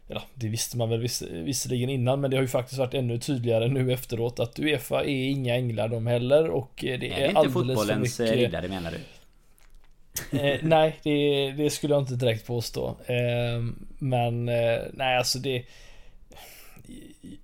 Ja, 0.06 0.22
det 0.34 0.48
visste 0.48 0.76
man 0.76 0.90
väl 0.90 1.00
viss, 1.00 1.22
visserligen 1.22 1.90
innan 1.90 2.20
men 2.20 2.30
det 2.30 2.36
har 2.36 2.42
ju 2.42 2.48
faktiskt 2.48 2.78
varit 2.78 2.94
ännu 2.94 3.18
tydligare 3.18 3.68
nu 3.68 3.92
efteråt 3.92 4.40
att 4.40 4.58
Uefa 4.58 5.04
är 5.04 5.30
inga 5.30 5.54
änglar 5.54 5.88
de 5.88 6.06
heller 6.06 6.50
och 6.50 6.84
eh, 6.84 6.98
det 6.98 7.08
är, 7.08 7.28
är 7.28 7.32
det 7.32 7.38
alldeles 7.38 7.88
för 7.88 7.96
mycket... 7.96 8.20
Är 8.20 8.26
det 8.26 8.42
inte 8.42 8.52
fotbollens 8.52 8.60
riddare 8.60 8.68
menar 8.68 8.90
du? 8.90 9.00
eh, 10.38 10.58
nej, 10.62 10.96
det, 11.02 11.50
det, 11.50 11.70
skulle 11.70 11.94
jag 11.94 12.02
inte 12.02 12.14
direkt 12.14 12.46
påstå. 12.46 12.96
Eh, 13.06 13.64
men 13.98 14.48
eh, 14.48 14.78
nej, 14.92 15.16
alltså 15.16 15.38
det 15.38 15.64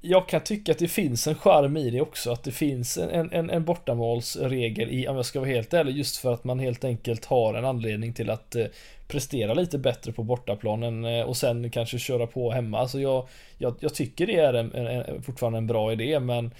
jag 0.00 0.28
kan 0.28 0.40
tycka 0.40 0.72
att 0.72 0.78
det 0.78 0.88
finns 0.88 1.26
en 1.26 1.34
charm 1.34 1.76
i 1.76 1.90
det 1.90 2.00
också. 2.00 2.32
Att 2.32 2.42
det 2.42 2.52
finns 2.52 2.98
en, 2.98 3.32
en, 3.32 3.50
en 3.50 3.64
bortamålsregel 3.64 4.90
i, 4.90 5.08
om 5.08 5.16
jag 5.16 5.26
ska 5.26 5.40
vara 5.40 5.50
helt 5.50 5.74
ärlig, 5.74 5.96
just 5.96 6.16
för 6.16 6.34
att 6.34 6.44
man 6.44 6.58
helt 6.58 6.84
enkelt 6.84 7.24
har 7.24 7.54
en 7.54 7.64
anledning 7.64 8.12
till 8.12 8.30
att 8.30 8.54
eh, 8.54 8.66
prestera 9.08 9.54
lite 9.54 9.78
bättre 9.78 10.12
på 10.12 10.22
bortaplanen 10.22 11.04
eh, 11.04 11.22
och 11.22 11.36
sen 11.36 11.70
kanske 11.70 11.98
köra 11.98 12.26
på 12.26 12.50
hemma. 12.50 12.78
Alltså 12.78 13.00
jag, 13.00 13.28
jag, 13.58 13.74
jag 13.80 13.94
tycker 13.94 14.26
det 14.26 14.36
är 14.36 14.54
en, 14.54 14.74
en, 14.74 15.22
fortfarande 15.22 15.58
en 15.58 15.66
bra 15.66 15.92
idé 15.92 16.20
men 16.20 16.50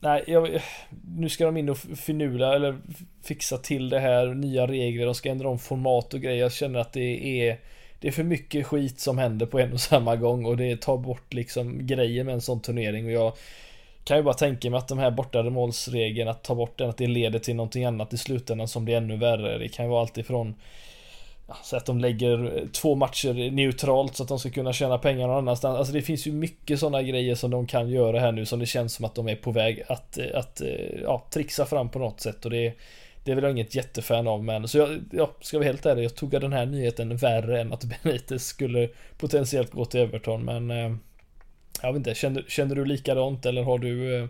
Nej, 0.00 0.24
jag, 0.26 0.60
nu 1.16 1.28
ska 1.28 1.44
de 1.44 1.56
in 1.56 1.68
och 1.68 1.78
finula 1.78 2.54
eller 2.54 2.78
fixa 3.22 3.58
till 3.58 3.88
det 3.88 3.98
här, 3.98 4.26
nya 4.26 4.66
regler, 4.66 5.06
de 5.06 5.14
ska 5.14 5.30
ändra 5.30 5.48
om 5.48 5.58
format 5.58 6.14
och 6.14 6.20
grejer. 6.20 6.40
Jag 6.40 6.52
känner 6.52 6.78
att 6.78 6.92
det 6.92 7.40
är 7.40 7.58
det 8.00 8.08
är 8.08 8.12
för 8.12 8.22
mycket 8.22 8.66
skit 8.66 9.00
som 9.00 9.18
händer 9.18 9.46
på 9.46 9.58
en 9.58 9.72
och 9.72 9.80
samma 9.80 10.16
gång 10.16 10.44
och 10.44 10.56
det 10.56 10.80
tar 10.80 10.96
bort 10.96 11.34
liksom 11.34 11.86
grejen 11.86 12.26
med 12.26 12.34
en 12.34 12.40
sån 12.40 12.60
turnering 12.60 13.06
och 13.06 13.12
jag 13.12 13.32
kan 14.04 14.16
ju 14.16 14.22
bara 14.22 14.34
tänka 14.34 14.70
mig 14.70 14.78
att 14.78 14.88
de 14.88 14.98
här 14.98 15.10
bortade 15.10 15.50
målsregeln 15.50 16.28
att 16.28 16.44
ta 16.44 16.54
bort 16.54 16.78
den, 16.78 16.90
att 16.90 16.96
det 16.96 17.06
leder 17.06 17.38
till 17.38 17.56
någonting 17.56 17.84
annat 17.84 18.12
i 18.12 18.18
slutändan 18.18 18.68
som 18.68 18.84
blir 18.84 18.96
ännu 18.96 19.16
värre. 19.16 19.58
Det 19.58 19.68
kan 19.68 19.84
ju 19.84 19.90
vara 19.90 20.00
alltifrån 20.00 20.54
så 21.62 21.76
att 21.76 21.86
de 21.86 21.98
lägger 21.98 22.68
två 22.72 22.94
matcher 22.94 23.50
neutralt 23.50 24.16
så 24.16 24.22
att 24.22 24.28
de 24.28 24.38
ska 24.38 24.50
kunna 24.50 24.72
tjäna 24.72 24.98
pengar 24.98 25.26
någon 25.26 25.36
annanstans. 25.36 25.78
Alltså 25.78 25.92
det 25.92 26.02
finns 26.02 26.26
ju 26.26 26.32
mycket 26.32 26.80
sådana 26.80 27.02
grejer 27.02 27.34
som 27.34 27.50
de 27.50 27.66
kan 27.66 27.90
göra 27.90 28.20
här 28.20 28.32
nu 28.32 28.46
som 28.46 28.58
det 28.58 28.66
känns 28.66 28.94
som 28.94 29.04
att 29.04 29.14
de 29.14 29.28
är 29.28 29.36
på 29.36 29.50
väg 29.50 29.82
att, 29.88 30.18
att 30.34 30.60
eh, 30.60 31.00
ja, 31.02 31.26
trixa 31.30 31.66
fram 31.66 31.88
på 31.88 31.98
något 31.98 32.20
sätt 32.20 32.44
och 32.44 32.50
det 32.50 32.72
det 33.26 33.32
är 33.32 33.34
väl 33.34 33.44
jag 33.44 33.52
inget 33.52 33.74
jättefan 33.74 34.28
av 34.28 34.44
men 34.44 34.68
så 34.68 34.78
jag, 34.78 35.04
jag 35.12 35.28
ska 35.40 35.58
vara 35.58 35.66
helt 35.66 35.86
ärlig, 35.86 36.04
jag 36.04 36.14
tog 36.14 36.30
den 36.30 36.52
här 36.52 36.66
nyheten 36.66 37.16
värre 37.16 37.60
än 37.60 37.72
att 37.72 37.84
Benitez 38.02 38.46
skulle 38.46 38.88
potentiellt 39.18 39.72
gå 39.72 39.84
till 39.84 40.00
Everton 40.00 40.44
men 40.44 40.70
eh, 40.70 40.96
Jag 41.82 41.92
vet 41.92 41.96
inte, 41.96 42.14
känner, 42.14 42.44
känner 42.48 42.74
du 42.74 42.84
likadant 42.84 43.46
eller 43.46 43.62
har 43.62 43.78
du 43.78 44.16
Eh, 44.16 44.28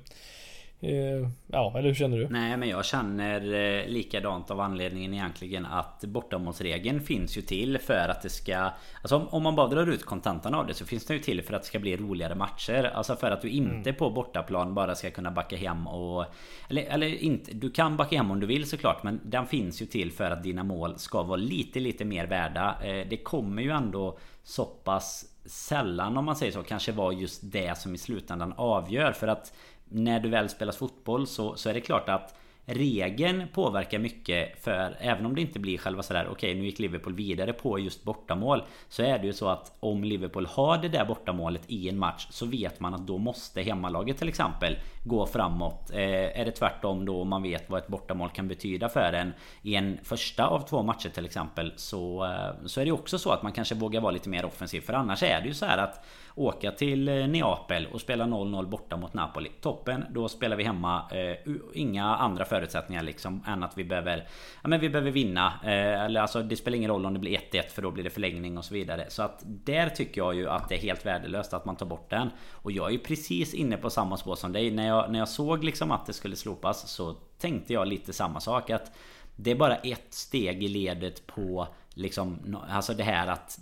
ja, 1.47 1.73
eller 1.79 1.89
hur 1.89 1.95
känner 1.95 2.19
du? 2.19 2.29
Nej 2.29 2.57
men 2.57 2.69
jag 2.69 2.85
känner 2.85 3.55
eh, 3.55 3.89
likadant 3.89 4.51
av 4.51 4.61
anledningen 4.61 5.15
egentligen 5.15 5.67
att 5.67 6.05
bortamålsregeln 6.05 7.01
finns 7.01 7.39
ju 7.39 7.43
till 7.43 7.79
för 7.79 8.09
att 8.09 8.23
det 8.23 8.29
ska 8.29 8.71
Alltså 9.03 9.27
om, 9.31 9.43
man 9.43 9.57
bara 9.57 9.69
drar 9.69 9.87
ut 9.87 10.05
kontentan 10.05 10.55
av 10.55 10.67
det 10.67 10.75
så 10.75 10.87
finns 10.87 11.05
det 11.05 11.15
ju 11.15 11.21
till 11.21 11.43
för 11.43 11.55
att 11.55 11.62
det 11.62 11.69
ska 11.69 11.79
bli 11.79 11.97
roligare 11.97 12.35
matcher 12.35 12.93
Alltså 12.95 13.17
för 13.17 13.31
att 13.31 13.43
du 13.43 13.49
inte 13.49 13.91
mm. 13.91 13.95
på 13.95 14.11
bortaplan 14.11 14.75
bara 14.75 14.95
ska 14.95 15.11
kunna 15.11 15.31
backa 15.31 15.57
hem 15.57 15.87
och 15.87 16.25
Eller, 16.69 16.83
eller 16.83 17.07
inte, 17.07 17.53
du 17.53 17.71
kan 17.71 17.97
backa 17.97 18.17
hem 18.17 18.31
om 18.31 18.41
du 18.41 18.47
vill 18.47 18.69
såklart 18.69 19.03
men 19.03 19.21
den 19.25 19.47
finns 19.47 19.83
ju 19.83 19.87
till 19.87 20.12
för 20.12 20.31
att 20.31 20.43
dina 20.43 20.65
mål 20.65 20.99
ska 20.99 21.23
vara 21.23 21.37
lite 21.37 21.81
lite 21.81 22.05
mer 22.05 22.27
värda 22.27 22.77
eh, 22.83 23.09
Det 23.09 23.17
kommer 23.17 23.62
ju 23.62 23.71
ändå 23.71 24.19
så 24.43 24.65
pass 24.65 25.25
sällan 25.47 26.17
om 26.17 26.25
man 26.25 26.37
säger 26.37 26.53
så 26.53 26.62
kanske 26.62 26.93
vara 26.93 27.12
just 27.12 27.53
det 27.53 27.79
som 27.79 27.95
i 27.95 27.99
slutändan 27.99 28.55
avgör 28.57 29.12
för 29.12 29.29
att 29.29 29.53
när 29.88 30.20
du 30.20 30.29
väl 30.29 30.49
spelar 30.49 30.72
fotboll 30.72 31.27
så, 31.27 31.57
så 31.57 31.68
är 31.68 31.75
det 31.75 31.81
klart 31.81 32.09
att 32.09 32.35
Regeln 32.68 33.49
påverkar 33.53 33.99
mycket 33.99 34.64
för 34.64 34.96
även 35.01 35.27
om 35.27 35.35
det 35.35 35.40
inte 35.40 35.59
blir 35.59 35.79
själva 35.79 36.03
sådär 36.03 36.29
okej 36.31 36.33
okay, 36.33 36.55
nu 36.55 36.64
gick 36.64 36.79
Liverpool 36.79 37.14
vidare 37.14 37.53
på 37.53 37.79
just 37.79 38.05
bortamål 38.05 38.62
Så 38.88 39.03
är 39.03 39.18
det 39.18 39.27
ju 39.27 39.33
så 39.33 39.49
att 39.49 39.77
om 39.81 40.05
Liverpool 40.05 40.46
har 40.46 40.79
det 40.79 40.88
där 40.88 41.05
bortamålet 41.05 41.62
i 41.66 41.88
en 41.88 41.99
match 41.99 42.27
Så 42.31 42.46
vet 42.46 42.81
man 42.81 42.94
att 42.94 43.07
då 43.07 43.18
måste 43.18 43.62
hemmalaget 43.62 44.18
till 44.18 44.29
exempel 44.29 44.77
Gå 45.05 45.27
framåt. 45.27 45.90
Eh, 45.90 46.40
Är 46.40 46.44
det 46.44 46.51
tvärtom 46.51 47.05
då 47.05 47.25
man 47.25 47.42
vet 47.42 47.70
vad 47.70 47.79
ett 47.83 47.88
bortamål 47.88 48.31
kan 48.31 48.49
betyda 48.49 48.88
för 48.88 49.12
en 49.12 49.33
I 49.62 49.75
en 49.75 49.99
första 50.03 50.46
av 50.46 50.61
två 50.61 50.83
matcher 50.83 51.09
till 51.09 51.25
exempel 51.25 51.72
Så, 51.77 52.25
eh, 52.25 52.66
så 52.66 52.81
är 52.81 52.85
det 52.85 52.92
också 52.92 53.18
så 53.18 53.31
att 53.31 53.42
man 53.42 53.53
kanske 53.53 53.75
vågar 53.75 54.01
vara 54.01 54.12
lite 54.12 54.29
mer 54.29 54.44
offensiv. 54.44 54.81
För 54.81 54.92
annars 54.92 55.22
är 55.22 55.40
det 55.40 55.49
ju 55.49 55.55
så 55.55 55.66
här 55.66 55.79
att 55.79 56.05
Åka 56.38 56.70
till 56.70 57.09
eh, 57.09 57.29
Neapel 57.29 57.87
och 57.92 58.01
spela 58.01 58.25
0-0 58.25 58.66
borta 58.66 58.96
mot 58.96 59.14
Napoli. 59.14 59.51
Toppen, 59.61 60.05
då 60.11 60.29
spelar 60.29 60.57
vi 60.57 60.64
hemma. 60.64 61.11
Eh, 61.11 61.53
Inga 61.75 62.05
andra 62.05 62.44
förutsättningar 62.44 63.03
liksom 63.03 63.42
än 63.46 63.62
att 63.62 63.79
vi 63.79 63.85
behöver 63.85 64.29
Ja 64.62 64.68
men 64.68 64.81
vi 64.81 64.88
behöver 64.88 65.11
vinna. 65.11 65.53
Eh, 65.64 66.05
Eller 66.05 66.20
alltså 66.20 66.42
det 66.42 66.57
spelar 66.57 66.77
ingen 66.77 66.90
roll 66.90 67.07
om 67.07 67.12
det 67.12 67.18
blir 67.18 67.38
1-1 67.38 67.68
för 67.68 67.83
då 67.83 67.90
blir 67.90 68.05
det 68.05 68.11
förlängning 68.11 68.59
och 68.59 68.64
så 68.64 68.75
vidare. 68.75 69.07
Så 69.09 69.22
att 69.22 69.42
där 69.44 69.88
tycker 69.88 70.20
jag 70.20 70.35
ju 70.35 70.49
att 70.49 70.68
det 70.68 70.75
är 70.75 70.79
helt 70.79 71.07
värdelöst 71.07 71.55
att 71.55 71.64
man 71.64 71.77
tar 71.77 71.87
bort 71.87 72.11
den. 72.11 72.31
Och 72.53 72.72
jag 72.72 72.87
är 72.87 72.92
ju 72.92 72.99
precis 72.99 73.55
inne 73.55 73.77
på 73.77 73.90
samma 73.90 74.16
spår 74.16 74.37
som 74.37 74.53
dig. 74.53 74.70
När 74.70 74.87
jag, 74.87 75.12
när 75.12 75.18
jag 75.18 75.29
såg 75.29 75.64
liksom 75.64 75.90
att 75.90 76.07
det 76.07 76.12
skulle 76.12 76.37
slopas 76.37 76.88
så 76.88 77.14
tänkte 77.38 77.72
jag 77.72 77.88
lite 77.88 78.12
samma 78.12 78.40
sak. 78.40 78.70
Att 78.70 78.92
Det 79.37 79.51
är 79.51 79.55
bara 79.55 79.77
ett 79.77 80.14
steg 80.14 80.64
i 80.64 80.68
ledet 80.68 81.27
på 81.27 81.68
Liksom, 81.99 82.57
alltså 82.68 82.94
det 82.94 83.03
här 83.03 83.27
att 83.27 83.59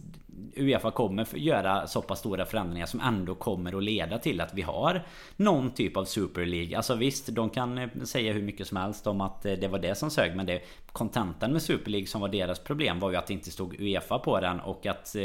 Uefa 0.57 0.91
kommer 0.91 1.37
göra 1.37 1.87
så 1.87 2.03
pass 2.03 2.19
stora 2.19 2.45
förändringar 2.45 2.87
som 2.87 3.01
ändå 3.01 3.35
kommer 3.35 3.77
att 3.77 3.83
leda 3.83 4.19
till 4.19 4.41
att 4.41 4.55
vi 4.55 4.63
har 4.63 5.03
någon 5.37 5.71
typ 5.71 5.97
av 5.97 6.05
Super 6.05 6.47
League. 6.47 6.77
Alltså 6.77 6.95
visst, 6.95 7.27
de 7.27 7.51
kan 7.51 7.79
eh, 7.79 7.89
säga 8.05 8.33
hur 8.33 8.43
mycket 8.43 8.67
som 8.67 8.77
helst 8.77 9.07
om 9.07 9.21
att 9.21 9.47
eh, 9.47 9.53
det 9.53 9.69
var 9.69 9.79
det 9.79 9.95
som 9.95 10.11
sög. 10.11 10.37
Men 10.37 10.47
det 10.47 10.63
kontentan 10.93 11.53
med 11.53 11.63
Super 11.63 11.91
League 11.91 12.07
som 12.07 12.21
var 12.21 12.29
deras 12.29 12.59
problem 12.59 13.01
var 13.01 13.11
ju 13.11 13.17
att 13.17 13.27
det 13.27 13.35
inte 13.35 13.51
stod 13.51 13.81
Uefa 13.81 14.19
på 14.19 14.41
den. 14.41 14.61
Och 14.61 14.87
att 14.87 15.15
eh, 15.17 15.23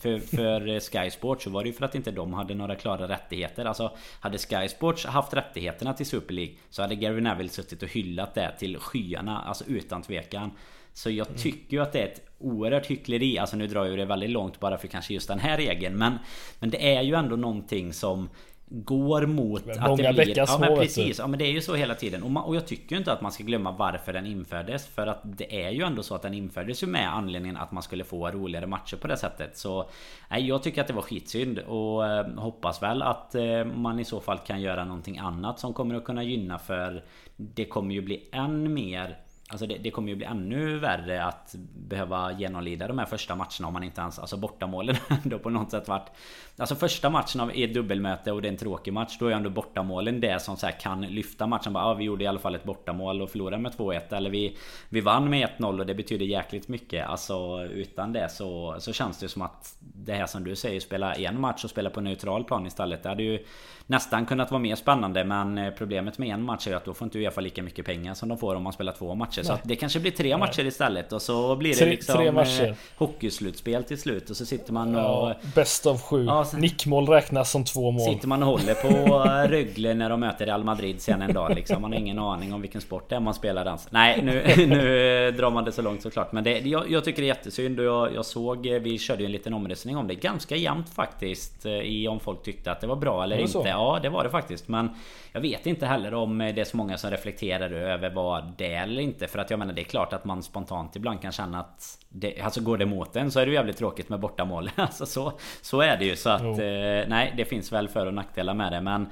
för, 0.00 0.18
för 0.18 0.80
Sky 0.80 1.10
Sports 1.10 1.44
så 1.44 1.50
var 1.50 1.62
det 1.62 1.68
ju 1.68 1.74
för 1.74 1.84
att 1.84 1.94
inte 1.94 2.10
de 2.10 2.32
hade 2.32 2.54
några 2.54 2.74
klara 2.74 3.08
rättigheter. 3.08 3.64
Alltså 3.64 3.96
hade 4.20 4.38
Sky 4.38 4.68
Sports 4.68 5.06
haft 5.06 5.34
rättigheterna 5.34 5.94
till 5.94 6.06
Super 6.06 6.34
League 6.34 6.54
så 6.70 6.82
hade 6.82 6.94
Gary 6.94 7.20
Neville 7.20 7.50
suttit 7.50 7.82
och 7.82 7.88
hyllat 7.88 8.34
det 8.34 8.52
till 8.58 8.78
skyarna. 8.78 9.40
Alltså 9.40 9.64
utan 9.64 10.02
tvekan. 10.02 10.50
Så 10.94 11.10
jag 11.10 11.26
mm. 11.26 11.38
tycker 11.38 11.76
ju 11.76 11.82
att 11.82 11.92
det 11.92 12.00
är 12.00 12.06
ett 12.06 12.22
oerhört 12.38 12.86
hyckleri. 12.86 13.38
Alltså 13.38 13.56
nu 13.56 13.66
drar 13.66 13.84
jag 13.84 13.98
det 13.98 14.04
väldigt 14.04 14.30
långt 14.30 14.60
bara 14.60 14.78
för 14.78 14.88
kanske 14.88 15.14
just 15.14 15.28
den 15.28 15.38
här 15.38 15.56
regeln. 15.56 15.96
Men, 15.96 16.18
men 16.58 16.70
det 16.70 16.96
är 16.96 17.02
ju 17.02 17.14
ändå 17.14 17.36
någonting 17.36 17.92
som 17.92 18.28
går 18.74 19.26
mot 19.26 19.66
men 19.66 19.78
att 19.78 19.96
det 19.96 20.12
blir... 20.12 20.38
Ja 20.38 20.58
men 20.60 20.78
precis, 20.78 21.18
ja 21.18 21.26
men 21.26 21.38
det 21.38 21.44
är 21.44 21.52
ju 21.52 21.60
så 21.60 21.74
hela 21.74 21.94
tiden. 21.94 22.22
Och, 22.22 22.30
man, 22.30 22.44
och 22.44 22.56
jag 22.56 22.66
tycker 22.66 22.96
inte 22.96 23.12
att 23.12 23.20
man 23.20 23.32
ska 23.32 23.44
glömma 23.44 23.72
varför 23.72 24.12
den 24.12 24.26
infördes. 24.26 24.86
För 24.86 25.06
att 25.06 25.20
det 25.22 25.64
är 25.64 25.70
ju 25.70 25.82
ändå 25.82 26.02
så 26.02 26.14
att 26.14 26.22
den 26.22 26.34
infördes 26.34 26.82
ju 26.82 26.86
med 26.86 27.14
anledningen 27.14 27.56
att 27.56 27.72
man 27.72 27.82
skulle 27.82 28.04
få 28.04 28.30
roligare 28.30 28.66
matcher 28.66 28.96
på 28.96 29.06
det 29.06 29.16
sättet. 29.16 29.56
Så 29.56 29.90
nej, 30.30 30.46
jag 30.48 30.62
tycker 30.62 30.80
att 30.80 30.86
det 30.86 30.92
var 30.92 31.02
skitsynd. 31.02 31.58
Och 31.58 32.06
eh, 32.06 32.26
hoppas 32.36 32.82
väl 32.82 33.02
att 33.02 33.34
eh, 33.34 33.64
man 33.64 33.98
i 33.98 34.04
så 34.04 34.20
fall 34.20 34.38
kan 34.38 34.60
göra 34.60 34.84
någonting 34.84 35.18
annat 35.18 35.58
som 35.58 35.74
kommer 35.74 35.94
att 35.94 36.04
kunna 36.04 36.22
gynna 36.22 36.58
för 36.58 37.04
det 37.36 37.64
kommer 37.64 37.94
ju 37.94 38.02
bli 38.02 38.28
än 38.32 38.74
mer 38.74 39.18
Alltså 39.52 39.66
det, 39.66 39.78
det, 39.78 39.90
kommer 39.90 40.08
ju 40.08 40.16
bli 40.16 40.26
ännu 40.26 40.78
värre 40.78 41.24
att 41.24 41.54
behöva 41.74 42.32
genomlida 42.32 42.88
de 42.88 42.98
här 42.98 43.06
första 43.06 43.34
matcherna 43.34 43.66
om 43.66 43.72
man 43.72 43.84
inte 43.84 44.00
ens... 44.00 44.18
Alltså 44.18 44.36
bortamålen 44.36 44.96
då 45.22 45.38
på 45.38 45.50
något 45.50 45.70
sätt 45.70 45.88
varit... 45.88 46.10
Alltså 46.56 46.74
första 46.74 47.10
matchen 47.10 47.40
av 47.40 47.50
ett 47.54 47.74
dubbelmöte 47.74 48.32
och 48.32 48.42
det 48.42 48.48
är 48.48 48.52
en 48.52 48.58
tråkig 48.58 48.92
match 48.92 49.16
Då 49.18 49.26
är 49.26 49.32
ändå 49.32 49.50
bortamålen 49.50 50.20
det 50.20 50.42
som 50.42 50.56
så 50.56 50.68
kan 50.80 51.02
lyfta 51.02 51.46
matchen. 51.46 51.72
Bara, 51.72 51.84
ja, 51.84 51.94
vi 51.94 52.04
gjorde 52.04 52.24
i 52.24 52.26
alla 52.26 52.38
fall 52.38 52.54
ett 52.54 52.64
bortamål 52.64 53.22
och 53.22 53.30
förlorade 53.30 53.62
med 53.62 53.72
2-1 53.72 54.14
Eller 54.16 54.30
vi, 54.30 54.56
vi 54.88 55.00
vann 55.00 55.30
med 55.30 55.48
1-0 55.58 55.80
och 55.80 55.86
det 55.86 55.94
betyder 55.94 56.26
jäkligt 56.26 56.68
mycket. 56.68 57.06
Alltså 57.06 57.64
utan 57.64 58.12
det 58.12 58.28
så, 58.28 58.76
så 58.78 58.92
känns 58.92 59.18
det 59.18 59.28
som 59.28 59.42
att 59.42 59.76
Det 59.80 60.14
här 60.14 60.26
som 60.26 60.44
du 60.44 60.56
säger, 60.56 60.80
spela 60.80 61.14
en 61.14 61.40
match 61.40 61.64
och 61.64 61.70
spela 61.70 61.90
på 61.90 62.00
neutral 62.00 62.44
plan 62.44 62.66
istället 62.66 63.02
Det 63.02 63.08
hade 63.08 63.22
ju 63.22 63.44
nästan 63.86 64.26
kunnat 64.26 64.50
vara 64.50 64.62
mer 64.62 64.76
spännande. 64.76 65.24
Men 65.24 65.58
eh, 65.58 65.70
problemet 65.70 66.18
med 66.18 66.28
en 66.28 66.42
match 66.42 66.66
är 66.66 66.76
att 66.76 66.84
då 66.84 66.94
får 66.94 67.06
inte 67.06 67.18
Uefa 67.18 67.40
lika 67.40 67.62
mycket 67.62 67.86
pengar 67.86 68.14
som 68.14 68.28
de 68.28 68.38
får 68.38 68.54
om 68.54 68.62
man 68.62 68.72
spelar 68.72 68.92
två 68.92 69.14
matcher. 69.14 69.41
Så 69.44 69.58
det 69.62 69.76
kanske 69.76 70.00
blir 70.00 70.12
tre 70.12 70.36
matcher 70.36 70.66
istället 70.66 71.12
och 71.12 71.22
så 71.22 71.56
blir 71.56 71.70
det 71.70 71.76
tre, 71.76 71.90
liksom 71.90 72.16
tre 72.16 72.68
eh, 72.68 72.74
Hockeyslutspel 72.96 73.84
till 73.84 74.00
slut 74.00 74.30
och 74.30 74.36
så 74.36 74.46
sitter 74.46 74.72
man 74.72 74.96
och... 74.96 75.02
Ja, 75.02 75.34
bäst 75.54 75.86
av 75.86 76.00
sju. 76.00 76.24
Ja, 76.24 76.44
sen... 76.44 76.60
Nickmål 76.60 77.08
räknas 77.08 77.50
som 77.50 77.64
två 77.64 77.90
mål. 77.90 78.14
Sitter 78.14 78.28
man 78.28 78.42
och 78.42 78.48
håller 78.48 78.74
på 78.74 78.88
eh, 79.28 79.48
Rögle 79.50 79.94
när 79.94 80.10
de 80.10 80.20
möter 80.20 80.46
Real 80.46 80.64
Madrid 80.64 81.00
sen 81.00 81.22
en 81.22 81.32
dag 81.32 81.54
liksom. 81.54 81.82
Man 81.82 81.92
har 81.92 81.98
ingen 81.98 82.18
aning 82.18 82.54
om 82.54 82.60
vilken 82.60 82.80
sport 82.80 83.08
det 83.08 83.16
är 83.16 83.20
man 83.20 83.34
spelar 83.34 83.64
dans. 83.64 83.88
Nej 83.90 84.22
nu, 84.22 84.44
nu 84.66 85.30
drar 85.30 85.50
man 85.50 85.64
det 85.64 85.72
så 85.72 85.82
långt 85.82 86.02
såklart. 86.02 86.32
Men 86.32 86.44
det, 86.44 86.58
jag, 86.58 86.90
jag 86.90 87.04
tycker 87.04 87.22
det 87.22 87.26
är 87.26 87.34
jättesynd 87.34 87.80
och 87.80 87.86
jag, 87.86 88.14
jag 88.14 88.24
såg... 88.24 88.66
Vi 88.66 88.98
körde 88.98 89.22
ju 89.22 89.26
en 89.26 89.32
liten 89.32 89.54
omröstning 89.54 89.96
om 89.96 90.08
det. 90.08 90.14
Ganska 90.14 90.56
jämnt 90.56 90.88
faktiskt. 90.88 91.66
I 91.66 92.08
om 92.08 92.20
folk 92.20 92.42
tyckte 92.42 92.72
att 92.72 92.80
det 92.80 92.86
var 92.86 92.96
bra 92.96 93.24
eller 93.24 93.38
inte. 93.38 93.52
Så? 93.52 93.64
Ja 93.66 93.98
det 94.02 94.08
var 94.08 94.24
det 94.24 94.30
faktiskt. 94.30 94.68
Men 94.68 94.90
jag 95.32 95.40
vet 95.40 95.66
inte 95.66 95.86
heller 95.86 96.14
om 96.14 96.38
det 96.38 96.58
är 96.58 96.64
så 96.64 96.76
många 96.76 96.98
som 96.98 97.10
reflekterar 97.10 97.70
över 97.70 98.10
vad 98.10 98.52
det 98.56 98.74
är 98.74 98.82
eller 98.82 99.02
inte. 99.02 99.28
För 99.32 99.38
att 99.38 99.50
jag 99.50 99.58
menar 99.58 99.72
det 99.72 99.82
är 99.82 99.84
klart 99.84 100.12
att 100.12 100.24
man 100.24 100.42
spontant 100.42 100.96
ibland 100.96 101.22
kan 101.22 101.32
känna 101.32 101.60
att 101.60 101.98
det, 102.08 102.40
Alltså 102.40 102.60
går 102.60 102.78
det 102.78 102.86
mot 102.86 103.16
en 103.16 103.30
så 103.30 103.40
är 103.40 103.46
det 103.46 103.52
jävligt 103.52 103.76
tråkigt 103.76 104.08
med 104.08 104.20
bortamål. 104.20 104.70
Alltså 104.76 105.06
så, 105.06 105.32
så 105.62 105.80
är 105.80 105.96
det 105.96 106.04
ju. 106.04 106.16
Så 106.16 106.30
att 106.30 106.42
eh, 106.42 107.08
nej 107.08 107.34
det 107.36 107.44
finns 107.44 107.72
väl 107.72 107.88
för 107.88 108.06
och 108.06 108.14
nackdelar 108.14 108.54
med 108.54 108.72
det. 108.72 108.80
Men 108.80 109.06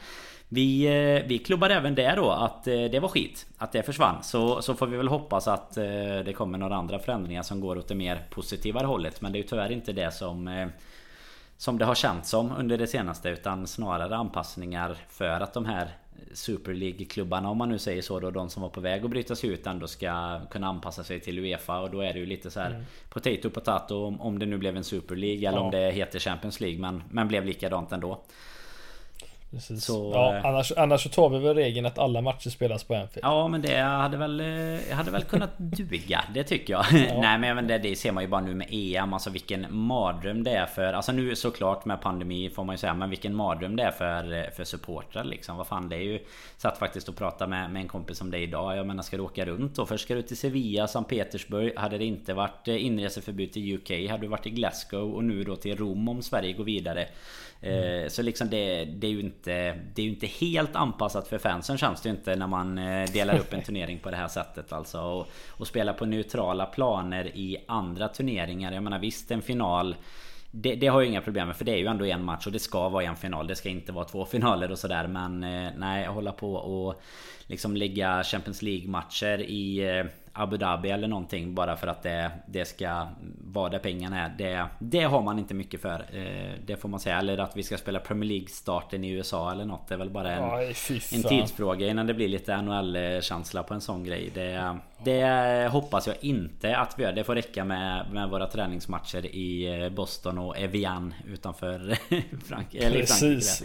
vi, 0.49 0.85
eh, 0.85 1.29
vi 1.29 1.39
klubbar 1.39 1.71
även 1.71 1.95
där 1.95 2.17
då 2.17 2.31
att 2.31 2.67
eh, 2.67 2.85
det 2.85 3.01
var 3.01 3.09
skit. 3.09 3.47
Att 3.59 3.73
det 3.73 3.83
försvann. 3.83 4.23
Så, 4.23 4.63
så 4.63 4.75
får 4.75 4.87
vi 4.87 4.97
väl 4.97 5.09
hoppas 5.09 5.49
att 5.49 5.77
eh, 5.77 5.85
det 6.25 6.35
kommer 6.37 6.59
några 6.59 6.77
andra 6.77 6.99
förändringar 6.99 7.43
som 7.43 7.61
går 7.61 7.79
åt 7.79 7.89
det 7.89 7.95
mer 7.95 8.27
positivare 8.31 8.87
hållet. 8.87 9.21
Men 9.21 9.33
det 9.33 9.39
är 9.39 9.43
ju 9.43 9.49
tyvärr 9.49 9.73
inte 9.73 9.93
det 9.93 10.15
som 10.15 10.71
som 11.57 11.79
det 11.79 11.85
har 11.85 11.95
känts 11.95 12.31
som 12.31 12.53
under 12.59 12.79
det 12.79 12.87
senaste 12.87 13.29
utan 13.29 13.67
snarare 13.67 14.17
anpassningar 14.17 14.97
för 15.09 15.41
att 15.41 15.55
de 15.55 15.65
här 15.65 15.89
Super 16.33 16.75
League-klubbarna 16.75 17.51
om 17.51 17.59
man 17.59 17.69
nu 17.69 17.79
säger 17.79 18.03
så 18.03 18.21
då 18.21 18.31
De 18.31 18.51
som 18.51 18.63
var 18.63 18.69
på 18.69 18.81
väg 18.81 19.05
att 19.05 19.11
bryta 19.11 19.37
sig 19.37 19.51
ut 19.51 19.67
ändå 19.67 19.87
ska 19.87 20.41
kunna 20.51 20.67
anpassa 20.67 21.05
sig 21.05 21.21
till 21.21 21.39
Uefa 21.39 21.81
och 21.81 21.91
då 21.91 22.01
är 22.01 22.13
det 22.13 22.19
ju 22.19 22.27
lite 22.27 22.51
så 22.51 22.61
här 22.61 22.71
mm. 22.71 22.85
Potato 23.09 23.51
potato 23.51 24.05
om, 24.05 24.21
om 24.21 24.39
det 24.39 24.47
nu 24.47 24.59
blev 24.59 24.77
en 24.77 24.85
Super 24.85 25.17
League 25.17 25.49
eller 25.49 25.59
ja. 25.59 25.65
om 25.65 25.71
det 25.71 25.91
heter 25.91 26.19
Champions 26.19 26.61
League 26.61 26.79
men, 26.79 27.03
men 27.11 27.29
blev 27.29 27.45
likadant 27.45 27.93
ändå 27.93 28.23
Precis. 29.51 29.85
Så, 29.85 30.11
ja, 30.15 30.37
eh, 30.37 30.47
annars, 30.47 30.73
annars 30.77 31.03
så 31.03 31.09
tar 31.09 31.29
vi 31.29 31.39
väl 31.39 31.55
regeln 31.55 31.87
att 31.87 31.99
alla 31.99 32.21
matcher 32.21 32.51
spelas 32.51 32.85
på 32.85 32.95
Anfield. 32.95 33.25
Ja 33.25 33.49
men 33.49 33.63
det 33.63 33.77
hade 33.77 34.17
väl, 34.17 34.41
eh, 34.41 34.97
hade 34.97 35.11
väl 35.11 35.25
kunnat 35.25 35.51
duga. 35.59 36.25
Det 36.35 36.45
tycker 36.45 36.73
jag. 36.73 36.85
Ja. 36.93 37.21
Nej 37.21 37.55
men 37.55 37.67
det, 37.67 37.79
det 37.79 37.97
ser 37.97 38.13
man 38.13 38.23
ju 38.23 38.29
bara 38.29 38.41
nu 38.41 38.55
med 38.55 38.67
EM. 38.71 39.13
Alltså 39.13 39.31
vilken 39.31 39.67
mardröm 39.71 40.45
det 40.45 40.51
är 40.51 40.67
för... 40.67 40.93
Alltså 40.93 41.13
nu 41.13 41.37
såklart 41.37 41.85
med 41.85 42.01
pandemi 42.01 42.51
får 42.51 42.65
man 42.65 42.75
ju 42.75 42.79
säga. 42.79 42.95
Men 42.95 43.11
vilken 43.11 43.35
mardröm 43.35 43.77
det 43.77 43.83
är 43.83 43.91
för, 43.91 44.33
eh, 44.33 44.51
för 44.57 44.65
supportrar 44.65 45.25
liksom. 45.25 45.57
Vad 45.57 45.67
fan 45.67 45.89
det 45.89 45.97
är 45.97 46.03
ju... 46.03 46.19
Satt 46.57 46.79
faktiskt 46.79 47.09
och 47.09 47.17
pratade 47.17 47.51
med, 47.51 47.71
med 47.71 47.83
en 47.83 47.89
kompis 47.89 48.21
om 48.21 48.31
det 48.31 48.39
idag. 48.39 48.77
Jag 48.77 48.87
menar 48.87 49.03
ska 49.03 49.17
du 49.17 49.23
åka 49.23 49.47
runt 49.47 49.79
och 49.79 49.89
Först 49.89 50.05
ska 50.05 50.15
du 50.15 50.23
till 50.23 50.37
Sevilla, 50.37 50.87
Sankt 50.87 51.11
Petersburg. 51.11 51.73
Hade 51.77 51.99
det 51.99 52.05
inte 52.05 52.35
varit 52.35 52.69
inreseförbud 52.69 53.53
till 53.53 53.75
UK. 53.75 54.11
Hade 54.11 54.23
du 54.23 54.29
varit 54.29 54.47
i 54.47 54.51
Glasgow 54.51 55.15
och 55.15 55.25
nu 55.25 55.45
då 55.45 55.57
till 55.57 55.77
Rom 55.77 56.09
om 56.09 56.23
Sverige 56.23 56.53
går 56.53 56.65
vidare. 56.65 57.09
Mm. 57.63 58.11
Så 58.11 58.23
liksom 58.23 58.51
det, 58.51 58.85
det, 58.85 59.07
är 59.07 59.11
ju 59.11 59.21
inte 59.21 59.40
Det 59.45 60.03
är 60.03 60.03
ju 60.03 60.09
inte 60.09 60.27
helt 60.27 60.77
anpassat 60.77 61.29
för 61.29 61.39
fansen 61.39 61.79
känns 61.79 62.03
det 62.03 62.09
ju 62.09 62.15
inte 62.15 62.37
när 62.37 62.47
man 62.47 62.79
eh, 62.79 63.11
delar 63.13 63.39
upp 63.39 63.53
en 63.53 63.63
turnering 63.67 63.99
på 63.99 64.11
det 64.11 64.17
här 64.17 64.29
sättet 64.29 64.73
alltså 64.73 65.01
och, 65.01 65.27
och 65.49 65.67
spela 65.67 65.93
på 65.93 66.07
neutrala 66.07 66.67
planer 66.67 67.37
i 67.37 67.57
andra 67.69 68.09
turneringar 68.09 68.73
Jag 68.73 68.83
menar 68.83 68.99
visst 68.99 69.31
en 69.31 69.43
final 69.43 69.97
det, 70.53 70.75
det, 70.75 70.87
har 70.87 71.01
jag 71.01 71.09
inga 71.09 71.21
problem 71.21 71.47
med 71.47 71.57
för 71.57 71.65
det 71.65 71.73
är 71.73 71.77
ju 71.77 71.87
ändå 71.87 72.07
en 72.07 72.25
match 72.25 72.47
och 72.47 72.53
det 72.53 72.59
ska 72.59 72.89
vara 72.89 73.05
en 73.05 73.17
final. 73.17 73.47
Det 73.47 73.57
ska 73.57 73.69
inte 73.69 73.93
vara 73.93 74.05
två 74.05 74.25
finaler 74.31 74.71
och 74.71 74.79
sådär 74.79 75.07
men 75.07 75.45
eh, 75.45 75.73
nej, 75.77 76.07
hålla 76.07 76.33
på 76.33 76.55
och 76.55 77.03
liksom 77.47 77.77
lägga 77.77 78.23
Champions 78.25 78.63
League 78.63 78.89
matcher 78.89 79.41
i 79.41 80.05
Abu 80.33 80.57
Dhabi 80.57 80.91
eller 80.91 81.09
någonting 81.09 81.55
bara 81.55 81.77
för 81.77 81.87
att 81.87 82.03
det, 82.03 82.31
det 82.47 82.65
ska 82.65 83.07
vara 83.45 83.69
där 83.69 83.79
pengarna 83.79 84.25
är. 84.25 84.29
Det, 84.39 84.67
det 84.79 85.03
har 85.03 85.23
man 85.23 85.39
inte 85.39 85.55
mycket 85.55 85.81
för. 85.81 86.05
Eh, 86.13 86.53
det 86.67 86.77
får 86.77 86.89
man 86.89 87.01
säga. 87.01 87.19
Eller 87.19 87.39
att 87.39 87.57
vi 87.57 87.63
ska 87.63 87.79
spela 87.79 88.01
Premier 88.01 88.29
League-starten 88.29 89.05
i 89.05 89.11
USA 89.11 89.53
eller 89.53 89.65
något. 89.65 89.89
Det 89.89 89.95
är 89.95 89.99
väl 89.99 90.11
bara 90.11 90.33
en, 90.33 90.45
Aj, 90.45 90.75
en 91.13 91.23
tidsfråga 91.23 91.89
innan 91.89 92.07
det 92.07 92.15
blir 92.15 92.29
lite 92.29 92.63
NHL-känsla 92.63 93.63
på 93.63 93.75
en 93.75 93.81
sån 93.81 94.05
grej. 94.05 94.31
Det, 94.35 94.79
det 95.05 95.69
hoppas 95.73 96.07
jag 96.07 96.17
inte 96.21 96.77
att 96.77 96.99
vi 96.99 97.03
gör. 97.03 97.13
Det 97.13 97.25
får 97.25 97.35
räcka 97.35 97.65
med, 97.65 98.07
med 98.13 98.29
våra 98.29 98.47
träningsmatcher 98.47 99.27
i 99.27 99.81
eh, 99.83 99.89
Boston 99.89 100.39
och 100.39 100.59
Evian 100.59 101.15
utanför 101.27 101.97
Frank 102.45 102.71
Precis. 102.71 103.63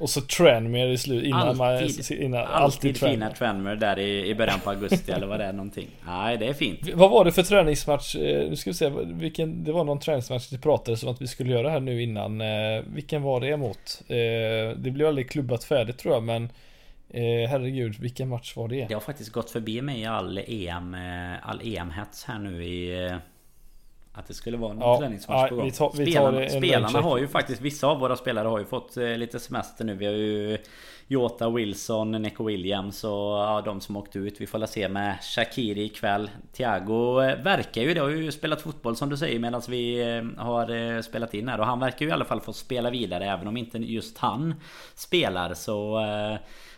Och 0.00 0.10
så 0.10 0.20
Tranmere 0.20 0.92
i 0.92 0.98
slutet 0.98 1.26
innan 1.26 1.40
alltid, 1.40 1.58
man... 1.58 2.18
Innan, 2.22 2.40
alltid, 2.40 2.88
alltid 2.90 2.96
fina 2.96 3.30
Tranmere 3.30 3.76
där 3.76 3.98
i, 3.98 4.28
i 4.28 4.34
början 4.34 4.60
på 4.60 4.70
augusti 4.70 5.12
eller 5.12 5.26
vad 5.26 5.40
det 5.40 5.44
är 5.44 5.52
någonting. 5.52 5.88
Nej, 6.06 6.36
det 6.36 6.46
är 6.46 6.52
fint. 6.52 6.80
Vad 6.94 7.10
var 7.10 7.24
det 7.24 7.32
för 7.32 7.42
träningsmatch? 7.42 8.14
Eh, 8.14 8.50
nu 8.50 8.56
ska 8.56 8.70
vi 8.70 8.74
se, 8.74 8.90
vilken, 9.04 9.64
det 9.64 9.72
var 9.72 9.84
någon 9.84 10.00
träningsmatch 10.00 10.48
det 10.48 10.58
pratades 10.58 11.02
om 11.02 11.08
att 11.08 11.22
vi 11.22 11.26
skulle 11.26 11.52
göra 11.52 11.70
här 11.70 11.80
nu 11.80 12.02
innan. 12.02 12.40
Eh, 12.40 12.82
vilken 12.86 13.22
var 13.22 13.40
det 13.40 13.48
emot? 13.48 14.02
Det 14.76 14.92
blev 14.92 15.08
aldrig 15.08 15.30
klubbat 15.30 15.64
färdigt 15.64 15.98
tror 15.98 16.14
jag, 16.14 16.22
men 16.22 16.48
herregud, 17.48 17.98
vilken 17.98 18.28
match 18.28 18.56
var 18.56 18.68
det? 18.68 18.86
Det 18.88 18.94
har 18.94 19.00
faktiskt 19.00 19.32
gått 19.32 19.50
förbi 19.50 19.82
mig 19.82 20.06
all 20.06 20.38
EM, 20.46 20.96
all 21.42 21.60
EM-hets 21.60 22.24
här 22.24 22.38
nu 22.38 22.64
i 22.64 23.10
att 24.18 24.26
det 24.26 24.34
skulle 24.34 24.56
vara 24.56 24.72
någon 24.72 24.88
ja, 24.88 24.98
träningsmatch 24.98 25.42
ja, 25.42 25.48
på 25.48 25.54
gång. 25.54 25.64
Vi 25.64 25.72
tar, 25.72 25.92
vi 25.96 26.10
spelarna, 26.10 26.48
spelarna 26.48 27.00
har 27.00 27.18
ju 27.18 27.28
faktiskt 27.28 27.60
Vissa 27.60 27.86
av 27.86 27.98
våra 28.00 28.16
spelare 28.16 28.48
har 28.48 28.58
ju 28.58 28.64
fått 28.64 28.96
eh, 28.96 29.16
lite 29.16 29.38
semester 29.40 29.84
nu. 29.84 29.94
Vi 29.94 30.06
har 30.06 30.12
ju 30.12 30.58
Jota, 31.06 31.50
Wilson, 31.50 32.10
Neco 32.10 32.44
Williams 32.44 33.04
och 33.04 33.10
ja, 33.10 33.62
de 33.64 33.80
som 33.80 33.96
åkt 33.96 34.16
ut. 34.16 34.40
Vi 34.40 34.46
får 34.46 34.66
se 34.66 34.88
med 34.88 35.18
Shakiri 35.22 35.84
ikväll. 35.84 36.30
Thiago 36.52 37.22
eh, 37.22 37.42
verkar 37.42 37.82
ju, 37.82 37.94
det 37.94 38.00
har 38.00 38.08
ju 38.08 38.32
spelat 38.32 38.60
fotboll 38.60 38.96
som 38.96 39.08
du 39.08 39.16
säger 39.16 39.38
medan 39.38 39.62
vi 39.68 40.00
eh, 40.00 40.44
har 40.44 41.02
spelat 41.02 41.34
in 41.34 41.48
här. 41.48 41.60
Och 41.60 41.66
han 41.66 41.80
verkar 41.80 42.06
ju 42.06 42.08
i 42.08 42.12
alla 42.12 42.24
fall 42.24 42.40
få 42.40 42.52
spela 42.52 42.90
vidare 42.90 43.24
även 43.24 43.48
om 43.48 43.56
inte 43.56 43.78
just 43.78 44.18
han 44.18 44.54
spelar 44.94 45.54
så... 45.54 46.00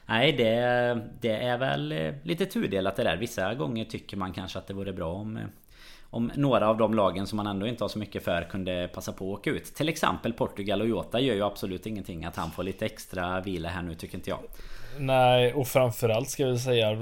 Nej 0.07 0.33
det, 0.33 1.01
det 1.21 1.33
är 1.33 1.59
väl 1.59 2.13
lite 2.23 2.47
tudelat 2.47 2.97
det 2.97 3.05
där. 3.05 3.17
Vissa 3.17 3.55
gånger 3.55 3.85
tycker 3.85 4.17
man 4.17 4.33
kanske 4.33 4.59
att 4.59 4.67
det 4.67 4.75
vore 4.75 4.93
bra 4.93 5.13
om 5.13 5.39
om 6.11 6.33
några 6.35 6.69
av 6.69 6.77
de 6.77 6.95
lagen 6.95 7.27
som 7.27 7.37
man 7.37 7.47
ändå 7.47 7.67
inte 7.67 7.85
har 7.85 7.89
så 7.89 7.99
mycket 7.99 8.25
för 8.25 8.43
kunde 8.43 8.91
passa 8.95 9.13
på 9.13 9.33
att 9.33 9.39
åka 9.39 9.51
ut. 9.51 9.75
Till 9.75 9.89
exempel 9.89 10.33
Portugal 10.33 10.81
och 10.81 10.89
Jota 10.89 11.21
gör 11.21 11.35
ju 11.35 11.43
absolut 11.43 11.87
ingenting 11.87 12.25
att 12.25 12.37
han 12.37 12.51
får 12.51 12.63
lite 12.63 12.87
extra 12.87 13.41
vila 13.41 13.69
här 13.69 13.83
nu 13.83 13.95
tycker 13.95 14.17
inte 14.17 14.31
jag. 14.31 14.41
Nej, 14.99 15.55
och 15.55 15.69
framförallt 15.69 16.31
ska 16.31 16.47
vi 16.47 16.59
säga 16.59 16.95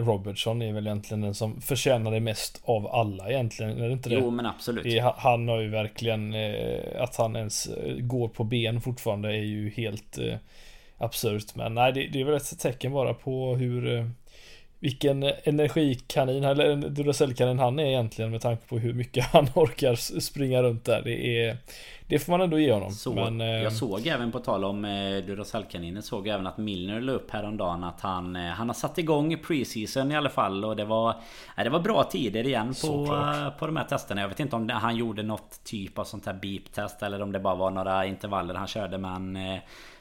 Robertson 0.00 0.62
är 0.62 0.72
väl 0.72 0.86
egentligen 0.86 1.20
den 1.20 1.34
som 1.34 1.60
förtjänar 1.60 2.10
det 2.10 2.20
mest 2.20 2.62
av 2.64 2.86
alla 2.86 3.30
egentligen. 3.30 3.78
Är 3.78 3.86
det 3.86 3.92
inte 3.92 4.08
det? 4.08 4.14
Jo, 4.14 4.30
men 4.30 4.46
absolut. 4.46 5.02
Han 5.16 5.48
har 5.48 5.60
ju 5.60 5.68
verkligen 5.68 6.34
eh, 6.34 7.02
att 7.02 7.16
han 7.16 7.36
ens 7.36 7.66
eh, 7.66 7.96
går 7.96 8.28
på 8.28 8.44
ben 8.44 8.80
fortfarande 8.80 9.28
är 9.28 9.44
ju 9.44 9.70
helt 9.70 10.18
eh, 10.18 10.36
absurt. 10.98 11.54
Men 11.54 11.74
nej, 11.74 11.92
det, 11.92 12.06
det 12.06 12.20
är 12.20 12.24
väl 12.24 12.34
ett 12.34 12.58
tecken 12.58 12.92
bara 12.92 13.14
på 13.14 13.56
hur 13.56 14.10
vilken 14.80 15.22
energikanin 15.22 16.44
eller 16.44 16.76
Duracellkanin 16.76 17.58
han 17.58 17.78
är 17.78 17.84
egentligen 17.84 18.30
med 18.30 18.40
tanke 18.40 18.68
på 18.68 18.78
hur 18.78 18.92
mycket 18.92 19.24
han 19.32 19.48
orkar 19.54 20.20
springa 20.20 20.62
runt 20.62 20.84
där. 20.84 21.02
Det 21.04 21.42
är 21.42 21.56
Det 22.08 22.18
får 22.18 22.32
man 22.32 22.40
ändå 22.40 22.58
ge 22.58 22.72
honom. 22.72 22.90
Så, 22.90 23.14
Men, 23.14 23.40
jag 23.40 23.64
eh, 23.64 23.70
såg 23.70 24.06
även 24.06 24.32
på 24.32 24.38
tal 24.38 24.64
om 24.64 24.84
eh, 24.84 25.16
Duracellkaninen 25.26 26.02
såg 26.02 26.26
jag 26.26 26.34
även 26.34 26.46
att 26.46 26.58
Milner 26.58 27.00
la 27.00 27.12
upp 27.12 27.30
häromdagen 27.30 27.84
att 27.84 28.00
han 28.00 28.36
eh, 28.36 28.42
Han 28.42 28.68
har 28.68 28.74
satt 28.74 28.98
igång 28.98 29.38
preseason 29.38 30.12
i 30.12 30.16
alla 30.16 30.30
fall 30.30 30.64
och 30.64 30.76
det 30.76 30.84
var 30.84 31.14
Det 31.56 31.70
var 31.70 31.80
bra 31.80 32.04
tider 32.04 32.46
igen 32.46 32.74
på, 32.82 33.06
på 33.58 33.66
de 33.66 33.76
här 33.76 33.84
testerna. 33.84 34.20
Jag 34.20 34.28
vet 34.28 34.40
inte 34.40 34.56
om 34.56 34.68
han 34.68 34.96
gjorde 34.96 35.22
något 35.22 35.64
typ 35.64 35.98
av 35.98 36.04
sånt 36.04 36.26
här 36.26 36.34
beep-test 36.34 37.02
eller 37.02 37.22
om 37.22 37.32
det 37.32 37.40
bara 37.40 37.54
var 37.54 37.70
några 37.70 38.06
intervaller 38.06 38.54
han 38.54 38.66
körde 38.66 38.98
men 38.98 39.38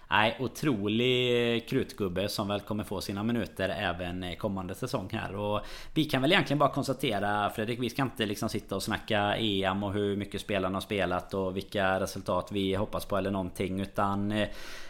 Nej, 0.09 0.37
otrolig 0.39 1.53
eh, 1.55 1.59
krutgubbe 1.59 2.29
som 2.29 2.47
väl 2.47 2.59
kommer 2.59 2.83
få 2.83 3.01
sina 3.01 3.23
minuter 3.23 3.69
även 3.69 4.23
eh, 4.23 4.35
kommande 4.35 4.75
säsong 4.75 5.09
här. 5.11 5.35
Och 5.35 5.61
vi 5.93 6.05
kan 6.05 6.21
väl 6.21 6.31
egentligen 6.31 6.59
bara 6.59 6.69
konstatera 6.69 7.49
Fredrik, 7.49 7.79
vi 7.79 7.89
ska 7.89 8.01
inte 8.01 8.25
liksom 8.25 8.49
sitta 8.49 8.75
och 8.75 8.83
snacka 8.83 9.37
EM 9.37 9.83
och 9.83 9.93
hur 9.93 10.15
mycket 10.17 10.41
spelarna 10.41 10.75
har 10.75 10.81
spelat 10.81 11.33
och 11.33 11.57
vilka 11.57 11.99
resultat 11.99 12.49
vi 12.51 12.75
hoppas 12.75 13.05
på 13.05 13.17
eller 13.17 13.31
någonting. 13.31 13.79
Utan 13.79 14.31
eh, 14.31 14.47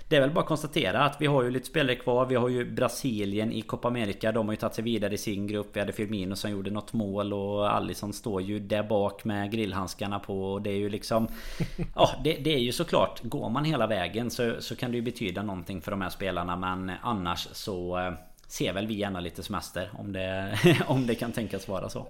det 0.07 0.15
är 0.15 0.21
väl 0.21 0.31
bara 0.31 0.39
att 0.39 0.47
konstatera 0.47 1.03
att 1.03 1.21
vi 1.21 1.25
har 1.25 1.43
ju 1.43 1.51
lite 1.51 1.65
spelare 1.65 1.95
kvar. 1.95 2.25
Vi 2.25 2.35
har 2.35 2.49
ju 2.49 2.71
Brasilien 2.71 3.51
i 3.51 3.61
Copa 3.61 3.87
America. 3.87 4.31
De 4.31 4.47
har 4.47 4.53
ju 4.53 4.57
tagit 4.57 4.75
sig 4.75 4.83
vidare 4.83 5.13
i 5.13 5.17
sin 5.17 5.47
grupp. 5.47 5.69
Vi 5.73 5.79
hade 5.79 5.93
Firmino 5.93 6.35
som 6.35 6.51
gjorde 6.51 6.71
något 6.71 6.93
mål 6.93 7.33
och 7.33 7.73
Alisson 7.73 8.13
står 8.13 8.41
ju 8.41 8.59
där 8.59 8.83
bak 8.83 9.25
med 9.25 9.51
grillhandskarna 9.51 10.19
på. 10.19 10.53
Och 10.53 10.61
det 10.61 10.69
är 10.69 10.77
ju 10.77 10.89
liksom... 10.89 11.27
Ja, 11.95 12.09
det, 12.23 12.33
det, 12.33 12.53
är 12.53 12.59
ju 12.59 12.71
såklart. 12.71 13.23
Går 13.23 13.49
man 13.49 13.65
hela 13.65 13.87
vägen 13.87 14.31
så, 14.31 14.55
så 14.59 14.75
kan 14.75 14.91
det 14.91 14.97
ju 14.97 15.03
betyda 15.03 15.43
någonting 15.43 15.81
för 15.81 15.91
de 15.91 16.01
här 16.01 16.09
spelarna. 16.09 16.55
Men 16.55 16.91
annars 17.01 17.47
så 17.51 17.99
eh, 17.99 18.13
ser 18.47 18.73
väl 18.73 18.87
vi 18.87 18.93
gärna 18.93 19.19
lite 19.19 19.43
semester. 19.43 19.89
Om 19.99 20.13
det, 20.13 20.57
om 20.87 21.07
det 21.07 21.15
kan 21.15 21.31
tänkas 21.31 21.67
vara 21.67 21.89
så. 21.89 22.07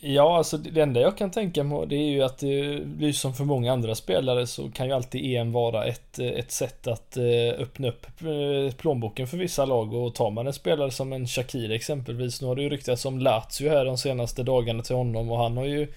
Ja, 0.00 0.36
alltså 0.36 0.56
det 0.56 0.80
enda 0.80 1.00
jag 1.00 1.18
kan 1.18 1.30
tänka 1.30 1.64
mig 1.64 1.86
det 1.86 1.96
är 1.96 2.10
ju 2.10 2.22
att 2.22 2.38
det 2.38 2.84
blir 2.84 3.12
som 3.12 3.34
för 3.34 3.44
många 3.44 3.72
andra 3.72 3.94
spelare 3.94 4.46
så 4.46 4.70
kan 4.70 4.86
ju 4.86 4.92
alltid 4.92 5.36
EM 5.36 5.52
vara 5.52 5.84
ett, 5.84 6.18
ett 6.18 6.52
sätt 6.52 6.86
att 6.86 7.16
eh, 7.16 7.60
öppna 7.60 7.88
upp 7.88 8.06
eh, 8.20 8.74
plånboken 8.74 9.26
för 9.26 9.36
vissa 9.36 9.64
lag 9.64 9.94
och 9.94 10.14
tar 10.14 10.30
man 10.30 10.46
en 10.46 10.52
spelare 10.52 10.90
som 10.90 11.12
en 11.12 11.26
Shakir 11.26 11.70
exempelvis. 11.70 12.40
Nu 12.40 12.48
har 12.48 12.56
det 12.56 12.62
ju 12.62 12.68
ryktats 12.68 13.04
om 13.04 13.18
Lazio 13.18 13.68
här 13.68 13.84
de 13.84 13.98
senaste 13.98 14.42
dagarna 14.42 14.82
till 14.82 14.96
honom 14.96 15.30
och 15.30 15.38
han 15.38 15.56
har 15.56 15.64
ju 15.64 15.88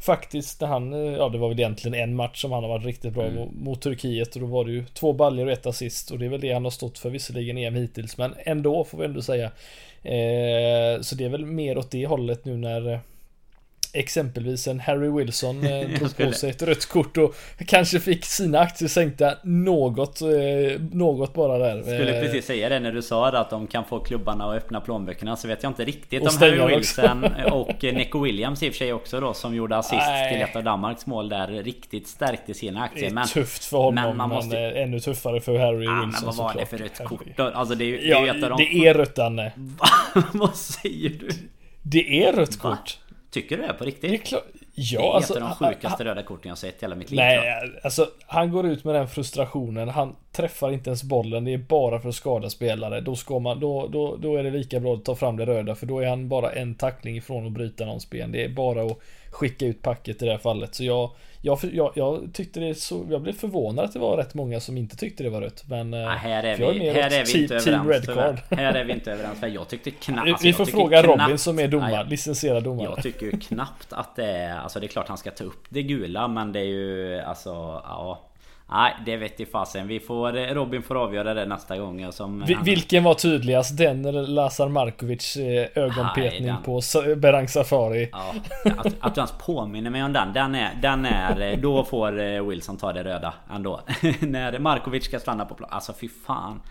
faktiskt 0.00 0.60
när 0.60 0.68
han, 0.68 0.92
eh, 0.92 1.12
ja 1.12 1.28
det 1.28 1.38
var 1.38 1.48
väl 1.48 1.60
egentligen 1.60 2.02
en 2.02 2.16
match 2.16 2.40
som 2.40 2.52
han 2.52 2.62
har 2.62 2.70
varit 2.70 2.86
riktigt 2.86 3.14
bra 3.14 3.24
mm. 3.24 3.48
mot 3.52 3.80
Turkiet 3.80 4.34
och 4.34 4.40
då 4.40 4.46
var 4.46 4.64
det 4.64 4.72
ju 4.72 4.84
två 4.86 5.12
baljor 5.12 5.46
och 5.46 5.52
ett 5.52 5.66
assist 5.66 6.10
och 6.10 6.18
det 6.18 6.24
är 6.24 6.30
väl 6.30 6.40
det 6.40 6.52
han 6.52 6.64
har 6.64 6.70
stått 6.70 6.98
för 6.98 7.10
visserligen 7.10 7.58
EM 7.58 7.74
hittills 7.74 8.18
men 8.18 8.34
ändå 8.38 8.84
får 8.84 8.98
vi 8.98 9.04
ändå 9.04 9.22
säga. 9.22 9.50
Eh, 10.02 11.00
så 11.00 11.14
det 11.14 11.24
är 11.24 11.28
väl 11.28 11.46
mer 11.46 11.78
åt 11.78 11.90
det 11.90 12.06
hållet 12.06 12.44
nu 12.44 12.56
när 12.56 13.00
exempelvis 13.92 14.68
en 14.68 14.80
Harry 14.80 15.08
Wilson 15.08 15.66
eh, 15.66 15.88
drog 15.98 16.16
på 16.16 16.32
sig 16.32 16.50
ett 16.50 16.62
rött 16.62 16.86
kort 16.86 17.16
och 17.16 17.34
kanske 17.66 18.00
fick 18.00 18.24
sina 18.24 18.58
aktier 18.58 18.88
sänkta 18.88 19.34
något, 19.42 20.20
eh, 20.20 20.28
något 20.92 21.34
bara 21.34 21.58
där. 21.58 21.82
Skulle 21.82 22.16
eh, 22.16 22.22
precis 22.22 22.46
säga 22.46 22.68
det 22.68 22.80
när 22.80 22.92
du 22.92 23.02
sa 23.02 23.28
att 23.28 23.50
de 23.50 23.66
kan 23.66 23.84
få 23.84 24.00
klubbarna 24.00 24.44
att 24.44 24.56
öppna 24.56 24.80
plånböckerna 24.80 25.36
så 25.36 25.48
vet 25.48 25.62
jag 25.62 25.70
inte 25.70 25.84
riktigt 25.84 26.22
om 26.22 26.36
Harry 26.40 26.76
Wilson 26.76 27.24
och 27.52 27.82
Nico 27.82 28.24
Williams 28.24 28.62
i 28.62 28.68
och 28.68 28.72
för 28.72 28.78
sig 28.78 28.92
också 28.92 29.20
då 29.20 29.34
som 29.34 29.54
gjorde 29.54 29.76
assist 29.76 30.06
Nej. 30.08 30.32
till 30.32 30.42
ett 30.42 30.56
av 30.56 30.64
Danmarks 30.64 31.06
mål 31.06 31.28
där 31.28 31.46
riktigt 31.46 32.08
stärkte 32.08 32.54
sina 32.54 32.82
aktier. 32.82 33.08
Det 33.08 33.14
men, 33.14 33.26
tufft 33.26 33.64
för 33.64 33.78
honom 33.78 34.04
men, 34.04 34.16
man 34.16 34.28
måste... 34.28 34.56
men 34.56 34.76
ännu 34.76 35.00
tuffare 35.00 35.40
för 35.40 35.58
Harry 35.58 35.84
ja, 35.84 35.92
Wilson 35.92 36.10
men 36.10 36.26
vad 36.26 36.36
var 36.36 36.54
det 36.54 36.66
för 36.66 36.78
rött 36.78 37.04
kort 37.04 37.26
då? 37.36 37.44
Alltså 37.44 37.74
det 37.74 37.84
är 37.84 37.86
ju 37.86 38.08
ja, 38.08 38.20
det 38.20 38.28
är, 38.28 38.50
de... 38.50 38.56
det 38.56 38.88
är 38.88 38.94
rött 38.94 39.14
Danne. 39.14 39.52
vad 40.32 40.54
säger 40.54 41.10
du? 41.10 41.28
Det 41.82 42.24
är 42.24 42.32
rött 42.32 42.64
Va? 42.64 42.78
Tycker 43.30 43.56
du 43.56 43.62
det 43.62 43.72
på 43.72 43.84
riktigt? 43.84 44.10
Det 44.10 44.16
är 44.16 44.18
klart. 44.18 44.44
Ja, 44.74 45.00
det 45.00 45.06
är 45.06 45.14
alltså, 45.14 45.34
ett 45.34 45.42
av 45.42 45.48
de 45.48 45.54
sjukaste 45.54 46.04
röda 46.04 46.22
korten 46.22 46.48
jag 46.48 46.58
sett 46.58 46.74
i 46.74 46.78
hela 46.80 46.96
mitt 46.96 47.10
liv. 47.10 47.16
Nej, 47.16 47.72
alltså 47.82 48.10
han 48.26 48.52
går 48.52 48.66
ut 48.66 48.84
med 48.84 48.94
den 48.94 49.08
frustrationen. 49.08 49.88
Han 49.88 50.16
träffar 50.32 50.70
inte 50.70 50.90
ens 50.90 51.02
bollen. 51.02 51.44
Det 51.44 51.54
är 51.54 51.58
bara 51.58 52.00
för 52.00 52.08
att 52.08 52.14
skada 52.14 52.50
spelare. 52.50 53.00
Då 53.00 53.16
ska 53.16 53.38
man, 53.38 53.60
då, 53.60 53.88
då, 53.88 54.16
då 54.16 54.36
är 54.36 54.42
det 54.42 54.50
lika 54.50 54.80
bra 54.80 54.94
att 54.94 55.04
ta 55.04 55.14
fram 55.14 55.36
det 55.36 55.46
röda. 55.46 55.74
För 55.74 55.86
då 55.86 56.00
är 56.00 56.08
han 56.08 56.28
bara 56.28 56.52
en 56.52 56.74
tackling 56.74 57.16
ifrån 57.16 57.46
att 57.46 57.52
bryta 57.52 57.84
någons 57.84 58.10
ben. 58.10 58.32
Det 58.32 58.44
är 58.44 58.48
bara 58.48 58.82
att 58.82 58.98
skicka 59.30 59.66
ut 59.66 59.82
packet 59.82 60.22
i 60.22 60.24
det 60.24 60.30
här 60.30 60.38
fallet. 60.38 60.74
Så 60.74 60.84
jag, 60.84 61.10
jag, 61.42 61.58
jag, 61.72 61.92
jag 61.94 62.30
tyckte 62.32 62.60
det 62.60 62.74
så, 62.74 63.06
jag 63.10 63.22
blev 63.22 63.32
förvånad 63.32 63.84
att 63.84 63.92
det 63.92 63.98
var 63.98 64.16
rätt 64.16 64.34
många 64.34 64.60
som 64.60 64.76
inte 64.76 64.96
tyckte 64.96 65.22
det 65.22 65.30
var 65.30 65.40
rött. 65.40 65.64
Men 65.68 65.92
ja, 65.92 66.08
här 66.08 66.44
är 66.44 66.56
vi, 66.56 66.88
är 66.88 66.94
här 66.94 67.10
är 67.10 67.24
vi 67.24 67.42
inte 67.42 67.54
överens. 67.70 68.08
Red 68.08 68.58
Här 68.58 68.74
är 68.74 68.84
vi 68.84 68.92
inte 68.92 69.12
överens. 69.12 69.38
Jag 69.54 69.68
tyckte 69.68 69.90
knappt... 69.90 70.28
Alltså, 70.28 70.46
vi 70.46 70.52
får 70.52 70.64
fråga 70.64 71.02
knappt, 71.02 71.20
Robin 71.20 71.38
som 71.38 71.58
är 71.58 71.68
domare, 71.68 72.04
licensierad 72.04 72.64
domare. 72.64 72.84
Jag 72.84 73.02
tycker 73.02 73.26
ju 73.26 73.32
knappt 73.32 73.92
att 73.92 74.16
det 74.16 74.26
är... 74.26 74.58
Alltså 74.58 74.80
det 74.80 74.86
är 74.86 74.88
klart 74.88 75.08
han 75.08 75.18
ska 75.18 75.30
ta 75.30 75.44
upp 75.44 75.64
det 75.68 75.82
gula 75.82 76.28
men 76.28 76.52
det 76.52 76.60
är 76.60 76.64
ju 76.64 77.20
alltså... 77.20 77.50
Ja, 77.84 78.27
Nej, 78.70 78.96
det 79.06 79.16
vet 79.16 79.40
i 79.40 79.46
fasen. 79.46 79.88
Vi 79.88 80.00
får, 80.00 80.54
Robin 80.54 80.82
får 80.82 80.94
avgöra 80.94 81.34
det 81.34 81.46
nästa 81.46 81.78
gång. 81.78 82.12
Som 82.12 82.44
Vi, 82.46 82.58
vilken 82.62 83.04
var 83.04 83.14
tydligast? 83.14 83.78
Den 83.78 84.04
eller 84.04 84.22
Lazar 84.22 84.68
Markovic 84.68 85.36
eh, 85.36 85.68
ögonpetning 85.74 86.46
Nej, 86.46 86.56
på 86.64 86.80
Berang 87.16 87.48
Safari? 87.48 88.08
Ja, 88.12 88.34
att, 88.76 88.94
att 89.00 89.14
du 89.14 89.18
ens 89.18 89.32
påminner 89.32 89.90
mig 89.90 90.04
om 90.04 90.12
den. 90.12 90.32
Den 90.32 90.54
är, 90.54 90.74
den 90.82 91.06
är... 91.06 91.40
Eh, 91.40 91.58
då 91.58 91.84
får 91.84 92.20
eh, 92.20 92.42
Wilson 92.42 92.76
ta 92.76 92.92
det 92.92 93.04
röda 93.04 93.34
ändå. 93.50 93.80
När 94.20 94.58
Markovic 94.58 95.04
ska 95.04 95.20
stanna 95.20 95.44
på 95.44 95.54
plan. 95.54 95.70
Alltså 95.72 95.92
fy 96.00 96.08
fan. 96.26 96.62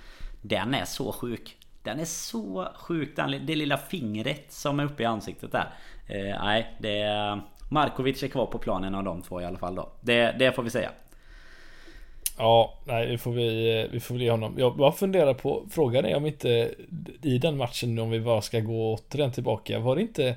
Den 0.42 0.74
är 0.74 0.86
så 0.86 1.12
sjuk. 1.12 1.58
Den 1.84 2.00
är 2.00 2.06
så 2.06 2.68
sjuk. 2.76 3.16
Den, 3.16 3.46
det 3.46 3.56
lilla 3.56 3.78
fingret 3.78 4.46
som 4.50 4.80
är 4.80 4.86
uppe 4.86 5.04
i 5.04 5.06
ansiktet 5.06 5.52
där. 5.52 5.70
Eh, 6.08 6.44
nej, 6.44 6.76
det. 6.80 7.40
Markovic 7.70 8.24
är 8.24 8.28
kvar 8.28 8.46
på 8.46 8.58
planen 8.58 8.96
av 8.96 9.04
de 9.04 9.22
två 9.22 9.42
i 9.42 9.46
alla 9.46 9.58
fall 9.58 9.76
då. 9.76 9.92
Det, 10.02 10.36
det 10.40 10.52
får 10.52 10.64
vi 10.64 10.70
säga. 10.70 10.90
Ja, 12.38 12.74
nej, 12.86 13.08
det 13.08 13.18
får 13.18 13.32
vi, 13.32 13.88
vi 13.92 14.00
får 14.00 14.16
väl 14.16 14.24
ge 14.24 14.32
honom. 14.32 14.56
Jag 14.58 14.78
bara 14.78 14.92
funderar 14.92 15.34
på, 15.34 15.66
frågan 15.70 16.06
är 16.06 16.16
om 16.16 16.26
inte 16.26 16.72
i 17.22 17.38
den 17.38 17.58
matchen 17.58 18.00
om 18.00 18.10
vi 18.10 18.20
bara 18.20 18.42
ska 18.42 18.60
gå 18.60 18.94
återigen 18.94 19.32
tillbaka. 19.32 19.80
Var 19.80 19.96
det 19.96 20.02
inte 20.02 20.36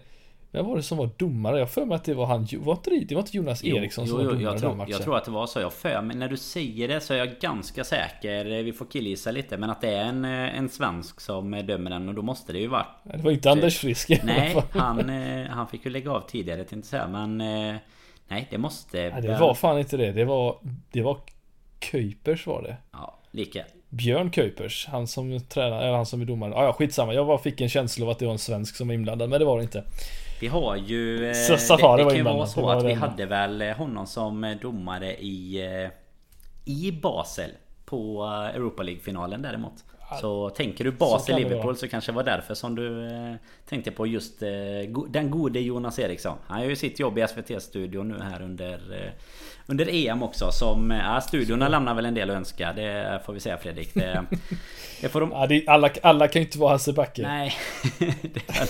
vem 0.53 0.67
var 0.67 0.77
det 0.77 0.83
som 0.83 0.99
var 0.99 1.11
domare? 1.17 1.59
Jag 1.59 1.71
för 1.71 1.85
mig 1.85 1.95
att 1.95 2.05
det 2.05 2.15
var 2.15 2.27
han, 2.27 2.49
var 2.59 2.73
inte 2.73 2.91
det, 2.91 3.05
det 3.05 3.15
var 3.15 3.23
inte 3.23 3.37
Jonas 3.37 3.65
jo, 3.65 3.77
Eriksson 3.77 4.07
som 4.07 4.21
jo, 4.21 4.27
var 4.27 4.33
domare 4.33 4.45
jag 4.53 4.59
tror, 4.59 4.69
den 4.69 4.79
matchen? 4.79 4.91
Jag 4.93 5.03
tror 5.03 5.17
att 5.17 5.25
det 5.25 5.31
var 5.31 5.47
så, 5.47 5.61
jag 5.61 5.73
för 5.73 6.03
mig. 6.03 6.17
När 6.17 6.29
du 6.29 6.37
säger 6.37 6.89
det 6.89 7.01
så 7.01 7.15
är 7.15 7.19
jag 7.19 7.39
ganska 7.41 7.85
säker, 7.85 8.63
vi 8.63 8.73
får 8.73 8.87
killgissa 8.87 9.31
lite, 9.31 9.57
men 9.57 9.71
att 9.71 9.81
det 9.81 9.89
är 9.89 10.05
en, 10.05 10.25
en 10.25 10.69
svensk 10.69 11.21
som 11.21 11.51
dömer 11.67 11.91
den 11.91 12.09
och 12.09 12.15
då 12.15 12.23
måste 12.23 12.53
det 12.53 12.59
ju 12.59 12.67
vara... 12.67 12.87
Det 13.03 13.23
var 13.23 13.31
inte 13.31 13.51
Anders 13.51 13.79
Frisk 13.79 14.21
Nej, 14.25 14.57
han, 14.71 15.11
eh, 15.11 15.47
han 15.47 15.69
fick 15.69 15.85
ju 15.85 15.91
lägga 15.91 16.13
av 16.13 16.21
tidigare, 16.21 16.65
tänkte 16.65 16.77
jag 16.77 16.85
säga, 16.85 17.27
men... 17.27 17.41
Eh, 17.41 17.77
nej, 18.29 18.49
det 18.51 18.59
måste... 18.59 19.11
Nej, 19.11 19.23
det 19.23 19.39
var 19.39 19.55
fan 19.55 19.79
inte 19.79 19.97
det. 19.97 20.13
Det 20.13 20.25
var... 20.25 20.59
Det 20.93 21.03
var 21.03 21.19
Kuipers 21.81 22.47
var 22.47 22.63
det. 22.63 22.77
Ja, 22.93 23.19
lika. 23.31 23.65
Björn 23.89 24.31
Kuipers, 24.31 24.87
han 24.87 25.07
som 25.07 25.41
tränar, 25.41 25.83
eller 25.83 25.97
han 25.97 26.07
som 26.07 26.21
är 26.21 26.25
domare. 26.25 26.51
Ja, 26.51 26.65
ja, 26.65 26.73
skitsamma. 26.73 27.15
Jag 27.15 27.27
bara 27.27 27.39
fick 27.39 27.61
en 27.61 27.69
känsla 27.69 28.05
av 28.05 28.11
att 28.11 28.19
det 28.19 28.25
var 28.25 28.33
en 28.33 28.39
svensk 28.39 28.77
som 28.77 28.89
var 28.89 28.95
inblandad, 28.95 29.31
men 29.31 29.39
det 29.39 29.45
var 29.45 29.57
det 29.57 29.63
inte. 29.63 29.85
Vi 30.41 30.47
har 30.47 30.77
ju... 30.77 31.29
Eh, 31.31 31.57
Safari 31.57 32.03
det, 32.03 32.05
det 32.05 32.11
kan 32.11 32.19
ju 32.19 32.25
vara 32.25 32.47
så 32.47 32.69
att 32.69 32.85
vi 32.85 32.93
hade 32.93 33.27
väl 33.27 33.63
honom 33.63 34.07
som 34.07 34.57
domare 34.63 35.17
i... 35.17 35.65
Eh, 35.85 35.91
I 36.65 36.93
Basel. 36.93 37.51
På 37.85 38.25
eh, 38.25 38.57
Europa 38.57 38.83
League-finalen 38.83 39.43
däremot. 39.43 39.85
Så 40.21 40.51
tänker 40.51 40.85
du 40.85 40.93
Basel 40.93 41.37
Liverpool 41.37 41.77
så 41.77 41.89
kanske 41.89 42.13
det 42.13 42.17
var 42.17 42.25
därför 42.25 42.55
som 42.55 42.75
du 42.75 43.07
eh, 43.07 43.35
tänkte 43.69 43.91
på 43.91 44.07
just 44.07 44.43
eh, 44.43 44.49
den 45.09 45.31
gode 45.31 45.61
Jonas 45.61 45.99
Eriksson. 45.99 46.39
Han 46.47 46.63
gör 46.63 46.69
ju 46.69 46.77
sitt 46.77 47.01
jobb 47.01 47.19
i 47.19 47.27
SVT-studion 47.29 48.09
nu 48.09 48.21
här 48.23 48.43
under 48.43 49.05
eh, 49.05 49.13
under 49.71 49.89
EM 49.95 50.23
också 50.23 50.53
som... 50.53 50.91
Ja, 50.91 51.21
studiorna 51.21 51.69
lämnar 51.69 51.95
väl 51.95 52.07
en 52.07 52.15
del 52.15 52.31
att 52.31 52.37
önska. 52.37 52.73
Det 52.73 53.23
får 53.27 53.33
vi 53.33 53.41
säga 53.41 53.59
Fredrik. 53.59 53.95
Det, 53.95 54.25
det 55.01 55.09
får 55.09 55.21
de... 55.21 55.31
ja, 55.31 55.47
det, 55.47 55.69
alla, 55.69 55.91
alla 56.03 56.29
kan 56.29 56.43
ju 56.43 56.47
inte 56.47 56.59
vara 56.59 56.73
Hasse 56.73 56.93
Backe. 56.93 57.23
Nej. 57.23 57.53
det 57.99 58.41
är 58.51 58.59
väl... 58.59 58.69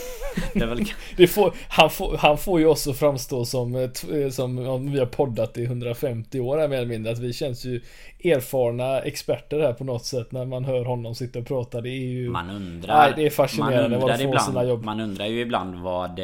Det 0.55 0.61
är 0.61 0.66
väl... 0.66 0.84
det 1.16 1.26
får, 1.26 1.55
han, 1.68 1.90
får, 1.90 2.16
han 2.16 2.38
får 2.38 2.61
ju 2.61 2.66
oss 2.66 2.88
att 2.88 2.98
framstå 2.98 3.44
som, 3.44 3.74
eh, 3.74 4.30
som 4.30 4.59
om 4.59 4.92
vi 4.92 4.98
har 4.98 5.07
poddat 5.07 5.59
i 5.59 5.64
150 5.64 6.40
år 6.40 6.68
mer 6.68 6.76
eller 6.76 6.86
mindre. 6.86 7.12
Att 7.12 7.18
vi 7.18 7.32
känns 7.32 7.64
ju 7.64 7.80
erfarna 8.24 8.98
experter 9.01 9.61
här 9.61 9.72
på 9.72 9.84
något 9.84 10.05
sätt 10.05 10.32
när 10.32 10.44
man 10.44 10.64
hör 10.64 10.84
honom 10.84 11.14
sitta 11.14 11.38
och 11.38 11.46
prata. 11.46 11.80
Det 11.80 11.90
är 11.90 12.09
ju... 12.09 12.30
Man 12.30 12.51
undrar... 12.51 12.98
Nej, 12.98 13.12
det 13.16 13.26
är 13.26 13.30
fascinerande 13.30 13.98
man 13.98 14.11
undrar 14.11 14.22
ibland, 14.22 14.84
Man 14.84 15.01
undrar 15.01 15.26
ju 15.26 15.40
ibland 15.40 15.74
vad... 15.74 16.20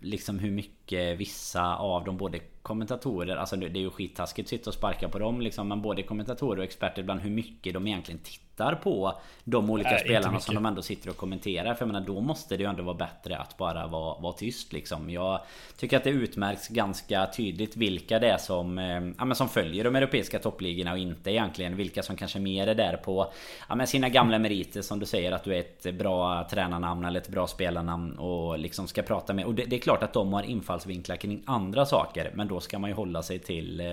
Liksom 0.00 0.38
hur 0.38 0.50
mycket 0.50 1.18
vissa 1.18 1.76
av 1.76 2.04
de 2.04 2.16
både 2.16 2.38
kommentatorer, 2.68 3.36
alltså 3.36 3.56
det 3.56 3.66
är 3.66 3.80
ju 3.80 3.90
skittaskigt 3.90 4.46
att 4.46 4.50
sitta 4.50 4.70
och 4.70 4.74
sparka 4.74 5.08
på 5.08 5.18
dem 5.18 5.40
liksom, 5.40 5.68
men 5.68 5.82
både 5.82 6.02
kommentatorer 6.02 6.58
och 6.58 6.64
experter 6.64 7.02
ibland 7.02 7.20
hur 7.20 7.30
mycket 7.30 7.74
de 7.74 7.86
egentligen 7.86 8.20
tittar 8.20 8.47
på 8.74 9.14
de 9.44 9.70
olika 9.70 9.90
Nej, 9.90 10.00
spelarna 10.00 10.40
som 10.40 10.54
de 10.54 10.66
ändå 10.66 10.82
sitter 10.82 11.10
och 11.10 11.16
kommenterar. 11.16 11.74
För 11.74 11.82
jag 11.82 11.92
menar 11.92 12.06
då 12.06 12.20
måste 12.20 12.56
det 12.56 12.62
ju 12.62 12.68
ändå 12.68 12.82
vara 12.82 12.96
bättre 12.96 13.36
att 13.36 13.56
bara 13.56 13.86
vara, 13.86 14.18
vara 14.20 14.32
tyst 14.32 14.72
liksom. 14.72 15.10
Jag 15.10 15.40
tycker 15.76 15.96
att 15.96 16.04
det 16.04 16.10
utmärks 16.10 16.68
ganska 16.68 17.26
tydligt 17.36 17.76
vilka 17.76 18.18
det 18.18 18.30
är 18.30 18.38
som, 18.38 18.78
eh, 18.78 18.84
ja, 19.18 19.24
men 19.24 19.34
som 19.34 19.48
följer 19.48 19.84
de 19.84 19.96
europeiska 19.96 20.38
toppligorna 20.38 20.92
och 20.92 20.98
inte 20.98 21.30
egentligen 21.30 21.76
vilka 21.76 22.02
som 22.02 22.16
kanske 22.16 22.38
mer 22.38 22.66
är 22.66 22.74
där 22.74 22.96
på 22.96 23.32
ja, 23.68 23.74
men 23.74 23.86
sina 23.86 24.08
gamla 24.08 24.38
meriter 24.38 24.82
som 24.82 24.98
du 24.98 25.06
säger 25.06 25.32
att 25.32 25.44
du 25.44 25.54
är 25.54 25.60
ett 25.60 25.94
bra 25.94 26.48
tränarnamn 26.50 27.04
eller 27.04 27.20
ett 27.20 27.28
bra 27.28 27.46
spelarnamn 27.46 28.18
och 28.18 28.58
liksom 28.58 28.88
ska 28.88 29.02
prata 29.02 29.34
med. 29.34 29.44
Och 29.44 29.54
det, 29.54 29.64
det 29.64 29.76
är 29.76 29.80
klart 29.80 30.02
att 30.02 30.12
de 30.12 30.32
har 30.32 30.42
infallsvinklar 30.42 31.16
kring 31.16 31.42
andra 31.46 31.86
saker 31.86 32.30
men 32.34 32.48
då 32.48 32.60
ska 32.60 32.78
man 32.78 32.90
ju 32.90 32.96
hålla 32.96 33.22
sig 33.22 33.38
till 33.38 33.80
eh, 33.80 33.92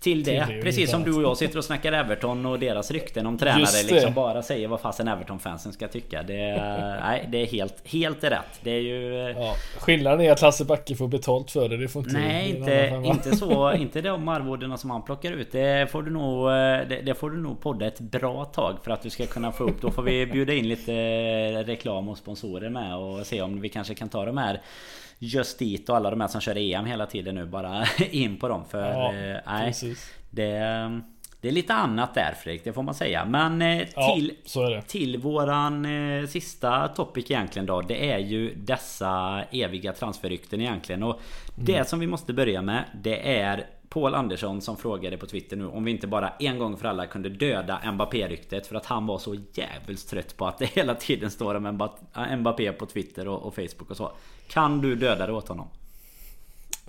till 0.00 0.24
det. 0.24 0.46
Till 0.46 0.56
det 0.56 0.62
Precis 0.62 0.90
som 0.90 1.04
du 1.04 1.14
och 1.14 1.22
jag 1.22 1.36
sitter 1.36 1.58
och 1.58 1.64
snackar 1.64 1.92
Everton 1.92 2.46
och 2.46 2.58
deras 2.58 2.90
rykten 2.90 3.26
om 3.26 3.38
tränare 3.38 3.82
liksom 3.88 4.14
bara 4.14 4.42
säger 4.42 4.68
vad 4.68 4.80
fasen 4.80 5.08
Everton-fansen 5.08 5.72
ska 5.72 5.88
tycka. 5.88 6.22
Det, 6.22 6.36
nej, 7.02 7.28
det 7.32 7.42
är 7.42 7.46
helt, 7.46 7.88
helt 7.88 8.24
rätt. 8.24 8.60
Det 8.60 8.70
är 8.70 8.80
ju... 8.80 9.34
Ja, 9.36 9.54
skillnaden 9.78 10.20
är 10.20 10.32
att 10.32 10.42
Lasse 10.42 10.64
Backe 10.64 10.96
får 10.96 11.08
betalt 11.08 11.50
för 11.50 11.68
det. 11.68 11.76
Det 11.76 11.88
får 11.88 12.02
inte 12.02 12.18
Nej, 12.18 12.50
inte, 12.50 13.02
inte 13.04 13.36
så. 13.36 13.72
Inte 13.78 14.00
de 14.00 14.28
arvodena 14.28 14.76
som 14.76 14.90
han 14.90 15.02
plockar 15.02 15.32
ut. 15.32 15.52
Det 15.52 15.90
får, 15.90 16.02
du 16.02 16.10
nog, 16.10 16.48
det, 16.88 17.02
det, 17.04 17.14
får 17.14 17.30
du 17.30 17.36
nog 17.40 17.60
podda 17.60 17.86
ett 17.86 18.00
bra 18.00 18.44
tag 18.44 18.76
för 18.84 18.90
att 18.90 19.02
du 19.02 19.10
ska 19.10 19.26
kunna 19.26 19.52
få 19.52 19.64
upp. 19.64 19.80
Då 19.80 19.90
får 19.90 20.02
vi 20.02 20.26
bjuda 20.26 20.52
in 20.52 20.68
lite 20.68 20.92
reklam 21.62 22.08
och 22.08 22.18
sponsorer 22.18 22.70
med 22.70 22.96
och 22.96 23.26
se 23.26 23.42
om 23.42 23.60
vi 23.60 23.68
kanske 23.68 23.94
kan 23.94 24.08
ta 24.08 24.24
de 24.24 24.38
här 24.38 24.60
Just 25.18 25.58
dit 25.58 25.88
och 25.88 25.96
alla 25.96 26.10
de 26.10 26.20
här 26.20 26.28
som 26.28 26.40
kör 26.40 26.56
EM 26.56 26.86
hela 26.86 27.06
tiden 27.06 27.34
nu 27.34 27.46
bara 27.46 27.84
in 28.10 28.38
på 28.38 28.48
dem 28.48 28.64
för... 28.64 28.92
Ja, 28.92 29.14
eh, 29.14 29.40
nej, 29.46 29.74
det, 30.30 31.00
Det 31.40 31.48
är 31.48 31.52
lite 31.52 31.74
annat 31.74 32.14
där 32.14 32.34
Fredrik, 32.42 32.64
det 32.64 32.72
får 32.72 32.82
man 32.82 32.94
säga. 32.94 33.24
Men 33.24 33.62
eh, 33.62 33.86
till, 34.14 34.32
ja, 34.54 34.82
till 34.86 35.18
våran 35.18 35.84
eh, 35.84 36.26
sista 36.26 36.88
topic 36.88 37.30
egentligen 37.30 37.66
då. 37.66 37.80
Det 37.80 38.10
är 38.12 38.18
ju 38.18 38.54
dessa 38.54 39.44
eviga 39.52 39.92
transferrykten 39.92 40.60
egentligen. 40.60 41.02
Och 41.02 41.14
mm. 41.14 41.64
det 41.66 41.88
som 41.88 42.00
vi 42.00 42.06
måste 42.06 42.32
börja 42.32 42.62
med, 42.62 42.84
det 43.02 43.38
är 43.38 43.66
Paul 43.88 44.14
Andersson 44.14 44.60
som 44.60 44.76
frågade 44.76 45.16
på 45.16 45.26
Twitter 45.26 45.56
nu 45.56 45.66
om 45.66 45.84
vi 45.84 45.90
inte 45.90 46.06
bara 46.06 46.28
en 46.28 46.58
gång 46.58 46.76
för 46.76 46.88
alla 46.88 47.06
kunde 47.06 47.28
döda 47.28 47.92
Mbappé-ryktet 47.92 48.66
för 48.66 48.74
att 48.74 48.86
han 48.86 49.06
var 49.06 49.18
så 49.18 49.36
jävligt 49.52 50.08
trött 50.08 50.36
på 50.36 50.46
att 50.46 50.58
det 50.58 50.66
hela 50.74 50.94
tiden 50.94 51.30
står 51.30 51.54
om 51.54 51.90
Mbappé 52.38 52.72
på 52.72 52.86
Twitter 52.86 53.28
och, 53.28 53.42
och 53.42 53.54
Facebook 53.54 53.90
och 53.90 53.96
så. 53.96 54.12
Kan 54.48 54.80
du 54.80 54.94
döda 54.94 55.26
det 55.26 55.32
åt 55.32 55.48
honom? 55.48 55.68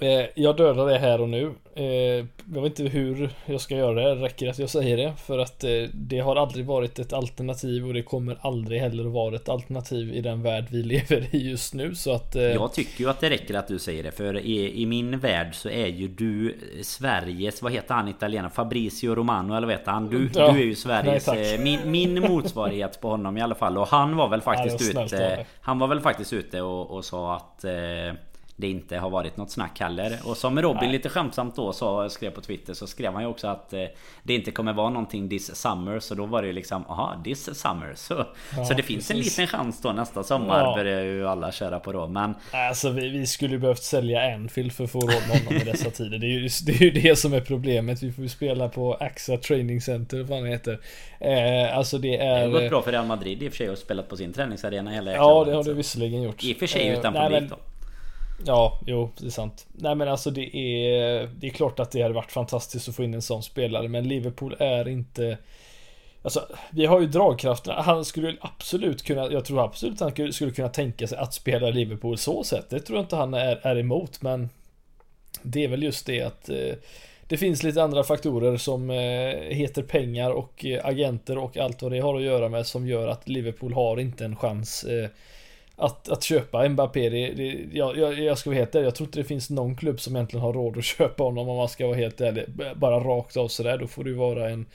Eh, 0.02 0.26
jag 0.36 0.58
dödar 0.58 0.86
det 0.86 0.98
här 0.98 1.22
och 1.22 1.30
nu. 1.30 1.54
Eh, 1.76 2.26
jag 2.54 2.62
vet 2.62 2.80
inte 2.80 2.92
hur 2.92 3.30
jag 3.46 3.62
ska 3.62 3.76
göra 3.76 3.94
det. 3.94 4.24
Räcker 4.26 4.50
att 4.50 4.60
jag 4.60 4.70
säger 4.70 4.98
det? 4.98 5.14
För 5.26 5.40
att 5.40 5.64
eh, 5.64 5.70
det 5.94 6.20
har 6.20 6.36
aldrig 6.36 6.66
varit 6.66 7.00
ett 7.00 7.14
alternativ 7.14 7.88
och 7.88 7.94
det 7.94 8.04
kommer 8.04 8.38
aldrig 8.42 8.82
heller 8.82 9.04
vara 9.04 9.36
ett 9.36 9.50
alternativ 9.50 10.14
i 10.14 10.22
den 10.22 10.42
värld 10.42 10.66
vi 10.70 10.84
lever 10.84 11.36
i 11.36 11.50
just 11.50 11.74
nu. 11.74 11.96
Så 11.96 12.14
att... 12.14 12.36
Jag 12.36 12.74
tycker 12.74 13.04
ju 13.04 13.10
att 13.10 13.20
det 13.20 13.30
räcker 13.30 13.54
att 13.54 13.68
du 13.68 13.80
säger 13.80 14.04
det. 14.04 14.12
För 14.12 14.40
i, 14.40 14.82
i 14.82 14.86
min 14.86 15.20
värld 15.20 15.56
så 15.56 15.70
är 15.70 15.88
ju 15.88 16.08
du 16.08 16.58
Sveriges, 16.82 17.62
vad 17.62 17.72
heter 17.72 17.94
han 17.94 18.08
italienare? 18.08 18.52
Fabricio 18.52 19.16
Romano 19.16 19.54
eller 19.56 19.68
vad 19.68 19.76
heter 19.76 19.92
han? 19.92 20.10
Du, 20.10 20.30
ja, 20.34 20.52
du 20.52 20.60
är 20.60 20.66
ju 20.66 20.76
Sveriges, 20.76 21.28
nej, 21.28 21.58
min, 21.58 21.92
min 21.92 22.22
motsvarighet 22.22 23.02
på 23.02 23.10
honom 23.10 23.38
i 23.38 23.42
alla 23.42 23.56
fall. 23.56 23.78
Och 23.78 23.88
han 23.88 24.16
var 24.16 24.30
väl 24.30 24.42
faktiskt 24.42 24.94
ja, 24.94 25.06
ute 25.06 25.46
Han 25.62 25.80
var 25.80 25.88
väl 25.88 26.00
faktiskt 26.00 26.34
ute 26.34 26.62
och, 26.62 26.92
och 26.92 27.06
sa 27.06 27.36
att 27.36 27.66
det 28.60 28.68
inte 28.68 28.98
har 28.98 29.10
varit 29.10 29.38
något 29.38 29.52
snack 29.52 29.80
heller. 29.80 30.20
Och 30.24 30.38
som 30.38 30.62
Robin 30.62 30.80
Nej. 30.82 30.92
lite 30.92 31.10
skämtsamt 31.10 31.56
då 31.56 31.74
sa, 31.74 32.10
skrev 32.10 32.32
på 32.32 32.42
Twitter 32.42 32.74
så 32.74 32.88
skrev 32.88 33.14
han 33.14 33.22
ju 33.22 33.28
också 33.28 33.48
att 33.48 33.74
eh, 33.74 33.84
det 34.24 34.36
inte 34.36 34.52
kommer 34.52 34.74
vara 34.74 34.90
någonting 34.90 35.30
this 35.30 35.56
summer. 35.56 36.00
Så 36.00 36.16
då 36.16 36.26
var 36.26 36.42
det 36.42 36.48
ju 36.48 36.54
liksom, 36.54 36.86
aha, 36.86 37.22
this 37.24 37.60
summer. 37.60 37.94
Så, 37.96 38.26
ja, 38.58 38.66
så 38.66 38.74
det 38.74 38.84
finns 38.84 39.08
precis. 39.08 39.40
en 39.40 39.44
liten 39.44 39.58
chans 39.58 39.82
då 39.82 39.92
nästa 39.92 40.24
sommar 40.24 40.64
ja. 40.64 40.76
börjar 40.76 41.02
ju 41.02 41.28
alla 41.28 41.52
köra 41.52 41.80
på 41.80 41.92
då. 41.92 42.08
Men... 42.08 42.36
Alltså 42.52 42.90
vi, 42.90 43.10
vi 43.10 43.28
skulle 43.28 43.54
ju 43.54 43.60
behövt 43.60 43.84
sälja 43.84 44.22
en 44.22 44.50
film 44.50 44.70
för 44.70 44.84
att 44.84 44.92
få 44.92 45.00
råd 45.00 45.24
med 45.30 45.38
honom 45.38 45.62
i 45.62 45.64
dessa 45.72 45.90
tider. 45.90 46.18
Det 46.18 46.28
är, 46.28 46.40
ju, 46.40 46.50
det 46.66 46.72
är 46.72 46.82
ju 46.82 46.92
det 46.92 47.16
som 47.16 47.34
är 47.34 47.42
problemet. 47.42 48.04
Vi 48.04 48.12
får 48.12 48.24
ju 48.24 48.30
spela 48.30 48.70
på 48.70 48.94
AXA 48.94 49.38
Training 49.38 49.82
Center, 49.82 50.24
vad 50.24 50.44
det 50.44 50.50
heter. 50.50 50.80
Eh, 51.20 51.78
alltså 51.78 51.98
det 51.98 52.18
är... 52.18 52.40
Det 52.40 52.54
har 52.54 52.62
gått 52.62 52.70
bra 52.70 52.82
för 52.82 52.92
Real 52.92 53.06
Madrid 53.06 53.44
i 53.44 53.48
och 53.48 53.52
för 53.52 53.58
sig 53.58 53.70
och 53.70 53.78
spelat 53.78 54.10
på 54.10 54.18
sin 54.18 54.34
träningsarena 54.34 54.92
hela 54.92 55.12
Ja, 55.12 55.44
det 55.46 55.54
har 55.54 55.64
det 55.64 55.74
visserligen 55.74 56.22
gjort. 56.22 56.44
I 56.44 56.54
och 56.54 56.58
för 56.58 56.68
sig 56.68 56.88
utan 56.88 57.16
eh, 57.16 57.24
publik 57.24 57.50
då. 57.50 57.56
Ja, 58.46 58.80
jo, 58.86 59.12
det 59.18 59.26
är 59.26 59.30
sant. 59.30 59.68
Nej 59.72 59.96
men 59.96 60.08
alltså 60.08 60.32
det 60.32 60.56
är, 60.56 61.30
det 61.40 61.48
är 61.48 61.52
klart 61.52 61.80
att 61.80 61.92
det 61.92 62.02
hade 62.02 62.14
varit 62.14 62.32
fantastiskt 62.32 62.90
att 62.90 62.96
få 62.96 63.04
in 63.04 63.14
en 63.14 63.22
sån 63.22 63.44
spelare, 63.44 63.88
men 63.88 64.08
Liverpool 64.08 64.56
är 64.60 64.88
inte 64.88 65.38
Alltså, 66.22 66.48
vi 66.72 66.86
har 66.86 67.00
ju 67.00 67.08
dragkrafterna. 67.08 67.82
Han 67.82 68.06
skulle 68.06 68.38
absolut 68.42 69.04
kunna, 69.04 69.32
jag 69.32 69.46
tror 69.46 69.66
absolut 69.66 70.00
han 70.00 70.34
skulle 70.34 70.52
kunna 70.52 70.70
tänka 70.70 71.08
sig 71.08 71.18
att 71.18 71.34
spela 71.34 71.70
Liverpool 71.70 72.18
så 72.18 72.44
sett. 72.44 72.70
Det 72.70 72.80
tror 72.80 72.98
jag 72.98 73.04
inte 73.04 73.16
han 73.16 73.34
är, 73.34 73.60
är 73.68 73.78
emot, 73.78 74.22
men 74.22 74.50
det 75.42 75.64
är 75.64 75.68
väl 75.68 75.84
just 75.84 76.06
det 76.06 76.22
att 76.22 76.50
eh, 76.50 76.76
det 77.28 77.38
finns 77.38 77.64
lite 77.64 77.84
andra 77.84 78.04
faktorer 78.04 78.58
som 78.58 78.90
eh, 78.90 78.96
heter 79.56 79.84
pengar 79.84 80.32
och 80.32 80.66
eh, 80.66 80.86
agenter 80.86 81.38
och 81.38 81.58
allt 81.58 81.82
vad 81.82 81.92
det 81.92 82.00
har 82.00 82.16
att 82.16 82.24
göra 82.24 82.50
med 82.50 82.68
som 82.68 82.88
gör 82.88 83.08
att 83.08 83.30
Liverpool 83.30 83.74
har 83.74 84.00
inte 84.00 84.26
en 84.26 84.36
chans 84.36 84.84
eh, 84.84 85.10
att, 85.80 86.10
att 86.10 86.24
köpa 86.24 86.70
Mbappé, 86.70 87.10
det, 87.10 87.32
det, 87.32 87.58
jag, 87.74 87.98
jag, 87.98 88.20
jag 88.20 88.38
ska 88.38 88.50
vara 88.50 88.60
helt 88.60 88.76
ärlig, 88.76 88.88
jag 88.88 88.96
tror 88.96 89.08
inte 89.08 89.20
det 89.20 89.24
finns 89.24 89.50
någon 89.50 89.76
klubb 89.76 90.00
som 90.00 90.16
egentligen 90.16 90.44
har 90.44 90.54
råd 90.54 90.78
att 90.78 90.84
köpa 90.84 91.24
honom 91.24 91.50
om 91.50 91.58
man 91.58 91.70
ska 91.70 91.88
vara 91.88 91.98
helt 91.98 92.22
ärlig. 92.22 92.46
Bara 92.76 93.00
rakt 93.00 93.38
av 93.38 93.48
sådär, 93.48 93.78
då 93.78 93.88
får 93.88 94.04
det 94.04 94.10
ju 94.10 94.16
vara 94.16 94.50
en 94.50 94.66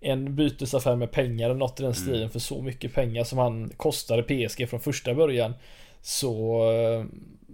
en 0.00 0.36
bytesaffär 0.36 0.96
med 0.96 1.10
pengar 1.10 1.50
eller 1.50 1.58
något 1.58 1.80
i 1.80 1.82
den 1.82 1.92
mm. 1.92 2.02
stilen 2.02 2.20
mm. 2.20 2.30
för 2.30 2.38
så 2.38 2.62
mycket 2.62 2.94
pengar 2.94 3.24
som 3.24 3.38
han 3.38 3.70
kostade 3.76 4.22
PSG 4.22 4.68
från 4.68 4.80
första 4.80 5.14
början. 5.14 5.54
Så 6.02 6.62
eh, 6.72 7.04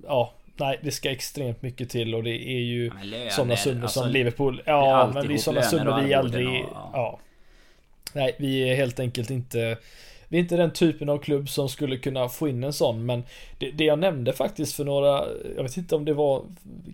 ja, 0.07 0.33
nej 0.57 0.81
det 0.83 0.91
ska 0.91 1.11
extremt 1.11 1.63
mycket 1.63 1.91
till 1.91 2.15
och 2.15 2.23
det 2.23 2.49
är 2.49 2.61
ju 2.61 2.91
ja, 3.25 3.31
sådana 3.31 3.57
summor 3.57 3.83
alltså, 3.83 4.01
som 4.01 4.11
Liverpool. 4.11 4.63
Ja, 4.67 5.11
men 5.15 5.29
det 5.29 5.35
är 5.35 5.39
sådana 5.39 5.63
summor 5.63 6.03
vi 6.03 6.15
aldrig... 6.15 6.49
Och, 6.49 6.55
ja. 6.55 6.91
ja. 6.93 7.19
Nej, 8.13 8.35
vi 8.39 8.71
är 8.71 8.75
helt 8.75 9.01
enkelt 9.01 9.31
inte 9.31 9.77
vi 10.35 10.39
är 10.39 10.43
inte 10.43 10.57
den 10.57 10.73
typen 10.73 11.09
av 11.09 11.19
klubb 11.19 11.49
som 11.49 11.69
skulle 11.69 11.97
kunna 11.97 12.29
få 12.29 12.49
in 12.49 12.65
en 12.65 12.73
sån, 12.73 13.07
men 13.07 13.23
det, 13.59 13.71
det, 13.71 13.85
jag 13.85 13.99
nämnde 13.99 14.33
faktiskt 14.33 14.75
för 14.75 14.85
några, 14.85 15.25
jag 15.57 15.63
vet 15.63 15.77
inte 15.77 15.97
om 15.97 16.05
det 16.05 16.15
var 16.15 16.43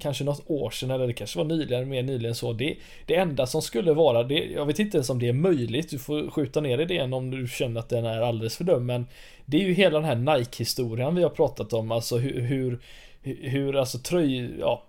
kanske 0.00 0.24
något 0.24 0.42
år 0.46 0.70
sedan 0.70 0.90
eller 0.90 1.06
det 1.06 1.12
kanske 1.12 1.38
var 1.38 1.44
nyligen, 1.44 1.88
mer 1.88 2.02
nyligen 2.02 2.34
så. 2.34 2.52
Det, 2.52 2.76
det 3.06 3.16
enda 3.16 3.46
som 3.46 3.62
skulle 3.62 3.92
vara, 3.92 4.22
det, 4.22 4.34
jag 4.34 4.66
vet 4.66 4.78
inte 4.78 4.96
ens 4.96 5.10
om 5.10 5.18
det 5.18 5.28
är 5.28 5.32
möjligt, 5.32 5.90
du 5.90 5.98
får 5.98 6.30
skjuta 6.30 6.60
ner 6.60 6.78
idén 6.78 7.12
om 7.12 7.30
du 7.30 7.48
känner 7.48 7.80
att 7.80 7.88
den 7.88 8.04
är 8.04 8.20
alldeles 8.20 8.56
för 8.56 8.64
dum, 8.64 8.86
men 8.86 9.06
det 9.44 9.56
är 9.56 9.66
ju 9.66 9.72
hela 9.72 10.00
den 10.00 10.08
här 10.08 10.38
Nike-historien 10.38 11.14
vi 11.14 11.22
har 11.22 11.30
pratat 11.30 11.72
om, 11.72 11.92
alltså 11.92 12.18
hur, 12.18 12.40
hur, 12.40 12.78
hur 13.22 13.76
alltså 13.76 13.98
tröj, 13.98 14.50
ja, 14.60 14.82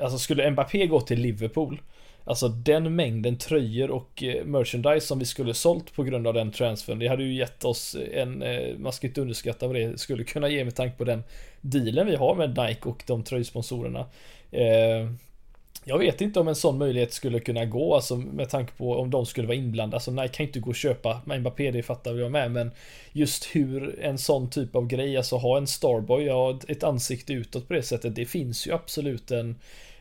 alltså 0.00 0.18
skulle 0.18 0.50
Mbappé 0.50 0.86
gå 0.86 1.00
till 1.00 1.20
Liverpool 1.20 1.80
Alltså 2.28 2.48
den 2.48 2.96
mängden 2.96 3.38
tröjor 3.38 3.90
och 3.90 4.22
eh, 4.22 4.44
merchandise 4.44 5.06
som 5.06 5.18
vi 5.18 5.24
skulle 5.24 5.54
sålt 5.54 5.92
på 5.94 6.02
grund 6.02 6.26
av 6.26 6.34
den 6.34 6.52
transfern. 6.52 6.98
Det 6.98 7.08
hade 7.08 7.22
ju 7.24 7.34
gett 7.34 7.64
oss 7.64 7.94
eh, 7.94 8.22
en, 8.22 8.42
eh, 8.42 8.78
man 8.78 8.92
ska 8.92 9.06
inte 9.06 9.20
underskatta 9.20 9.66
vad 9.66 9.76
det 9.76 10.00
skulle 10.00 10.24
kunna 10.24 10.48
ge 10.48 10.64
med 10.64 10.74
tanke 10.74 10.96
på 10.96 11.04
den 11.04 11.24
dealen 11.60 12.06
vi 12.06 12.16
har 12.16 12.34
med 12.34 12.48
Nike 12.48 12.88
och 12.88 13.02
de 13.06 13.24
tröjsponsorerna. 13.24 14.06
Jag 15.84 15.98
vet 15.98 16.20
inte 16.20 16.40
om 16.40 16.48
en 16.48 16.54
sån 16.54 16.78
möjlighet 16.78 17.12
skulle 17.12 17.40
kunna 17.40 17.64
gå, 17.64 17.94
alltså 17.94 18.16
med 18.16 18.48
tanke 18.48 18.72
på 18.72 18.96
om 18.96 19.10
de 19.10 19.26
skulle 19.26 19.46
vara 19.46 19.56
inblandade. 19.56 19.96
Alltså 19.96 20.10
Nike 20.10 20.28
kan 20.28 20.46
inte 20.46 20.60
gå 20.60 20.70
och 20.70 20.76
köpa 20.76 21.22
Mbappé, 21.26 21.70
det 21.70 21.82
fattar 21.82 22.14
jag 22.14 22.32
med, 22.32 22.50
men 22.50 22.70
just 23.12 23.44
hur 23.44 24.00
en 24.00 24.18
sån 24.18 24.50
typ 24.50 24.76
av 24.76 24.86
grej, 24.86 25.16
alltså 25.16 25.36
ha 25.36 25.56
en 25.56 25.66
Starboy, 25.66 26.24
ja, 26.24 26.60
ett 26.68 26.84
ansikte 26.84 27.32
utåt 27.32 27.68
på 27.68 27.74
det 27.74 27.82
sättet, 27.82 28.14
det 28.14 28.26
finns 28.26 28.66
ju 28.66 28.72
absolut 28.72 29.30
en 29.30 29.56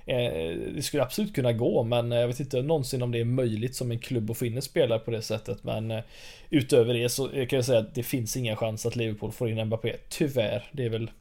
det 0.07 0.83
skulle 0.83 1.03
absolut 1.03 1.35
kunna 1.35 1.53
gå, 1.53 1.83
men 1.83 2.11
jag 2.11 2.27
vet 2.27 2.39
inte 2.39 2.61
någonsin 2.61 3.01
om 3.01 3.11
det 3.11 3.19
är 3.19 3.25
möjligt 3.25 3.75
som 3.75 3.91
en 3.91 3.99
klubb 3.99 4.31
att 4.31 4.37
få 4.37 4.45
in 4.45 4.55
en 4.55 4.61
spelare 4.61 4.99
på 4.99 5.11
det 5.11 5.21
sättet. 5.21 5.63
Men 5.63 5.91
eh, 5.91 6.03
utöver 6.49 6.93
det 6.93 7.09
så 7.09 7.27
kan 7.27 7.47
jag 7.49 7.65
säga 7.65 7.79
att 7.79 7.95
det 7.95 8.03
finns 8.03 8.37
ingen 8.37 8.55
chans 8.55 8.85
att 8.85 8.95
Liverpool 8.95 9.31
får 9.31 9.49
in 9.49 9.65
Mbappé. 9.65 9.95
Tyvärr. 10.09 10.63
Det 10.71 10.85
är 10.85 10.89
väl 10.89 11.11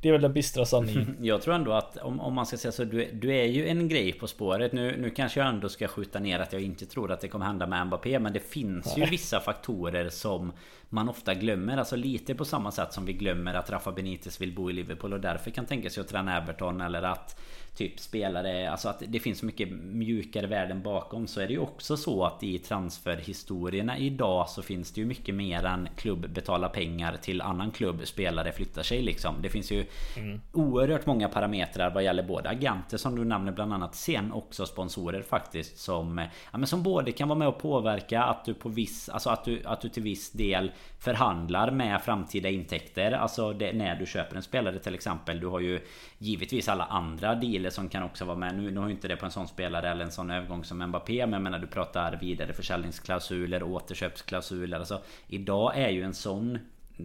det 0.00 0.08
är 0.08 0.12
väl 0.12 0.22
den 0.22 0.32
bistra 0.32 0.64
sanningen. 0.64 1.16
Jag 1.20 1.42
tror 1.42 1.54
ändå 1.54 1.72
att 1.72 1.96
om, 1.96 2.20
om 2.20 2.34
man 2.34 2.46
ska 2.46 2.56
säga 2.56 2.72
så, 2.72 2.84
du, 2.84 3.08
du 3.12 3.34
är 3.34 3.44
ju 3.44 3.68
en 3.68 3.88
grej 3.88 4.12
på 4.12 4.26
spåret. 4.26 4.72
Nu, 4.72 4.96
nu 4.98 5.10
kanske 5.10 5.40
jag 5.40 5.48
ändå 5.48 5.68
ska 5.68 5.88
skjuta 5.88 6.18
ner 6.18 6.38
att 6.38 6.52
jag 6.52 6.62
inte 6.62 6.86
tror 6.86 7.12
att 7.12 7.20
det 7.20 7.28
kommer 7.28 7.46
hända 7.46 7.66
med 7.66 7.86
Mbappé. 7.86 8.18
Men 8.18 8.32
det 8.32 8.40
finns 8.40 8.98
ju 8.98 9.04
vissa 9.04 9.40
faktorer 9.40 10.08
som 10.08 10.52
man 10.88 11.08
ofta 11.08 11.34
glömmer. 11.34 11.76
Alltså 11.76 11.96
lite 11.96 12.34
på 12.34 12.44
samma 12.44 12.70
sätt 12.70 12.92
som 12.92 13.04
vi 13.04 13.12
glömmer 13.12 13.54
att 13.54 13.70
Rafa 13.70 13.92
Benitez 13.92 14.40
vill 14.40 14.54
bo 14.54 14.70
i 14.70 14.72
Liverpool 14.72 15.12
och 15.12 15.20
därför 15.20 15.50
kan 15.50 15.66
tänka 15.66 15.90
sig 15.90 16.00
att 16.00 16.08
träna 16.08 16.36
Everton. 16.36 16.80
Eller 16.80 17.02
att 17.02 17.40
typ 17.74 18.00
spelare, 18.00 18.70
alltså 18.70 18.88
att 18.88 19.02
det 19.08 19.20
finns 19.20 19.42
mycket 19.42 19.68
mjukare 19.72 20.46
värden 20.46 20.82
bakom 20.82 21.26
så 21.26 21.40
är 21.40 21.46
det 21.46 21.52
ju 21.52 21.58
också 21.58 21.96
så 21.96 22.24
att 22.24 22.42
i 22.42 22.58
transferhistorierna 22.58 23.98
idag 23.98 24.48
så 24.48 24.62
finns 24.62 24.92
det 24.92 25.00
ju 25.00 25.06
mycket 25.06 25.34
mer 25.34 25.64
än 25.64 25.88
klubb 25.96 26.30
betalar 26.30 26.68
pengar 26.68 27.16
till 27.16 27.40
annan 27.40 27.70
klubb 27.70 28.00
spelare 28.04 28.52
flyttar 28.52 28.82
sig 28.82 29.02
liksom. 29.02 29.42
Det 29.42 29.48
finns 29.48 29.72
ju 29.72 29.84
mm. 30.16 30.40
oerhört 30.52 31.06
många 31.06 31.28
parametrar 31.28 31.94
vad 31.94 32.04
gäller 32.04 32.22
både 32.22 32.48
agenter 32.48 32.96
som 32.96 33.16
du 33.16 33.24
nämner 33.24 33.52
bland 33.52 33.72
annat 33.72 33.94
sen 33.94 34.32
också 34.32 34.66
sponsorer 34.66 35.22
faktiskt 35.22 35.78
som 35.78 36.18
ja, 36.52 36.58
men 36.58 36.66
som 36.66 36.82
både 36.82 37.12
kan 37.12 37.28
vara 37.28 37.38
med 37.38 37.48
och 37.48 37.58
påverka 37.58 38.22
att 38.22 38.44
du 38.44 38.54
på 38.54 38.68
viss 38.68 39.08
alltså 39.08 39.30
att 39.30 39.44
du 39.44 39.62
att 39.64 39.80
du 39.80 39.88
till 39.88 40.02
viss 40.02 40.30
del 40.30 40.72
förhandlar 40.98 41.70
med 41.70 42.02
framtida 42.02 42.48
intäkter 42.48 43.12
alltså 43.12 43.52
det, 43.52 43.72
när 43.72 43.96
du 43.96 44.06
köper 44.06 44.36
en 44.36 44.42
spelare 44.42 44.78
till 44.78 44.94
exempel. 44.94 45.40
Du 45.40 45.46
har 45.46 45.60
ju 45.60 45.80
givetvis 46.22 46.68
alla 46.68 46.84
andra 46.84 47.34
dealer 47.34 47.70
som 47.70 47.88
kan 47.88 48.02
också 48.02 48.24
vara 48.24 48.36
med. 48.36 48.54
Nu, 48.54 48.70
nu 48.70 48.80
har 48.80 48.86
ju 48.86 48.94
inte 48.94 49.08
det 49.08 49.16
på 49.16 49.24
en 49.24 49.32
sån 49.32 49.48
spelare 49.48 49.90
eller 49.90 50.04
en 50.04 50.12
sån 50.12 50.30
övergång 50.30 50.64
som 50.64 50.86
Mbappé. 50.86 51.26
Men 51.26 51.32
jag 51.32 51.42
menar 51.42 51.58
du 51.58 51.66
pratar 51.66 52.18
vidare 52.20 52.52
försäljningsklausuler, 52.52 53.62
återköpsklausuler. 53.62 54.78
Alltså 54.78 55.02
idag 55.26 55.78
är 55.78 55.88
ju 55.88 56.02
en 56.02 56.14
sån 56.14 56.58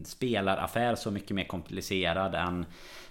spelaraffär 0.03 0.95
så 0.95 1.11
mycket 1.11 1.31
mer 1.31 1.43
komplicerad 1.43 2.35
än 2.35 2.65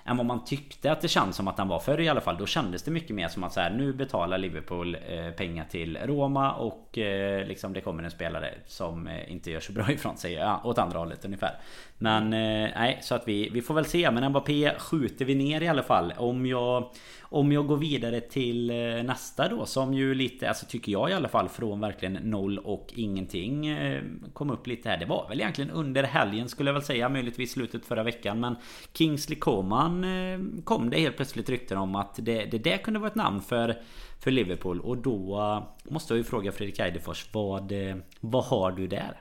än 0.09 0.17
vad 0.17 0.27
man 0.27 0.45
tyckte 0.45 0.93
att 0.93 1.01
det 1.01 1.09
känns 1.09 1.37
som 1.37 1.49
att 1.49 1.57
den 1.57 1.69
var 1.69 1.79
förr 1.79 2.01
i 2.01 2.09
alla 2.09 2.21
fall. 2.21 2.37
Då 2.39 2.47
kändes 2.47 2.83
det 2.83 2.91
mycket 2.91 3.17
mer 3.17 3.29
som 3.29 3.45
att 3.45 3.53
så 3.53 3.61
här, 3.61 3.71
nu 3.71 3.93
betalar 3.93 4.39
Liverpool 4.39 4.97
eh, 5.09 5.31
pengar 5.31 5.65
till 5.65 5.97
Roma 5.97 6.53
och 6.53 6.99
eh, 6.99 7.47
liksom 7.47 7.73
det 7.73 7.81
kommer 7.81 8.03
en 8.03 8.11
spelare 8.11 8.55
som 8.67 9.07
eh, 9.07 9.33
inte 9.33 9.51
gör 9.51 9.61
så 9.61 9.73
bra 9.73 9.91
ifrån 9.93 10.17
sig. 10.17 10.33
Ja, 10.33 10.61
åt 10.65 10.79
andra 10.79 10.99
hållet 10.99 11.25
ungefär. 11.25 11.59
Men 11.99 12.33
eh, 12.33 12.71
nej, 12.77 12.99
så 13.03 13.15
att 13.15 13.29
vi, 13.29 13.49
vi 13.49 13.63
får 13.63 13.75
väl 13.75 13.85
se. 13.85 14.11
Men 14.11 14.31
Mbappé 14.31 14.79
skjuter 14.79 15.25
vi 15.25 15.35
ner 15.35 15.61
i 15.61 15.69
alla 15.69 15.83
fall. 15.83 16.13
Om 16.17 16.47
jag 16.47 16.91
om 17.29 17.53
jag 17.53 17.67
går 17.67 17.77
vidare 17.77 18.21
till 18.21 18.71
eh, 18.71 18.77
nästa 19.05 19.49
då 19.49 19.67
som 19.67 19.95
ju 19.95 20.15
lite, 20.15 20.49
alltså 20.49 20.67
tycker 20.67 20.93
jag 20.93 21.11
i 21.11 21.13
alla 21.13 21.29
fall 21.29 21.49
från 21.49 21.81
verkligen 21.81 22.13
noll 22.13 22.59
och 22.59 22.93
ingenting 22.95 23.67
eh, 23.67 24.03
kom 24.33 24.51
upp 24.51 24.67
lite 24.67 24.89
här. 24.89 24.97
Det 24.97 25.07
var 25.07 25.29
väl 25.29 25.41
egentligen 25.41 25.71
under 25.71 26.03
helgen 26.03 26.49
skulle 26.49 26.69
jag 26.69 26.75
väl 26.75 26.83
säga, 26.83 27.09
möjligtvis 27.09 27.53
slutet 27.53 27.87
förra 27.87 28.03
veckan. 28.03 28.41
Men 28.41 28.57
Kingsley 28.93 29.39
Coman 29.39 30.05
eh, 30.05 30.63
kom 30.65 30.91
det 30.91 31.01
helt 31.01 31.17
plötsligt 31.17 31.49
rykten 31.51 31.79
om 31.79 31.95
att 31.95 32.19
det, 32.23 32.45
det 32.45 32.59
där 32.59 32.77
kunde 32.77 33.01
vara 33.01 33.11
ett 33.11 33.17
namn 33.17 33.41
för, 33.41 33.77
för 34.21 34.31
Liverpool. 34.31 34.81
Och 34.81 34.97
då 34.97 35.41
eh, 35.41 35.93
måste 35.93 36.15
jag 36.15 36.19
ju 36.19 36.25
fråga 36.25 36.53
Fredrik 36.53 36.79
Eidefors, 36.79 37.29
vad, 37.33 37.73
eh, 37.73 37.97
vad 38.21 38.45
har 38.45 38.73
du 38.73 38.87
där? 38.87 39.21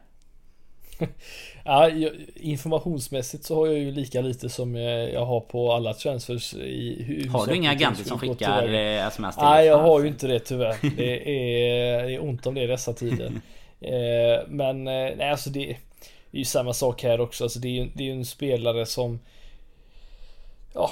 ja, 1.63 1.89
informationsmässigt 2.35 3.43
så 3.43 3.55
har 3.55 3.67
jag 3.67 3.77
ju 3.77 3.91
lika 3.91 4.21
lite 4.21 4.49
som 4.49 4.75
jag 4.75 5.25
har 5.25 5.39
på 5.39 5.71
alla 5.71 5.93
transfers 5.93 6.53
i 6.53 7.27
Har 7.31 7.47
du 7.47 7.55
inga 7.55 7.71
agenter 7.71 8.03
som 8.03 8.19
skickar 8.19 8.67
sms 9.07 9.35
till 9.35 9.43
Nej 9.43 9.65
jag 9.65 9.77
har 9.77 10.01
ju 10.01 10.07
inte 10.07 10.27
det 10.27 10.39
tyvärr. 10.39 10.77
Det 10.97 11.13
är, 11.13 12.03
det 12.03 12.15
är 12.15 12.23
ont 12.23 12.47
om 12.47 12.55
det 12.55 12.63
i 12.63 12.67
dessa 12.67 12.93
tider. 12.93 13.31
Men 14.47 14.83
nej 14.83 15.29
alltså 15.29 15.49
det 15.49 15.77
det 16.35 16.37
är 16.37 16.41
ju 16.41 16.45
samma 16.45 16.73
sak 16.73 17.03
här 17.03 17.21
också. 17.21 17.43
Alltså 17.43 17.59
det 17.59 17.67
är 17.67 17.71
ju 17.71 17.89
det 17.93 18.09
är 18.09 18.13
en 18.13 18.25
spelare 18.25 18.85
som 18.85 19.19
ja, 20.73 20.91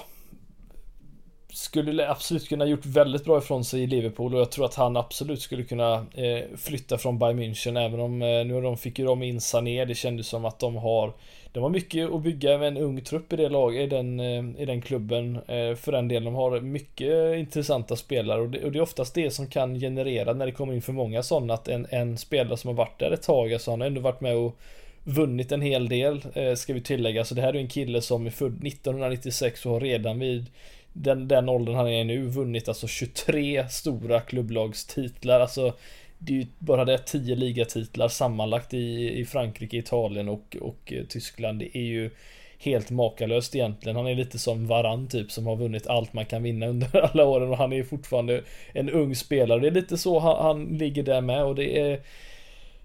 skulle 1.63 2.09
absolut 2.09 2.49
kunna 2.49 2.65
gjort 2.65 2.85
väldigt 2.85 3.25
bra 3.25 3.37
ifrån 3.37 3.63
sig 3.63 3.83
i 3.83 3.87
Liverpool 3.87 4.33
och 4.33 4.41
jag 4.41 4.51
tror 4.51 4.65
att 4.65 4.75
han 4.75 4.97
absolut 4.97 5.41
skulle 5.41 5.63
kunna 5.63 5.93
eh, 5.93 6.57
flytta 6.57 6.97
från 6.97 7.19
Bayern 7.19 7.39
München 7.39 7.85
även 7.85 7.99
om 7.99 8.21
eh, 8.21 8.45
nu 8.45 8.61
de 8.61 8.77
fick 8.77 8.99
ju 8.99 9.05
de 9.05 9.23
in 9.23 9.41
Sané. 9.41 9.85
Det 9.85 9.95
kändes 9.95 10.27
som 10.27 10.45
att 10.45 10.59
de 10.59 10.75
har 10.75 11.13
de 11.51 11.63
har 11.63 11.69
mycket 11.69 12.11
att 12.11 12.21
bygga 12.21 12.57
med 12.57 12.67
en 12.67 12.77
ung 12.77 13.01
trupp 13.01 13.33
i 13.33 13.35
det 13.35 13.49
laget, 13.49 13.81
i 13.81 13.87
den, 13.87 14.19
eh, 14.19 14.61
i 14.61 14.65
den 14.65 14.81
klubben. 14.81 15.35
Eh, 15.35 15.75
för 15.75 15.91
den 15.91 16.07
delen. 16.07 16.23
De 16.23 16.35
har 16.35 16.59
mycket 16.59 17.37
intressanta 17.37 17.95
spelare 17.95 18.41
och 18.41 18.49
det, 18.49 18.63
och 18.63 18.71
det, 18.71 18.79
är 18.79 18.83
oftast 18.83 19.15
det 19.15 19.31
som 19.31 19.47
kan 19.47 19.79
generera 19.79 20.33
när 20.33 20.45
det 20.45 20.51
kommer 20.51 20.73
in 20.73 20.81
för 20.81 20.93
många 20.93 21.23
sådana 21.23 21.53
att 21.53 21.67
en, 21.67 21.87
en 21.89 22.17
spelare 22.17 22.57
som 22.57 22.67
har 22.67 22.75
varit 22.75 22.99
där 22.99 23.11
ett 23.11 23.23
tag, 23.23 23.53
alltså 23.53 23.71
han 23.71 23.81
har 23.81 23.87
ändå 23.87 24.01
varit 24.01 24.21
med 24.21 24.35
och 24.35 24.57
vunnit 25.03 25.51
en 25.51 25.61
hel 25.61 25.89
del, 25.89 26.21
eh, 26.33 26.53
ska 26.53 26.73
vi 26.73 26.81
tillägga. 26.81 27.25
Så 27.25 27.35
det 27.35 27.41
här 27.41 27.53
är 27.53 27.59
en 27.59 27.67
kille 27.67 28.01
som 28.01 28.25
är 28.25 28.31
född 28.31 28.67
1996 28.67 29.65
och 29.65 29.71
har 29.71 29.79
redan 29.79 30.19
vid 30.19 30.45
den, 30.93 31.27
den 31.27 31.49
åldern 31.49 31.75
han 31.75 31.87
är 31.87 32.03
nu 32.03 32.27
vunnit 32.27 32.67
alltså 32.67 32.87
23 32.87 33.67
stora 33.69 34.19
klubblagstitlar. 34.19 35.39
Alltså 35.39 35.73
det 36.17 36.33
är 36.33 36.37
ju 36.37 36.47
bara 36.59 36.85
det 36.85 36.97
10 36.97 37.35
ligatitlar 37.35 38.07
sammanlagt 38.07 38.73
i, 38.73 39.19
i 39.19 39.25
Frankrike, 39.25 39.77
Italien 39.77 40.29
och, 40.29 40.57
och 40.61 40.93
eh, 40.93 41.03
Tyskland. 41.05 41.59
Det 41.59 41.77
är 41.77 41.83
ju 41.83 42.11
helt 42.57 42.89
makalöst 42.89 43.55
egentligen. 43.55 43.95
Han 43.95 44.07
är 44.07 44.15
lite 44.15 44.39
som 44.39 44.67
Varann 44.67 45.07
typ 45.07 45.31
som 45.31 45.47
har 45.47 45.55
vunnit 45.55 45.87
allt 45.87 46.13
man 46.13 46.25
kan 46.25 46.43
vinna 46.43 46.67
under 46.67 46.97
alla 47.11 47.25
åren 47.25 47.49
och 47.49 47.57
han 47.57 47.73
är 47.73 47.83
fortfarande 47.83 48.43
en 48.73 48.89
ung 48.89 49.15
spelare. 49.15 49.59
Det 49.59 49.67
är 49.67 49.71
lite 49.71 49.97
så 49.97 50.19
han, 50.19 50.45
han 50.45 50.77
ligger 50.77 51.03
där 51.03 51.21
med 51.21 51.43
och 51.43 51.55
det 51.55 51.79
är 51.79 52.01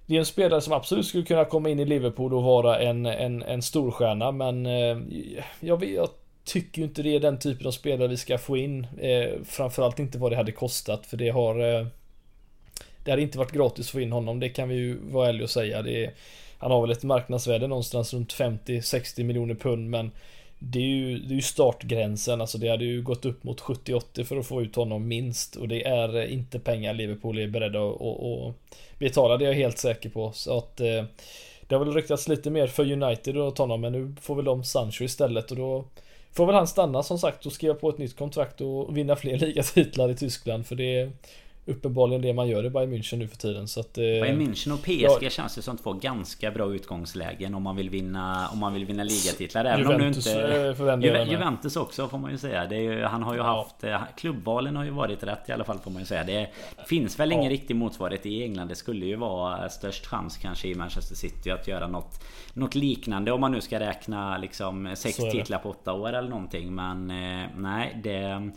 det 0.06 0.14
är 0.14 0.18
en 0.18 0.26
spelare 0.26 0.60
som 0.60 0.72
absolut 0.72 1.06
skulle 1.06 1.24
kunna 1.24 1.44
komma 1.44 1.68
in 1.68 1.80
i 1.80 1.84
Liverpool 1.84 2.34
och 2.34 2.42
vara 2.42 2.78
en, 2.78 3.06
en, 3.06 3.42
en 3.42 3.62
storstjärna 3.62 4.32
men 4.32 4.66
eh, 4.66 4.98
jag, 5.60 5.84
jag 5.84 6.08
tycker 6.48 6.78
ju 6.82 6.88
inte 6.88 7.02
det 7.02 7.14
är 7.14 7.20
den 7.20 7.38
typen 7.38 7.66
av 7.66 7.70
spelare 7.70 8.08
vi 8.08 8.16
ska 8.16 8.38
få 8.38 8.56
in. 8.56 8.86
Eh, 9.00 9.30
framförallt 9.44 9.98
inte 9.98 10.18
vad 10.18 10.32
det 10.32 10.36
hade 10.36 10.52
kostat 10.52 11.06
för 11.06 11.16
det 11.16 11.28
har 11.28 11.78
eh, 11.78 11.86
Det 13.04 13.10
hade 13.10 13.22
inte 13.22 13.38
varit 13.38 13.52
gratis 13.52 13.86
att 13.86 13.92
få 13.92 14.00
in 14.00 14.12
honom, 14.12 14.40
det 14.40 14.48
kan 14.48 14.68
vi 14.68 14.74
ju 14.74 14.98
vara 15.10 15.28
ärliga 15.28 15.44
och 15.44 15.50
säga. 15.50 15.82
Det 15.82 16.04
är, 16.04 16.14
han 16.58 16.70
har 16.70 16.80
väl 16.80 16.90
ett 16.90 17.02
marknadsvärde 17.02 17.66
någonstans 17.66 18.14
runt 18.14 18.34
50-60 18.34 19.24
miljoner 19.24 19.54
pund 19.54 19.90
men 19.90 20.10
det 20.58 20.78
är, 20.78 20.82
ju, 20.82 21.18
det 21.18 21.32
är 21.32 21.36
ju 21.36 21.42
startgränsen, 21.42 22.40
alltså 22.40 22.58
det 22.58 22.68
hade 22.68 22.84
ju 22.84 23.02
gått 23.02 23.24
upp 23.24 23.44
mot 23.44 23.60
70-80 23.60 24.24
för 24.24 24.36
att 24.36 24.46
få 24.46 24.62
ut 24.62 24.76
honom 24.76 25.08
minst 25.08 25.56
och 25.56 25.68
det 25.68 25.86
är 25.86 26.16
eh, 26.16 26.32
inte 26.32 26.58
pengar 26.58 26.94
Liverpool 26.94 27.38
är 27.38 27.48
beredda 27.48 27.88
att, 27.88 28.02
att, 28.02 28.48
att 28.48 28.54
betala, 28.98 29.36
det 29.36 29.44
är 29.44 29.48
jag 29.48 29.54
helt 29.54 29.78
säker 29.78 30.08
på. 30.10 30.32
Så 30.32 30.58
att 30.58 30.80
eh, 30.80 31.04
det 31.68 31.74
har 31.74 31.84
väl 31.84 31.94
ryktats 31.94 32.28
lite 32.28 32.50
mer 32.50 32.66
för 32.66 32.92
United 32.92 33.36
åt 33.36 33.58
honom 33.58 33.80
men 33.80 33.92
nu 33.92 34.14
får 34.20 34.34
väl 34.34 34.44
de 34.44 34.64
Sancho 34.64 35.04
istället 35.04 35.50
och 35.50 35.56
då 35.56 35.84
får 36.32 36.46
väl 36.46 36.54
han 36.54 36.66
stanna 36.66 37.02
som 37.02 37.18
sagt 37.18 37.46
och 37.46 37.52
skriva 37.52 37.74
på 37.74 37.88
ett 37.88 37.98
nytt 37.98 38.16
kontrakt 38.16 38.60
och 38.60 38.96
vinna 38.96 39.16
fler 39.16 39.38
ligatitlar 39.38 40.10
i 40.10 40.16
Tyskland 40.16 40.66
för 40.66 40.74
det 40.74 41.10
uppenbarligen 41.68 42.22
det 42.22 42.32
man 42.32 42.48
gör 42.48 42.64
i 42.64 42.70
Bayern 42.70 42.94
München 42.94 43.16
nu 43.16 43.28
för 43.28 43.36
tiden. 43.36 43.68
Så 43.68 43.80
att, 43.80 43.98
eh, 43.98 44.02
Bayern 44.02 44.40
München 44.40 44.72
och 44.72 44.82
PSG 44.82 45.22
ja, 45.24 45.30
känns 45.30 45.54
det 45.54 45.62
som 45.62 45.76
två 45.76 45.92
ganska 45.92 46.50
bra 46.50 46.74
utgångslägen 46.74 47.54
om 47.54 47.62
man 47.62 47.76
vill 47.76 47.90
vinna 47.90 48.48
om 48.52 48.58
man 48.58 48.74
vill 48.74 48.84
vinna 48.84 49.04
ligatitlar. 49.04 49.64
Även 49.64 49.80
Juventus, 49.80 50.26
om 50.26 50.32
du 51.00 51.06
inte... 51.06 51.06
Ju, 51.06 51.30
Juventus 51.30 51.76
också 51.76 52.08
får 52.08 52.18
man 52.18 52.30
ju 52.30 52.38
säga. 52.38 52.72
Ju, 52.72 53.02
han 53.02 53.22
har 53.22 53.34
ju 53.34 53.40
ja. 53.40 53.44
haft... 53.44 53.84
Eh, 53.84 54.00
klubbvalen 54.16 54.76
har 54.76 54.84
ju 54.84 54.90
varit 54.90 55.22
rätt 55.22 55.48
i 55.48 55.52
alla 55.52 55.64
fall 55.64 55.78
får 55.78 55.90
man 55.90 56.02
ju 56.02 56.06
säga. 56.06 56.24
Det 56.24 56.48
finns 56.86 57.20
väl 57.20 57.30
ja. 57.30 57.38
ingen 57.38 57.50
riktig 57.50 57.76
motsvarighet 57.76 58.26
i 58.26 58.42
England. 58.42 58.68
Det 58.68 58.74
skulle 58.74 59.06
ju 59.06 59.16
vara 59.16 59.68
störst 59.68 60.06
chans 60.06 60.36
kanske 60.36 60.68
i 60.68 60.74
Manchester 60.74 61.14
City 61.14 61.50
att 61.50 61.68
göra 61.68 61.86
något 61.86 62.24
Något 62.58 62.74
liknande 62.74 63.32
om 63.32 63.40
man 63.40 63.52
nu 63.52 63.60
ska 63.60 63.80
räkna 63.80 64.38
liksom 64.38 64.92
sex 64.96 65.16
titlar 65.16 65.58
på 65.58 65.70
åtta 65.70 65.92
år 65.92 66.12
eller 66.12 66.28
någonting. 66.28 66.74
Men 66.74 67.10
eh, 67.10 67.48
nej 67.56 68.00
det... 68.02 68.50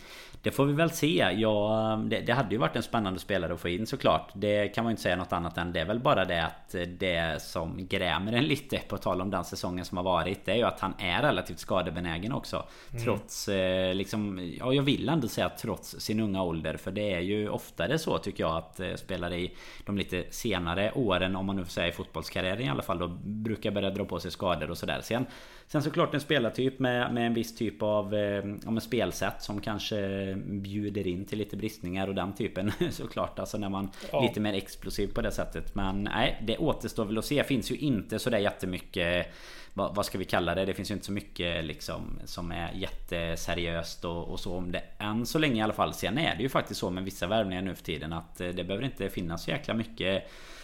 Det 0.44 0.52
får 0.52 0.66
vi 0.66 0.74
väl 0.74 0.92
se. 0.92 1.28
Ja, 1.38 2.04
det, 2.06 2.20
det, 2.20 2.34
hade 2.34 2.50
ju 2.52 2.58
varit 2.58 2.76
en 2.76 2.84
spännande 2.84 3.01
spelare 3.20 3.54
att 3.54 3.60
få 3.60 3.70
in 3.70 3.88
såklart. 3.88 4.30
Det 4.34 4.68
kan 4.68 4.84
man 4.84 4.92
ju 4.92 4.94
inte 4.94 5.02
säga 5.02 5.16
något 5.16 5.34
annat 5.34 5.58
än. 5.58 5.74
Det 5.74 5.80
är 5.80 5.86
väl 5.86 6.00
bara 6.00 6.26
det 6.26 6.46
att 6.46 6.76
det 6.88 7.42
som 7.42 7.88
grämer 7.88 8.34
en 8.34 8.44
lite 8.44 8.78
på 8.78 8.98
tal 8.98 9.22
om 9.22 9.32
den 9.32 9.44
säsongen 9.44 9.86
som 9.86 9.98
har 9.98 10.04
varit. 10.04 10.46
Det 10.46 10.52
är 10.52 10.56
ju 10.56 10.64
att 10.64 10.80
han 10.80 10.94
är 11.00 11.22
relativt 11.22 11.60
skadebenägen 11.60 12.32
också. 12.32 12.66
Mm. 12.92 13.04
Trots 13.04 13.48
eh, 13.48 13.94
liksom, 13.94 14.52
ja 14.60 14.74
jag 14.74 14.84
vill 14.84 15.10
ändå 15.10 15.28
säga 15.28 15.50
trots 15.50 15.96
sin 16.00 16.20
unga 16.20 16.44
ålder. 16.44 16.78
För 16.78 16.92
det 16.92 17.14
är 17.14 17.20
ju 17.20 17.50
oftare 17.50 18.00
så 18.00 18.18
tycker 18.18 18.44
jag 18.44 18.58
att 18.58 18.80
eh, 18.80 18.96
spelare 18.96 19.40
i 19.40 19.56
de 19.86 19.98
lite 19.98 20.24
senare 20.30 20.92
åren, 20.92 21.36
om 21.36 21.46
man 21.46 21.56
nu 21.56 21.64
får 21.64 21.72
säga 21.72 21.88
i 21.88 21.92
fotbollskarriären 21.92 22.62
i 22.62 22.70
alla 22.70 22.84
fall, 22.84 23.00
då 23.00 23.08
brukar 23.24 23.72
börja 23.72 23.90
dra 23.90 24.06
på 24.06 24.20
sig 24.20 24.32
skador 24.32 24.72
och 24.72 24.78
sådär. 24.78 25.02
Sen 25.04 25.26
Sen 25.72 25.84
såklart 25.84 26.14
en 26.14 26.22
spelartyp 26.22 26.80
med, 26.80 27.14
med 27.14 27.28
en 27.28 27.34
viss 27.34 27.56
typ 27.56 27.82
av 27.82 28.16
eh, 28.16 28.44
ja, 28.66 28.80
spelsätt 28.80 29.42
som 29.42 29.62
kanske 29.62 30.34
bjuder 30.36 31.08
in 31.08 31.26
till 31.26 31.38
lite 31.38 31.58
bristningar 31.58 32.08
och 32.08 32.16
den 32.16 32.34
typen 32.34 32.72
såklart. 32.92 33.40
Alltså 33.40 33.58
när 33.58 33.70
man 33.70 33.90
ja. 34.12 34.22
lite 34.22 34.40
mer 34.40 34.54
explosiv 34.54 35.14
på 35.14 35.22
det 35.22 35.32
sättet. 35.32 35.76
Men 35.76 36.04
nej, 36.04 36.44
det 36.48 36.58
återstår 36.58 37.06
väl 37.06 37.18
att 37.18 37.26
se. 37.26 37.44
Finns 37.44 37.72
ju 37.72 37.76
inte 37.76 38.20
sådär 38.20 38.38
jättemycket 38.38 39.28
vad, 39.74 39.96
vad 39.96 40.06
ska 40.06 40.18
vi 40.18 40.26
kalla 40.26 40.56
det? 40.56 40.66
Det 40.66 40.74
finns 40.74 40.92
ju 40.92 40.94
inte 40.94 41.06
så 41.06 41.12
mycket 41.12 41.66
liksom 41.66 42.20
som 42.26 42.52
är 42.52 42.72
jätteseriöst 42.74 44.06
och, 44.06 44.28
och 44.28 44.40
så 44.40 44.56
om 44.56 44.72
det 44.72 44.84
än 44.98 45.26
så 45.26 45.40
länge 45.40 45.60
i 45.60 45.64
alla 45.64 45.74
fall. 45.74 45.94
Sen 45.94 46.18
är 46.18 46.36
det 46.36 46.44
ju 46.44 46.50
faktiskt 46.50 46.80
så 46.80 46.90
med 46.90 47.04
vissa 47.04 47.28
värvningar 47.28 47.62
nu 47.62 47.76
för 47.76 47.84
tiden 47.84 48.14
att 48.14 48.42
eh, 48.42 48.50
det 48.50 48.64
behöver 48.64 48.86
inte 48.86 49.10
finnas 49.10 49.44
så 49.44 49.52
jäkla 49.52 49.74
mycket 49.74 50.24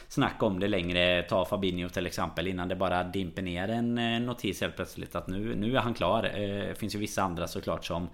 snack 0.09 0.43
om 0.43 0.59
det 0.59 0.67
längre. 0.67 1.23
Ta 1.23 1.45
Fabinho 1.45 1.89
till 1.89 2.05
exempel 2.05 2.47
innan 2.47 2.67
det 2.67 2.75
bara 2.75 3.03
dimper 3.03 3.41
ner 3.41 3.67
en 3.67 3.97
eh, 3.97 4.19
notis 4.19 4.61
helt 4.61 4.75
plötsligt 4.75 5.15
att 5.15 5.27
nu, 5.27 5.55
nu 5.55 5.75
är 5.75 5.79
han 5.79 5.93
klar. 5.93 6.23
Eh, 6.23 6.67
det 6.67 6.79
finns 6.79 6.95
ju 6.95 6.99
vissa 6.99 7.23
andra 7.23 7.47
såklart 7.47 7.85
som 7.85 8.09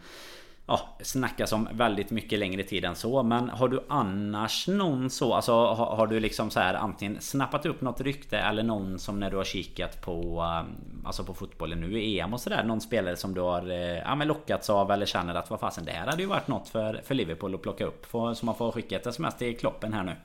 Ja, 0.68 0.98
snackas 1.02 1.54
om 1.54 1.68
väldigt 1.74 2.12
mycket 2.12 2.40
längre 2.40 2.64
tid 2.64 2.86
än 2.86 2.96
så. 2.96 3.24
Men 3.24 3.50
har 3.50 3.68
du 3.68 3.84
annars 3.90 4.68
någon 4.68 5.10
så? 5.10 5.34
Alltså 5.34 5.52
har, 5.52 5.96
har, 5.96 6.08
du 6.08 6.20
liksom 6.20 6.50
så 6.50 6.60
här 6.60 6.74
antingen 6.74 7.22
snappat 7.22 7.66
upp 7.66 7.82
något 7.82 8.02
rykte 8.02 8.38
eller 8.38 8.64
någon 8.64 9.00
som 9.00 9.20
när 9.20 9.32
du 9.32 9.38
har 9.38 9.44
kikat 9.44 10.02
på 10.02 10.42
eh, 10.42 11.06
Alltså 11.06 11.24
på 11.24 11.34
fotbollen 11.34 11.82
nu 11.82 12.02
i 12.02 12.20
EM 12.20 12.34
och 12.34 12.42
sådär. 12.42 12.64
Någon 12.64 12.82
spelare 12.82 13.16
som 13.16 13.34
du 13.34 13.42
har 13.42 13.68
ja, 13.72 14.16
men 14.16 14.28
lockats 14.28 14.70
av 14.70 14.92
eller 14.92 15.06
känner 15.06 15.36
att 15.36 15.50
vad 15.50 15.60
fasen 15.60 15.86
det 15.86 15.92
här 15.92 16.08
hade 16.08 16.22
ju 16.22 16.28
varit 16.28 16.48
något 16.48 16.70
för, 16.70 17.02
för 17.04 17.16
Liverpool 17.16 17.56
att 17.56 17.62
plocka 17.62 17.86
upp. 17.86 18.06
För, 18.06 18.34
så 18.34 18.46
man 18.46 18.56
får 18.56 18.72
skicka 18.72 18.96
ett 18.96 19.08
sms 19.08 19.38
till 19.38 19.58
Kloppen 19.58 19.94
här 19.94 20.04
nu. 20.04 20.16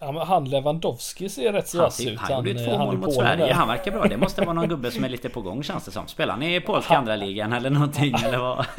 Ja 0.00 0.24
han 0.24 0.44
Lewandowski 0.44 1.28
ser 1.28 1.52
rätt 1.52 1.68
så 1.68 1.78
vass 1.78 2.06
ut. 2.06 2.18
Han, 2.18 2.46
gjorde 2.46 2.64
två 2.64 2.78
mål 2.78 2.98
mot 2.98 3.14
Sverige. 3.14 3.46
Där. 3.46 3.52
Han 3.52 3.68
verkar 3.68 3.92
bra. 3.92 4.04
Det 4.04 4.16
måste 4.16 4.40
vara 4.40 4.52
någon 4.52 4.68
gubbe 4.68 4.90
som 4.90 5.04
är 5.04 5.08
lite 5.08 5.28
på 5.28 5.42
gång 5.42 5.62
känns 5.62 5.84
det 5.84 5.90
som. 5.90 6.08
Spelar 6.08 6.34
han 6.34 6.42
i 6.42 6.60
polska 6.60 6.96
andra 6.96 7.16
ligan 7.16 7.52
eller 7.52 7.70
någonting 7.70 8.14
eller 8.24 8.38
vad? 8.38 8.66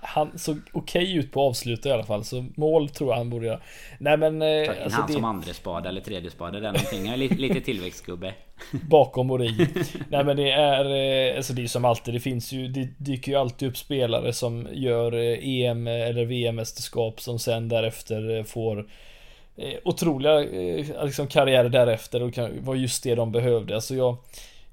Han 0.00 0.38
såg 0.38 0.60
okej 0.72 1.16
ut 1.16 1.32
på 1.32 1.42
avslut 1.42 1.86
i 1.86 1.90
alla 1.90 2.04
fall. 2.04 2.24
Så 2.24 2.46
mål 2.56 2.88
tror 2.88 3.10
jag 3.10 3.16
han 3.16 3.30
borde 3.30 3.46
göra. 3.46 3.60
Nej 3.98 4.16
men... 4.16 4.42
Eh, 4.42 4.48
Ta 4.48 4.74
in 4.74 4.82
alltså, 4.82 5.00
han 5.00 5.06
det... 5.06 5.12
som 5.12 5.24
andra 5.24 5.52
spade 5.52 5.88
eller 5.88 6.00
tredje 6.00 6.30
spade 6.30 6.58
eller 6.58 6.72
någonting. 6.72 7.16
Lite, 7.16 7.34
lite 7.34 7.60
tillväxtgubbe. 7.60 8.34
Bakom 8.70 9.30
Origi. 9.30 9.68
Nej 10.08 10.24
men 10.24 10.36
det 10.36 10.50
är... 10.50 10.84
Eh, 11.30 11.36
alltså 11.36 11.52
det 11.52 11.62
är 11.62 11.66
som 11.66 11.84
alltid. 11.84 12.14
Det 12.14 12.20
finns 12.20 12.52
ju... 12.52 12.68
Det 12.68 12.88
dyker 12.98 13.32
ju 13.32 13.38
alltid 13.38 13.68
upp 13.68 13.76
spelare 13.76 14.32
som 14.32 14.68
gör 14.72 15.14
EM 15.42 15.86
eh, 15.86 15.92
e 15.92 16.02
eller 16.02 16.24
VM-mästerskap 16.24 17.20
som 17.20 17.38
sen 17.38 17.68
därefter 17.68 18.44
får 18.44 18.86
Eh, 19.60 19.78
otroliga 19.84 20.44
eh, 20.44 21.04
liksom 21.04 21.26
karriärer 21.26 21.68
därefter 21.68 22.22
och 22.22 22.38
var 22.60 22.74
just 22.74 23.02
det 23.02 23.14
de 23.14 23.32
behövde. 23.32 23.74
Alltså 23.74 23.94
jag, 23.94 24.16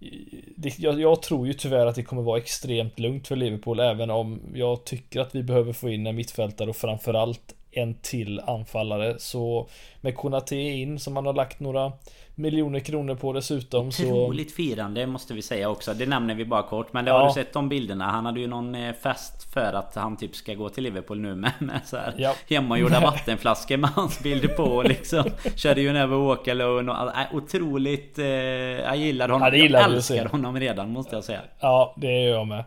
eh, 0.01 0.07
det, 0.55 0.79
jag, 0.79 0.99
jag, 0.99 1.21
tror 1.21 1.47
ju 1.47 1.53
tyvärr 1.53 1.85
att 1.85 1.95
det 1.95 2.03
kommer 2.03 2.21
vara 2.21 2.37
extremt 2.37 2.99
lugnt 2.99 3.27
för 3.27 3.35
Liverpool 3.35 3.79
även 3.79 4.09
om 4.09 4.41
jag 4.53 4.83
tycker 4.83 5.19
att 5.21 5.35
vi 5.35 5.43
behöver 5.43 5.73
få 5.73 5.89
in 5.89 6.07
en 6.07 6.15
mittfältare 6.15 6.69
och 6.69 6.75
framförallt 6.75 7.55
en 7.71 7.93
till 8.01 8.39
anfallare. 8.39 9.19
Så 9.19 9.69
med 10.01 10.15
Konate 10.15 10.55
in 10.55 10.99
som 10.99 11.13
man 11.13 11.25
har 11.25 11.33
lagt 11.33 11.59
några 11.59 11.91
miljoner 12.37 12.79
kronor 12.79 13.15
på 13.15 13.33
dessutom. 13.33 13.87
Otroligt 13.87 14.49
så... 14.49 14.55
firande 14.55 15.07
måste 15.07 15.33
vi 15.33 15.41
säga 15.41 15.69
också. 15.69 15.93
Det 15.93 16.05
nämner 16.05 16.35
vi 16.35 16.45
bara 16.45 16.63
kort. 16.63 16.93
Men 16.93 17.05
det 17.05 17.11
ja. 17.11 17.19
har 17.19 17.27
du 17.27 17.33
sett 17.33 17.53
de 17.53 17.69
bilderna? 17.69 18.05
Han 18.05 18.25
hade 18.25 18.39
ju 18.39 18.47
någon 18.47 18.75
eh, 18.75 18.93
fest 18.93 19.53
för 19.53 19.73
att 19.73 19.95
han 19.95 20.17
typ 20.17 20.35
ska 20.35 20.53
gå 20.53 20.69
till 20.69 20.83
Liverpool 20.83 21.19
nu 21.19 21.35
med, 21.35 21.51
med 21.59 21.81
så 21.85 21.97
här 21.97 22.13
ja. 22.17 22.33
hemmagjorda 22.49 22.99
vattenflaskor 23.03 23.77
med 23.77 23.89
hans 23.89 24.19
bilder 24.23 24.47
på 24.47 24.83
liksom. 24.83 25.23
Körde 25.55 25.81
ju 25.81 25.93
Never 25.93 26.17
Walk 26.17 26.47
Alone 26.47 26.91
och 26.91 27.17
äh, 27.17 27.35
otroligt... 27.35 28.19
Eh, 28.19 28.25
jag 28.25 28.97
gillar 28.97 29.29
honom. 29.29 29.45
Ja, 29.45 29.51
det 29.51 29.57
gillar 29.57 29.79
jag 29.79 29.91
älskar 29.91 30.25
honom 30.25 30.59
redan 30.59 30.89
måste 30.89 31.15
jag 31.15 31.23
säga. 31.23 31.41
Ja, 31.59 31.95
det 31.97 32.23
gör 32.23 32.37
jag 32.37 32.47
med. 32.47 32.63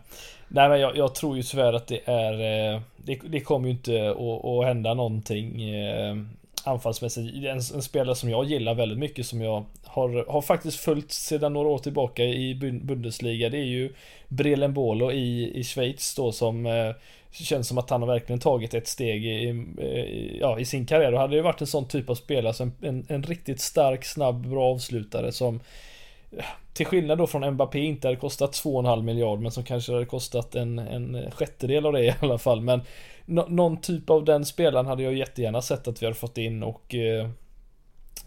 Nej 0.53 0.69
men 0.69 0.79
jag, 0.79 0.97
jag, 0.97 1.15
tror 1.15 1.37
ju 1.37 1.43
tyvärr 1.43 1.73
att 1.73 1.87
det 1.87 1.99
är 2.05 2.33
eh, 2.73 2.81
Det, 2.97 3.19
det 3.29 3.39
kommer 3.39 3.67
ju 3.67 3.71
inte 3.71 4.09
att, 4.09 4.45
att 4.45 4.65
hända 4.65 4.93
någonting 4.93 5.69
eh, 5.69 6.15
Anfallsmässigt. 6.63 7.35
En, 7.35 7.47
en, 7.47 7.81
spelare 7.81 8.15
som 8.15 8.29
jag 8.29 8.45
gillar 8.45 8.75
väldigt 8.75 8.97
mycket 8.97 9.25
som 9.25 9.41
jag 9.41 9.65
har, 9.83 10.31
har 10.31 10.41
faktiskt 10.41 10.79
följt 10.79 11.11
sedan 11.11 11.53
några 11.53 11.67
år 11.67 11.77
tillbaka 11.77 12.23
i 12.23 12.55
Bundesliga. 12.83 13.49
Det 13.49 13.57
är 13.57 13.65
ju 13.65 13.93
Brelen 14.27 14.73
Bolo 14.73 15.11
i, 15.11 15.59
i 15.59 15.63
Schweiz 15.63 16.15
då 16.15 16.31
som 16.31 16.65
eh, 16.65 16.91
Känns 17.31 17.67
som 17.67 17.77
att 17.77 17.89
han 17.89 18.01
har 18.01 18.07
verkligen 18.07 18.39
tagit 18.39 18.73
ett 18.73 18.87
steg 18.87 19.25
i, 19.25 19.29
i, 19.29 20.37
ja, 20.41 20.59
i 20.59 20.65
sin 20.65 20.85
karriär. 20.85 21.13
Och 21.13 21.19
hade 21.19 21.35
ju 21.35 21.41
varit 21.41 21.61
en 21.61 21.67
sån 21.67 21.87
typ 21.87 22.09
av 22.09 22.15
spelare 22.15 22.47
alltså 22.47 22.63
som 22.63 22.73
en, 22.81 23.05
en 23.09 23.23
riktigt 23.23 23.61
stark, 23.61 24.05
snabb, 24.05 24.47
bra 24.47 24.63
avslutare 24.63 25.31
som 25.31 25.59
till 26.73 26.85
skillnad 26.85 27.17
då 27.17 27.27
från 27.27 27.51
Mbappé 27.51 27.79
inte 27.79 28.07
hade 28.07 28.17
kostat 28.19 28.51
2,5 28.51 29.01
miljard 29.01 29.39
men 29.39 29.51
som 29.51 29.63
kanske 29.63 29.93
hade 29.93 30.05
kostat 30.05 30.55
en, 30.55 30.79
en 30.79 31.31
sjättedel 31.31 31.85
av 31.85 31.93
det 31.93 32.05
i 32.05 32.13
alla 32.19 32.37
fall. 32.37 32.61
Men 32.61 32.81
no, 33.25 33.45
någon 33.49 33.81
typ 33.81 34.09
av 34.09 34.25
den 34.25 34.45
spelaren 34.45 34.85
hade 34.85 35.03
jag 35.03 35.13
jättegärna 35.13 35.61
sett 35.61 35.87
att 35.87 36.01
vi 36.01 36.05
hade 36.05 36.17
fått 36.17 36.37
in 36.37 36.63
och 36.63 36.95
eh, 36.95 37.29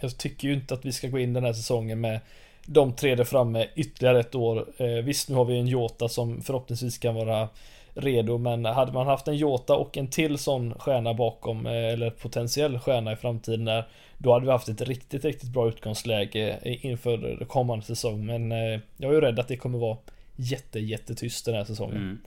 jag 0.01 0.19
tycker 0.19 0.49
ju 0.49 0.55
inte 0.55 0.75
att 0.75 0.85
vi 0.85 0.93
ska 0.93 1.09
gå 1.09 1.19
in 1.19 1.33
den 1.33 1.45
här 1.45 1.53
säsongen 1.53 2.01
med 2.01 2.21
de 2.67 2.93
tre 2.93 3.15
där 3.15 3.25
framme 3.25 3.69
ytterligare 3.75 4.21
ett 4.21 4.35
år. 4.35 4.67
Eh, 4.77 5.05
visst, 5.05 5.29
nu 5.29 5.35
har 5.35 5.45
vi 5.45 5.59
en 5.59 5.67
Jota 5.67 6.09
som 6.09 6.43
förhoppningsvis 6.43 6.99
kan 6.99 7.15
vara 7.15 7.49
redo. 7.95 8.39
Men 8.39 8.65
hade 8.65 8.93
man 8.93 9.07
haft 9.07 9.29
en 9.29 9.37
Jota 9.37 9.77
och 9.77 9.97
en 9.97 10.09
till 10.09 10.39
sån 10.39 10.75
stjärna 10.75 11.15
bakom, 11.15 11.67
eh, 11.67 11.73
eller 11.73 12.11
potentiell 12.11 12.79
stjärna 12.79 13.13
i 13.13 13.17
framtiden 13.17 13.65
där, 13.65 13.85
då 14.19 14.33
hade 14.33 14.47
vi 14.47 14.53
haft 14.53 14.69
ett 14.69 14.81
riktigt, 14.81 15.25
riktigt 15.25 15.51
bra 15.51 15.69
utgångsläge 15.69 16.59
inför 16.63 17.45
kommande 17.45 17.85
säsong. 17.85 18.27
Men 18.27 18.53
eh, 18.53 18.81
jag 18.97 19.11
är 19.11 19.15
ju 19.15 19.21
rädd 19.21 19.39
att 19.39 19.49
det 19.49 19.57
kommer 19.57 19.79
vara 19.79 19.97
jätte, 20.37 20.79
jättetyst 20.79 21.45
den 21.45 21.55
här 21.55 21.65
säsongen. 21.65 21.97
Mm. 21.97 22.19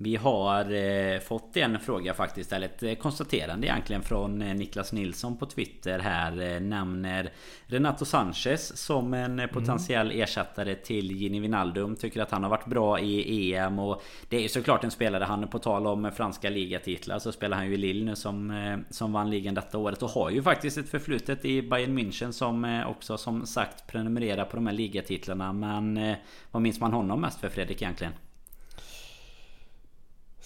Vi 0.00 0.16
har 0.16 0.72
eh, 0.72 1.18
fått 1.18 1.56
en 1.56 1.80
fråga 1.80 2.14
faktiskt, 2.14 2.52
eller 2.52 2.66
ett 2.66 2.82
eh, 2.82 2.94
konstaterande 2.94 3.66
egentligen 3.66 4.02
från 4.02 4.42
eh, 4.42 4.54
Niklas 4.54 4.92
Nilsson 4.92 5.36
på 5.36 5.46
Twitter 5.46 5.98
här. 5.98 6.40
Eh, 6.40 6.60
nämner 6.60 7.32
Renato 7.66 8.04
Sanchez 8.04 8.76
som 8.76 9.14
en 9.14 9.38
eh, 9.38 9.46
potentiell 9.46 10.06
mm. 10.06 10.22
ersättare 10.22 10.74
till 10.74 11.12
Gini 11.12 11.40
Wijnaldum. 11.40 11.96
Tycker 11.96 12.22
att 12.22 12.30
han 12.30 12.42
har 12.42 12.50
varit 12.50 12.66
bra 12.66 13.00
i 13.00 13.54
EM 13.54 13.78
och 13.78 14.02
det 14.28 14.36
är 14.36 14.40
ju 14.40 14.48
såklart 14.48 14.84
en 14.84 14.90
spelare, 14.90 15.24
han 15.24 15.42
är 15.42 15.46
på 15.46 15.58
tal 15.58 15.86
om 15.86 16.10
franska 16.16 16.50
ligatitlar 16.50 17.18
så 17.18 17.32
spelar 17.32 17.56
han 17.56 17.66
ju 17.66 17.74
i 17.74 17.76
Lille 17.76 18.04
nu 18.04 18.16
som, 18.16 18.50
eh, 18.50 18.78
som 18.90 19.12
vann 19.12 19.30
ligan 19.30 19.54
detta 19.54 19.78
året 19.78 20.02
och 20.02 20.10
har 20.10 20.30
ju 20.30 20.42
faktiskt 20.42 20.78
ett 20.78 20.88
förflutet 20.88 21.44
i 21.44 21.62
Bayern 21.62 21.98
München 21.98 22.32
som 22.32 22.84
också 22.88 23.18
som 23.18 23.46
sagt 23.46 23.86
prenumererar 23.86 24.44
på 24.44 24.56
de 24.56 24.66
här 24.66 24.74
ligatitlarna. 24.74 25.52
Men 25.52 26.14
vad 26.50 26.62
minns 26.62 26.80
man 26.80 26.92
honom 26.92 27.20
mest 27.20 27.40
för 27.40 27.48
Fredrik 27.48 27.82
egentligen? 27.82 28.12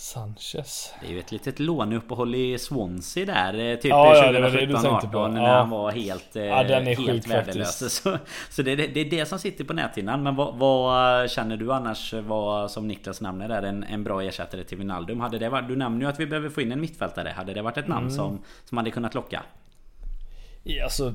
Sanchez. 0.03 0.95
Det 1.01 1.07
är 1.07 1.11
ju 1.11 1.19
ett 1.19 1.33
litet 1.33 1.59
låneuppehåll 1.59 2.35
i 2.35 2.59
Swansea 2.59 3.27
där. 3.27 3.59
Eh, 3.59 3.77
typ 3.77 3.91
ja, 3.91 4.15
2017-18 4.15 5.29
när 5.29 5.43
ja. 5.43 5.57
han 5.57 5.71
var 5.71 5.91
helt, 5.91 6.37
eh, 6.37 6.45
ja, 6.45 6.65
den 6.65 6.87
är 6.87 6.97
helt 6.97 7.29
värdelös. 7.29 7.79
Så, 8.03 8.19
så 8.51 8.63
det, 8.63 8.77
det, 8.77 9.01
är 9.01 9.11
det 9.11 9.27
som 9.27 9.39
sitter 9.39 9.65
på 9.65 9.73
näthinnan. 9.73 10.23
Men 10.23 10.37
vad, 10.37 10.55
vad, 10.55 11.31
känner 11.31 11.57
du 11.57 11.73
annars 11.73 12.15
var 12.15 12.69
som 12.69 12.89
Niklas 12.89 13.21
nämner 13.21 13.49
där 13.49 13.63
en, 13.63 13.85
en 13.85 14.05
bra 14.05 14.23
ersättare 14.23 14.65
till 14.65 14.79
Wijnaldum? 14.79 15.21
Hade 15.21 15.39
det 15.39 15.49
varit, 15.49 15.69
du 15.69 15.77
nämner 15.77 16.01
ju 16.01 16.07
att 16.07 16.21
vi 16.21 16.27
behöver 16.27 16.49
få 16.49 16.61
in 16.61 16.73
en 16.73 16.81
mittfältare. 16.81 17.29
Hade 17.37 17.55
det 17.55 17.63
varit 17.63 17.77
ett 17.77 17.89
namn 17.89 18.07
mm. 18.07 18.17
som, 18.17 18.43
som 18.65 18.79
hade 18.79 18.91
kunnat 18.91 19.15
locka? 19.15 19.43
Alltså, 20.85 21.15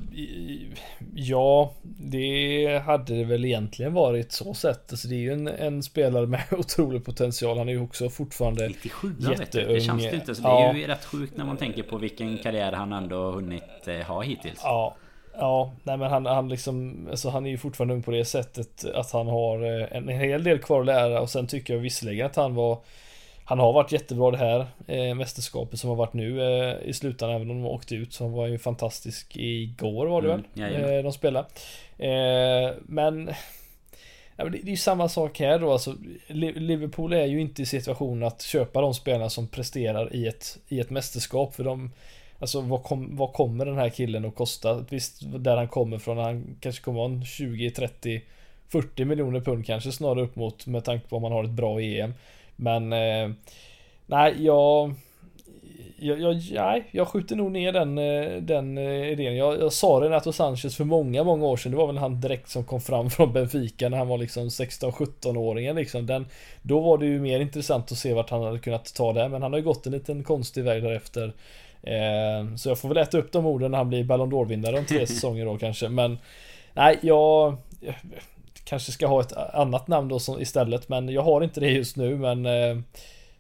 ja, 1.13 1.73
det 1.83 2.81
hade 2.85 3.17
det 3.17 3.23
väl 3.23 3.45
egentligen 3.45 3.93
varit 3.93 4.31
så 4.31 4.53
sett. 4.53 4.91
Alltså, 4.91 5.07
det 5.07 5.15
är 5.15 5.19
ju 5.19 5.33
en, 5.33 5.47
en 5.47 5.83
spelare 5.83 6.27
med 6.27 6.43
otrolig 6.51 7.05
potential. 7.05 7.57
Han 7.57 7.69
är 7.69 7.73
ju 7.73 7.81
också 7.81 8.09
fortfarande 8.09 8.67
97 8.67 9.15
jätteung. 9.19 9.73
Det 9.73 9.81
känns 9.81 10.03
det 10.03 10.15
inte. 10.15 10.35
Så 10.35 10.41
det 10.41 10.47
är 10.47 10.73
ju 10.73 10.87
rätt 10.87 11.05
sjukt 11.05 11.37
när 11.37 11.45
man 11.45 11.57
tänker 11.57 11.83
på 11.83 11.97
vilken 11.97 12.37
karriär 12.37 12.71
han 12.71 12.93
ändå 12.93 13.15
har 13.15 13.31
hunnit 13.31 13.87
eh, 13.87 13.95
ha 13.95 14.21
hittills. 14.21 14.59
Ja, 14.63 14.95
Ja, 15.39 15.73
nej 15.83 15.97
men 15.97 16.09
han, 16.11 16.25
han 16.25 16.49
liksom, 16.49 17.07
alltså 17.09 17.29
han 17.29 17.45
är 17.45 17.49
ju 17.49 17.57
fortfarande 17.57 17.93
ung 17.93 18.03
på 18.03 18.11
det 18.11 18.25
sättet 18.25 18.85
att 18.85 19.11
han 19.11 19.27
har 19.27 19.81
eh, 19.81 19.97
en 19.97 20.07
hel 20.07 20.43
del 20.43 20.59
kvar 20.59 20.79
att 20.79 20.85
lära 20.85 21.21
och 21.21 21.29
sen 21.29 21.47
tycker 21.47 21.73
jag 21.73 21.81
visserligen 21.81 22.25
att 22.25 22.35
han 22.35 22.55
var 22.55 22.79
han 23.49 23.59
har 23.59 23.73
varit 23.73 23.91
jättebra 23.91 24.31
det 24.31 24.37
här 24.37 24.65
eh, 24.87 25.15
mästerskapet 25.15 25.79
som 25.79 25.89
har 25.89 25.97
varit 25.97 26.13
nu 26.13 26.41
eh, 26.41 26.89
i 26.89 26.93
slutändan 26.93 27.35
även 27.35 27.51
om 27.51 27.63
de 27.63 27.69
åkte 27.69 27.95
ut 27.95 28.13
så 28.13 28.27
var 28.27 28.43
han 28.43 28.51
ju 28.51 28.57
fantastisk 28.57 29.37
igår 29.37 30.05
var 30.05 30.21
det 30.21 30.33
mm, 30.33 30.43
väl? 30.53 30.95
Eh, 30.97 31.03
de 31.03 31.13
spelade. 31.13 31.47
Eh, 31.97 32.73
men 32.81 33.29
Ja, 34.39 34.49
det, 34.49 34.57
är 34.57 34.69
ju 34.69 34.77
samma 34.77 35.09
sak 35.09 35.39
här 35.39 35.59
då 35.59 35.71
alltså. 35.71 35.95
Liverpool 36.27 37.13
är 37.13 37.25
ju 37.25 37.41
inte 37.41 37.61
i 37.61 37.65
situation 37.65 38.23
att 38.23 38.41
köpa 38.41 38.81
de 38.81 38.93
spelarna 38.93 39.29
som 39.29 39.47
presterar 39.47 40.15
i 40.15 40.27
ett, 40.27 40.57
i 40.67 40.79
ett 40.79 40.89
mästerskap. 40.89 41.55
För 41.55 41.63
de, 41.63 41.91
alltså 42.39 42.61
vad, 42.61 42.83
kom, 42.83 43.15
vad 43.15 43.33
kommer 43.33 43.65
den 43.65 43.77
här 43.77 43.89
killen 43.89 44.25
att 44.25 44.35
kosta? 44.35 44.85
Visst, 44.89 45.21
där 45.23 45.57
han 45.57 45.67
kommer 45.67 45.97
från, 45.97 46.17
han 46.17 46.57
kanske 46.59 46.83
kommer 46.83 46.99
vara 46.99 47.11
en 47.11 47.25
20, 47.25 47.71
30, 47.71 48.21
40 48.69 49.05
miljoner 49.05 49.41
pund 49.41 49.65
kanske 49.65 49.91
snarare 49.91 50.23
upp 50.23 50.35
mot 50.35 50.65
med 50.65 50.83
tanke 50.83 51.07
på 51.07 51.15
om 51.15 51.21
man 51.21 51.31
har 51.31 51.43
ett 51.43 51.49
bra 51.49 51.81
EM. 51.81 52.13
Men 52.57 52.93
eh, 52.93 53.29
nej, 54.05 54.35
jag, 54.45 54.93
jag, 55.99 56.19
jag, 56.19 56.41
nej, 56.51 56.83
jag 56.91 57.07
skjuter 57.07 57.35
nog 57.35 57.51
ner 57.51 57.71
den, 57.71 57.97
eh, 57.97 58.41
den 58.41 58.77
eh, 58.77 59.11
idén. 59.11 59.35
Jag, 59.35 59.59
jag 59.59 59.73
sa 59.73 59.87
Renato 59.87 60.31
Sanchez 60.31 60.75
för 60.75 60.83
många, 60.83 61.23
många 61.23 61.45
år 61.45 61.57
sedan. 61.57 61.71
Det 61.71 61.77
var 61.77 61.87
väl 61.87 61.97
han 61.97 62.21
direkt 62.21 62.49
som 62.49 62.63
kom 62.63 62.81
fram 62.81 63.09
från 63.09 63.33
Benfica 63.33 63.89
när 63.89 63.97
han 63.97 64.07
var 64.07 64.17
liksom 64.17 64.47
16-17-åringen 64.47 65.75
liksom. 65.75 66.05
Den, 66.05 66.25
då 66.61 66.79
var 66.79 66.97
det 66.97 67.05
ju 67.05 67.19
mer 67.19 67.39
intressant 67.39 67.91
att 67.91 67.97
se 67.97 68.13
vart 68.13 68.29
han 68.29 68.43
hade 68.43 68.59
kunnat 68.59 68.93
ta 68.95 69.13
det. 69.13 69.29
Men 69.29 69.41
han 69.41 69.53
har 69.53 69.59
ju 69.59 69.65
gått 69.65 69.85
en 69.85 69.91
liten 69.91 70.23
konstig 70.23 70.63
väg 70.63 70.83
därefter. 70.83 71.33
Eh, 71.83 72.55
så 72.55 72.69
jag 72.69 72.79
får 72.79 72.89
väl 72.89 72.97
äta 72.97 73.17
upp 73.17 73.31
de 73.31 73.45
orden 73.45 73.71
när 73.71 73.77
han 73.77 73.89
blir 73.89 74.03
Ballon 74.03 74.31
d'Or-vinnare 74.31 74.77
om 74.77 74.85
tre 74.85 75.07
säsonger 75.07 75.45
då 75.45 75.57
kanske. 75.57 75.89
Men 75.89 76.17
nej, 76.73 76.99
jag 77.01 77.57
kanske 78.67 78.91
ska 78.91 79.07
ha 79.07 79.21
ett 79.21 79.33
annat 79.53 79.87
namn 79.87 80.07
då 80.07 80.19
som, 80.19 80.41
istället. 80.41 80.89
Men 80.89 81.09
jag 81.09 81.21
har 81.21 81.41
inte 81.41 81.59
det 81.59 81.71
just 81.71 81.97
nu. 81.97 82.15
Men 82.15 82.45
eh, 82.45 82.77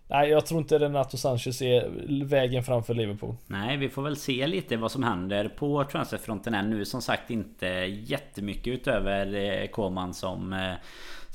Nej, 0.09 0.29
jag 0.29 0.45
tror 0.45 0.59
inte 0.59 0.79
Renato 0.79 1.17
Sanchez 1.17 1.61
är 1.61 2.23
vägen 2.25 2.63
framför 2.63 2.93
Liverpool. 2.93 3.35
Nej, 3.47 3.77
vi 3.77 3.89
får 3.89 4.01
väl 4.01 4.15
se 4.15 4.47
lite 4.47 4.77
vad 4.77 4.91
som 4.91 5.03
händer 5.03 5.47
på 5.47 5.83
transferfronten 5.83 6.53
än 6.53 6.69
nu. 6.69 6.85
Som 6.85 7.01
sagt 7.01 7.29
inte 7.29 7.67
jättemycket 8.07 8.67
utöver 8.67 9.35
eh, 9.35 9.67
Koman 9.67 10.13
som 10.13 10.53
eh, 10.53 10.73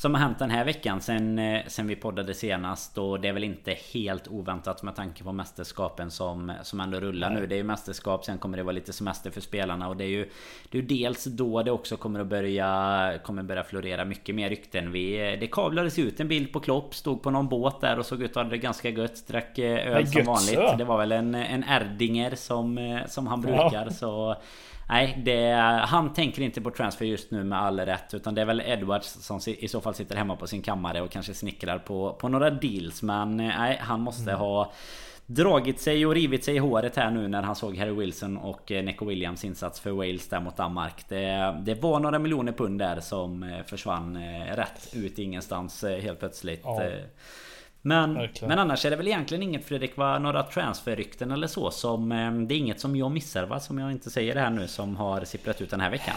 som 0.02 0.14
har 0.14 0.20
hänt 0.20 0.38
den 0.38 0.50
här 0.50 0.64
veckan 0.64 1.00
sen, 1.00 1.38
eh, 1.38 1.60
sen 1.66 1.86
vi 1.86 1.96
poddade 1.96 2.34
senast. 2.34 2.98
Och 2.98 3.20
det 3.20 3.28
är 3.28 3.32
väl 3.32 3.44
inte 3.44 3.76
helt 3.92 4.28
oväntat 4.28 4.82
med 4.82 4.96
tanke 4.96 5.24
på 5.24 5.32
mästerskapen 5.32 6.10
som, 6.10 6.52
som 6.62 6.80
ändå 6.80 7.00
rullar 7.00 7.30
Nej. 7.30 7.40
nu. 7.40 7.46
Det 7.46 7.54
är 7.54 7.56
ju 7.56 7.62
mästerskap, 7.62 8.24
sen 8.24 8.38
kommer 8.38 8.56
det 8.56 8.62
vara 8.62 8.72
lite 8.72 8.92
semester 8.92 9.30
för 9.30 9.40
spelarna. 9.40 9.88
Och 9.88 9.96
det 9.96 10.04
är 10.04 10.08
ju 10.08 10.28
det 10.70 10.78
är 10.78 10.82
dels 10.82 11.24
då 11.24 11.62
det 11.62 11.70
också 11.70 11.96
kommer 11.96 12.20
att 12.20 12.26
börja, 12.26 13.18
kommer 13.24 13.42
börja 13.42 13.64
florera 13.64 14.04
mycket 14.04 14.34
mer 14.34 14.48
rykten. 14.48 14.92
Vi, 14.92 15.36
det 15.40 15.46
kavlades 15.46 15.98
ut 15.98 16.20
en 16.20 16.28
bild 16.28 16.52
på 16.52 16.60
Klopp, 16.60 16.94
stod 16.94 17.22
på 17.22 17.30
någon 17.30 17.48
båt 17.48 17.80
där 17.80 17.98
och 17.98 18.06
såg 18.06 18.22
ut 18.22 18.30
att 18.30 18.44
ha 18.44 18.44
det 18.44 18.58
ganska 18.58 18.88
gött. 18.88 19.26
Drack 19.26 19.58
eh, 19.58 19.96
öl 19.96 20.06
som 20.06 20.24
vanligt. 20.24 20.78
Det 20.78 20.84
var 20.84 20.98
väl 20.98 21.12
en, 21.12 21.34
en 21.34 21.64
Erdinger 21.64 22.34
som, 22.34 22.78
eh, 22.78 23.06
som 23.06 23.26
han 23.26 23.40
brukar. 23.40 23.84
Ja. 23.84 23.90
Så 23.90 24.36
Nej, 24.92 25.18
det, 25.24 25.52
han 25.86 26.12
tänker 26.12 26.42
inte 26.42 26.60
på 26.60 26.70
transfer 26.70 27.04
just 27.04 27.30
nu 27.30 27.44
med 27.44 27.62
all 27.62 27.80
rätt. 27.80 28.14
Utan 28.14 28.34
det 28.34 28.40
är 28.40 28.44
väl 28.44 28.60
Edwards 28.60 29.08
som 29.08 29.40
i 29.46 29.68
så 29.68 29.80
fall 29.80 29.94
sitter 29.94 30.16
hemma 30.16 30.36
på 30.36 30.46
sin 30.46 30.62
kammare 30.62 31.00
och 31.00 31.10
kanske 31.10 31.34
snickrar 31.34 31.78
på, 31.78 32.12
på 32.12 32.28
några 32.28 32.50
deals. 32.50 33.02
Men 33.02 33.40
eh, 33.40 33.58
nej, 33.58 33.78
han 33.80 34.00
måste 34.00 34.30
mm. 34.30 34.36
ha 34.36 34.72
dragit 35.26 35.80
sig 35.80 36.06
och 36.06 36.14
rivit 36.14 36.44
sig 36.44 36.54
i 36.54 36.58
håret 36.58 36.96
här 36.96 37.10
nu 37.10 37.28
när 37.28 37.42
han 37.42 37.56
såg 37.56 37.76
Harry 37.76 37.92
Wilson 37.92 38.36
och 38.36 38.72
eh, 38.72 38.84
Neco 38.84 39.04
Williams 39.04 39.44
insats 39.44 39.80
för 39.80 39.90
Wales 39.90 40.28
där 40.28 40.40
mot 40.40 40.56
Danmark. 40.56 41.08
Det, 41.08 41.56
det 41.62 41.74
var 41.74 42.00
några 42.00 42.18
miljoner 42.18 42.52
pund 42.52 42.78
där 42.78 43.00
som 43.00 43.42
eh, 43.42 43.64
försvann 43.66 44.18
rätt 44.46 44.88
ut 44.94 45.18
ingenstans 45.18 45.84
helt 45.84 46.18
plötsligt. 46.18 46.60
Ja. 46.64 46.82
Men, 47.82 48.28
men 48.40 48.58
annars 48.58 48.84
är 48.84 48.90
det 48.90 48.96
väl 48.96 49.08
egentligen 49.08 49.42
inget 49.42 49.64
Fredrik, 49.64 49.96
va? 49.96 50.18
några 50.18 50.42
transferrykten 50.42 51.32
eller 51.32 51.46
så 51.46 51.70
som... 51.70 52.12
Eh, 52.12 52.32
det 52.32 52.54
är 52.54 52.58
inget 52.58 52.80
som 52.80 52.96
jag 52.96 53.10
missar 53.10 53.46
va? 53.46 53.60
Som 53.60 53.78
jag 53.78 53.92
inte 53.92 54.10
säger 54.10 54.34
det 54.34 54.40
här 54.40 54.50
nu 54.50 54.68
som 54.68 54.96
har 54.96 55.24
sipprat 55.24 55.60
ut 55.60 55.70
den 55.70 55.80
här 55.80 55.90
veckan. 55.90 56.14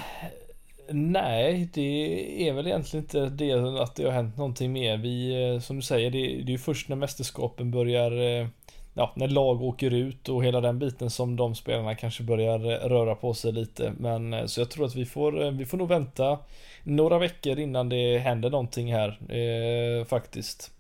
Nej, 0.90 1.70
det 1.74 2.50
är 2.50 2.54
väl 2.54 2.68
egentligen 2.68 3.04
inte 3.04 3.26
det 3.26 3.82
att 3.82 3.96
det 3.96 4.04
har 4.04 4.12
hänt 4.12 4.38
någonting 4.38 4.74
mer. 4.74 4.98
Vi, 4.98 5.50
eh, 5.54 5.60
som 5.60 5.76
du 5.76 5.82
säger, 5.82 6.12
det, 6.12 6.18
det 6.18 6.50
är 6.50 6.52
ju 6.52 6.58
först 6.58 6.90
när 6.90 6.96
mästerskapen 6.96 7.72
börjar 7.72 8.42
eh, 8.42 8.48
Ja, 8.98 9.12
när 9.16 9.28
lag 9.28 9.62
åker 9.62 9.92
ut 9.94 10.30
och 10.30 10.46
hela 10.46 10.62
den 10.62 10.80
biten 10.80 11.10
som 11.10 11.36
de 11.36 11.56
spelarna 11.56 11.96
kanske 11.96 12.24
börjar 12.24 12.60
röra 12.90 13.16
på 13.16 13.34
sig 13.34 13.52
lite. 13.52 13.94
Men 14.00 14.50
så 14.50 14.62
jag 14.62 14.72
tror 14.72 14.86
att 14.86 14.96
vi 14.96 15.06
får, 15.06 15.52
vi 15.52 15.66
får 15.66 15.78
nog 15.78 15.88
vänta 15.88 16.40
några 16.84 17.20
veckor 17.20 17.60
innan 17.60 17.90
det 17.90 18.18
händer 18.18 18.50
någonting 18.50 18.94
här. 18.94 19.08
Eh, 19.30 20.06
faktiskt. 20.06 20.72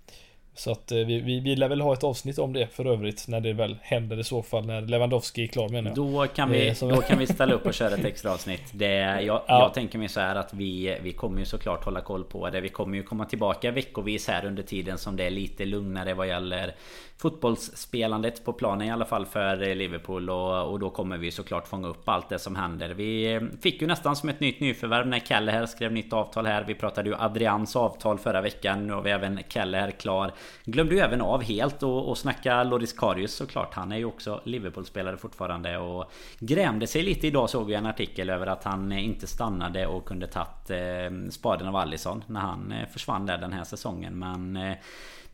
Så 0.58 0.72
att 0.72 0.92
eh, 0.92 0.98
vi, 0.98 1.20
vi, 1.20 1.40
vi 1.40 1.56
lär 1.56 1.70
väl 1.70 1.82
ha 1.82 1.94
ett 1.94 2.04
avsnitt 2.04 2.40
om 2.40 2.54
det 2.54 2.68
för 2.68 2.86
övrigt 2.86 3.28
när 3.28 3.40
det 3.40 3.54
väl 3.54 3.78
händer 3.82 4.20
i 4.20 4.24
så 4.24 4.44
fall 4.44 4.66
när 4.66 4.82
Lewandowski 4.82 5.44
är 5.44 5.48
klar 5.48 5.70
menar 5.70 5.90
jag. 5.90 5.96
Då 5.96 6.28
kan 6.28 6.52
vi, 6.52 6.68
eh, 6.68 6.76
då 6.80 7.02
kan 7.02 7.20
vi 7.20 7.28
ställa 7.28 7.54
upp 7.54 7.66
och 7.66 7.74
köra 7.74 7.94
ett 7.94 8.06
extra 8.06 8.32
avsnitt. 8.32 8.62
Det, 8.72 8.92
jag, 8.96 9.22
ja. 9.26 9.44
jag 9.48 9.74
tänker 9.74 10.00
mig 10.00 10.10
så 10.10 10.20
här 10.20 10.36
att 10.36 10.54
vi, 10.54 10.98
vi 11.02 11.14
kommer 11.14 11.40
ju 11.40 11.46
såklart 11.46 11.86
hålla 11.86 12.02
koll 12.02 12.24
på 12.24 12.50
det. 12.50 12.62
Vi 12.62 12.70
kommer 12.70 12.98
ju 12.98 13.04
komma 13.04 13.26
tillbaka 13.26 13.72
veckovis 13.72 14.28
här 14.28 14.46
under 14.46 14.64
tiden 14.64 14.98
som 14.98 15.16
det 15.16 15.24
är 15.24 15.30
lite 15.30 15.66
lugnare 15.66 16.14
vad 16.14 16.28
gäller 16.28 16.76
fotbollsspelandet 17.18 18.46
på 18.46 18.54
planen 18.54 18.88
i 18.88 18.92
alla 18.92 19.06
fall 19.06 19.26
för 19.26 19.76
Liverpool 19.76 20.30
och, 20.30 20.72
och 20.72 20.80
då 20.80 20.90
kommer 20.90 21.18
vi 21.18 21.32
såklart 21.32 21.68
fånga 21.68 21.88
upp 21.88 22.10
allt 22.10 22.30
det 22.30 22.40
som 22.40 22.56
händer. 22.56 22.90
Vi 22.90 23.34
eh, 23.34 23.42
fick 23.62 23.82
ju 23.82 23.88
nästan 23.88 24.16
som 24.16 24.30
ett 24.30 24.40
nytt 24.40 24.60
nyförvärv 24.60 25.08
när 25.08 25.20
Kelleher 25.20 25.66
skrev 25.66 25.92
nytt 25.92 26.14
avtal 26.14 26.46
här. 26.46 26.64
Vi 26.64 26.76
pratade 26.76 27.10
ju 27.10 27.16
Adrians 27.16 27.76
avtal 27.76 28.20
förra 28.20 28.42
veckan. 28.42 28.88
Nu 28.88 28.94
har 28.94 29.02
vi 29.02 29.12
även 29.12 29.40
Kelleher 29.50 29.92
klar. 29.92 30.34
Glömde 30.66 30.96
ju 30.96 31.02
även 31.02 31.22
av 31.22 31.44
helt 31.44 31.84
och, 31.84 32.10
och 32.10 32.18
snacka 32.18 32.64
Loris 32.64 32.94
Karius 32.94 33.34
såklart. 33.34 33.74
Han 33.74 33.92
är 33.92 33.98
ju 33.98 34.06
också 34.06 34.42
Liverpool-spelare 34.44 35.18
fortfarande 35.18 35.78
och 35.78 36.12
grämde 36.40 36.88
sig 36.88 37.04
lite 37.04 37.28
idag 37.28 37.50
såg 37.50 37.72
jag 37.72 37.78
en 37.78 37.86
artikel 37.86 38.30
över 38.30 38.48
att 38.48 38.64
han 38.64 38.92
inte 38.92 39.28
stannade 39.28 39.88
och 39.88 40.06
kunde 40.06 40.28
tagit 40.28 40.70
eh, 40.70 41.30
spaden 41.30 41.68
av 41.68 41.76
Allison 41.76 42.24
när 42.28 42.40
han 42.40 42.72
eh, 42.72 42.88
försvann 42.88 43.26
där 43.26 43.38
den 43.38 43.54
här 43.54 43.64
säsongen. 43.64 44.20
Men 44.20 44.58
eh, 44.58 44.78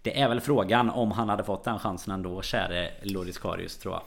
det 0.02 0.22
är 0.22 0.28
väl 0.30 0.41
frågan 0.41 0.89
om 0.89 1.12
han 1.12 1.30
hade 1.30 1.43
fått 1.43 1.64
den 1.64 1.80
chansen 1.80 2.14
ändå, 2.14 2.41
käre 2.41 2.91
Loris 3.02 3.38
Karius 3.38 3.78
tror 3.78 3.93
jag. 3.93 4.04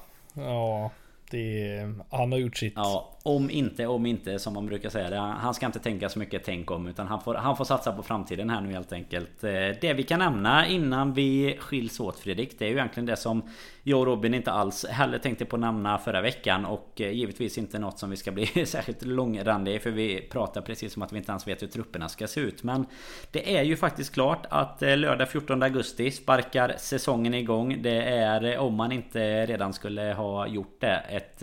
Ja, 0.46 0.90
det, 1.30 1.92
han 2.10 2.32
har 2.32 2.38
gjort 2.38 2.56
sitt. 2.56 2.72
Ja, 2.76 3.13
om 3.26 3.50
inte, 3.50 3.86
om 3.86 4.06
inte 4.06 4.38
som 4.38 4.54
man 4.54 4.66
brukar 4.66 4.90
säga 4.90 5.10
det. 5.10 5.16
Han 5.16 5.54
ska 5.54 5.66
inte 5.66 5.78
tänka 5.78 6.08
så 6.08 6.18
mycket 6.18 6.44
tänk 6.44 6.70
om 6.70 6.86
utan 6.86 7.06
han 7.06 7.20
får, 7.20 7.34
han 7.34 7.56
får 7.56 7.64
satsa 7.64 7.92
på 7.92 8.02
framtiden 8.02 8.50
här 8.50 8.60
nu 8.60 8.72
helt 8.72 8.92
enkelt. 8.92 9.44
Eh, 9.44 9.50
det 9.80 9.94
vi 9.96 10.02
kan 10.02 10.18
nämna 10.18 10.66
innan 10.66 11.14
vi 11.14 11.56
skiljs 11.60 12.00
åt 12.00 12.18
Fredrik. 12.18 12.58
Det 12.58 12.64
är 12.64 12.68
ju 12.68 12.74
egentligen 12.74 13.06
det 13.06 13.16
som 13.16 13.42
jag 13.82 14.00
och 14.00 14.06
Robin 14.06 14.34
inte 14.34 14.52
alls 14.52 14.84
heller 14.84 15.18
tänkte 15.18 15.44
på 15.44 15.56
nämna 15.56 15.98
förra 15.98 16.20
veckan. 16.20 16.64
Och 16.64 17.00
eh, 17.00 17.10
givetvis 17.10 17.58
inte 17.58 17.78
något 17.78 17.98
som 17.98 18.10
vi 18.10 18.16
ska 18.16 18.32
bli 18.32 18.46
särskilt 18.66 19.04
långrandiga 19.04 19.80
för 19.80 19.90
vi 19.90 20.20
pratar 20.20 20.60
precis 20.60 20.92
som 20.92 21.02
att 21.02 21.12
vi 21.12 21.16
inte 21.16 21.32
ens 21.32 21.48
vet 21.48 21.62
hur 21.62 21.68
trupperna 21.68 22.08
ska 22.08 22.26
se 22.26 22.40
ut. 22.40 22.62
Men 22.62 22.86
det 23.30 23.56
är 23.56 23.62
ju 23.62 23.76
faktiskt 23.76 24.14
klart 24.14 24.46
att 24.50 24.82
eh, 24.82 24.96
lördag 24.96 25.30
14 25.30 25.62
augusti 25.62 26.10
sparkar 26.10 26.74
säsongen 26.78 27.34
igång. 27.34 27.82
Det 27.82 28.02
är 28.02 28.58
om 28.58 28.74
man 28.74 28.92
inte 28.92 29.46
redan 29.46 29.72
skulle 29.72 30.02
ha 30.02 30.46
gjort 30.46 30.80
det 30.80 31.02
ett 31.08 31.42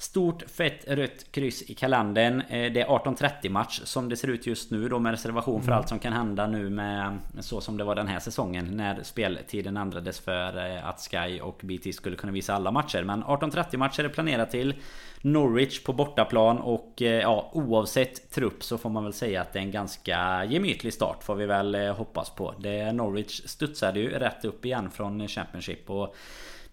Stort 0.00 0.50
fett 0.50 0.88
rött 0.88 1.32
kryss 1.32 1.62
i 1.70 1.74
kalendern. 1.74 2.40
Eh, 2.40 2.72
det 2.72 2.80
är 2.80 2.86
18.30 2.86 3.48
match 3.48 3.80
som 3.84 4.08
det 4.08 4.16
ser 4.16 4.28
ut 4.28 4.46
just 4.46 4.70
nu 4.70 4.88
då 4.88 4.98
med 4.98 5.10
reservation 5.10 5.62
för 5.62 5.68
mm. 5.68 5.78
allt 5.78 5.88
som 5.88 5.98
kan 5.98 6.12
hända 6.12 6.46
nu 6.46 6.70
med 6.70 7.18
så 7.40 7.60
som 7.60 7.76
det 7.76 7.84
var 7.84 7.94
den 7.94 8.06
här 8.06 8.18
säsongen 8.18 8.76
när 8.76 9.02
speltiden 9.02 9.76
ändrades 9.76 10.20
för 10.20 10.66
eh, 10.66 10.88
att 10.88 11.00
Sky 11.10 11.40
och 11.40 11.60
BT 11.64 11.92
skulle 11.92 12.16
kunna 12.16 12.32
visa 12.32 12.54
alla 12.54 12.70
matcher. 12.70 13.02
Men 13.02 13.24
18.30 13.24 13.76
matcher 13.76 14.04
är 14.04 14.08
planerat 14.08 14.50
till. 14.50 14.74
Norwich 15.20 15.84
på 15.84 15.92
bortaplan 15.92 16.58
och 16.58 17.02
eh, 17.02 17.20
ja, 17.20 17.50
oavsett 17.52 18.30
trupp 18.30 18.64
så 18.64 18.78
får 18.78 18.90
man 18.90 19.04
väl 19.04 19.12
säga 19.12 19.42
att 19.42 19.52
det 19.52 19.58
är 19.58 19.62
en 19.62 19.70
ganska 19.70 20.44
gemytlig 20.44 20.92
start 20.92 21.24
får 21.24 21.34
vi 21.34 21.46
väl 21.46 21.74
hoppas 21.74 22.30
på. 22.30 22.54
Det 22.58 22.92
Norwich 22.92 23.40
studsade 23.44 24.00
ju 24.00 24.10
rätt 24.10 24.44
upp 24.44 24.64
igen 24.64 24.90
från 24.90 25.28
Championship 25.28 25.90
och 25.90 26.16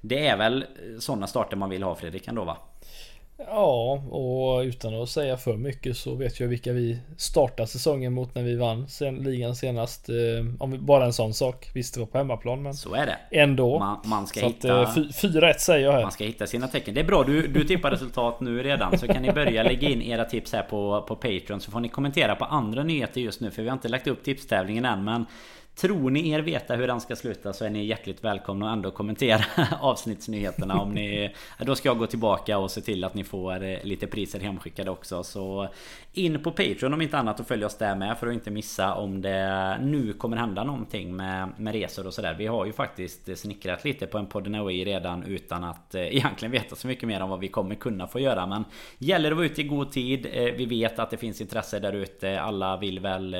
det 0.01 0.27
är 0.27 0.37
väl 0.37 0.65
sådana 0.99 1.27
starter 1.27 1.57
man 1.57 1.69
vill 1.69 1.83
ha 1.83 1.95
Fredrik 1.95 2.27
ändå 2.27 2.43
va? 2.43 2.57
Ja, 3.37 4.03
och 4.09 4.61
utan 4.61 5.01
att 5.01 5.09
säga 5.09 5.37
för 5.37 5.57
mycket 5.57 5.97
så 5.97 6.15
vet 6.15 6.39
jag 6.39 6.47
vilka 6.47 6.73
vi 6.73 6.99
startade 7.17 7.67
säsongen 7.67 8.13
mot 8.13 8.35
när 8.35 8.43
vi 8.43 8.55
vann 8.55 8.87
sen, 8.87 9.15
ligan 9.15 9.55
senast. 9.55 10.09
Eh, 10.09 10.15
om 10.59 10.71
vi, 10.71 10.77
bara 10.77 11.05
en 11.05 11.13
sån 11.13 11.33
sak. 11.33 11.69
Visst, 11.73 11.93
det 11.93 11.99
var 11.99 12.07
på 12.07 12.17
hemmaplan 12.17 12.63
men... 12.63 12.73
Så 12.73 12.93
är 12.93 13.05
det. 13.05 13.17
Ändå. 13.31 13.79
Man, 13.79 13.99
man 14.03 14.27
ska 14.27 14.39
så 14.39 14.47
hitta... 14.47 14.81
Att, 14.81 14.97
eh, 14.97 15.03
4-1 15.03 15.53
säger 15.57 15.85
jag 15.85 15.91
här. 15.91 16.01
Man 16.01 16.11
ska 16.11 16.23
hitta 16.23 16.47
sina 16.47 16.67
tecken. 16.67 16.93
Det 16.93 17.01
är 17.01 17.05
bra, 17.05 17.23
du, 17.23 17.47
du 17.47 17.63
tippar 17.63 17.91
resultat 17.91 18.39
nu 18.39 18.63
redan. 18.63 18.97
Så 18.97 19.07
kan 19.07 19.21
ni 19.21 19.31
börja 19.31 19.63
lägga 19.63 19.89
in 19.89 20.01
era 20.01 20.25
tips 20.25 20.53
här 20.53 20.63
på, 20.63 21.05
på 21.07 21.15
Patreon. 21.15 21.61
Så 21.61 21.71
får 21.71 21.79
ni 21.79 21.89
kommentera 21.89 22.35
på 22.35 22.45
andra 22.45 22.83
nyheter 22.83 23.21
just 23.21 23.41
nu. 23.41 23.51
För 23.51 23.61
vi 23.61 23.69
har 23.69 23.73
inte 23.73 23.87
lagt 23.87 24.07
upp 24.07 24.23
tipstävlingen 24.23 24.85
än. 24.85 25.03
Men 25.03 25.25
Tror 25.75 26.09
ni 26.09 26.29
er 26.29 26.39
veta 26.39 26.75
hur 26.75 26.87
den 26.87 27.01
ska 27.01 27.15
sluta 27.15 27.53
så 27.53 27.65
är 27.65 27.69
ni 27.69 27.85
hjärtligt 27.85 28.23
välkomna 28.23 28.69
att 28.69 28.73
ändå 28.73 28.91
kommentera 28.91 29.45
avsnittsnyheterna. 29.81 30.81
Om 30.81 30.91
ni... 30.91 31.33
Då 31.59 31.75
ska 31.75 31.89
jag 31.89 31.97
gå 31.97 32.07
tillbaka 32.07 32.57
och 32.57 32.71
se 32.71 32.81
till 32.81 33.03
att 33.03 33.13
ni 33.13 33.23
får 33.23 33.63
eh, 33.63 33.83
lite 33.83 34.07
priser 34.07 34.39
hemskickade 34.39 34.91
också. 34.91 35.23
Så 35.23 35.69
In 36.17 36.43
på 36.43 36.51
Patreon 36.51 36.93
om 36.93 37.01
inte 37.01 37.17
annat 37.17 37.39
och 37.39 37.47
följ 37.47 37.65
oss 37.65 37.77
där 37.77 37.95
med 37.95 38.17
för 38.17 38.27
att 38.27 38.33
inte 38.33 38.51
missa 38.51 38.93
om 38.95 39.21
det 39.21 39.77
nu 39.81 40.13
kommer 40.13 40.37
hända 40.37 40.63
någonting 40.63 41.15
med, 41.15 41.49
med 41.57 41.73
resor 41.73 42.07
och 42.07 42.13
sådär. 42.13 42.35
Vi 42.37 42.47
har 42.47 42.65
ju 42.65 42.73
faktiskt 42.73 43.37
snickrat 43.37 43.85
lite 43.85 44.07
på 44.07 44.17
en 44.17 44.25
podden 44.25 44.55
Away 44.55 44.85
redan 44.85 45.23
utan 45.23 45.63
att 45.63 45.95
eh, 45.95 46.01
egentligen 46.15 46.51
veta 46.51 46.75
så 46.75 46.87
mycket 46.87 47.07
mer 47.07 47.21
om 47.21 47.29
vad 47.29 47.39
vi 47.39 47.47
kommer 47.47 47.75
kunna 47.75 48.07
få 48.07 48.19
göra. 48.19 48.45
Men 48.45 48.65
Gäller 48.97 49.31
att 49.31 49.37
vara 49.37 49.45
ute 49.45 49.61
i 49.61 49.63
god 49.63 49.91
tid 49.91 50.27
eh, 50.31 50.43
Vi 50.43 50.65
vet 50.65 50.99
att 50.99 51.09
det 51.09 51.17
finns 51.17 51.41
intresse 51.41 51.79
där 51.79 51.93
ute. 51.93 52.41
Alla 52.41 52.77
vill 52.77 52.99
väl 52.99 53.35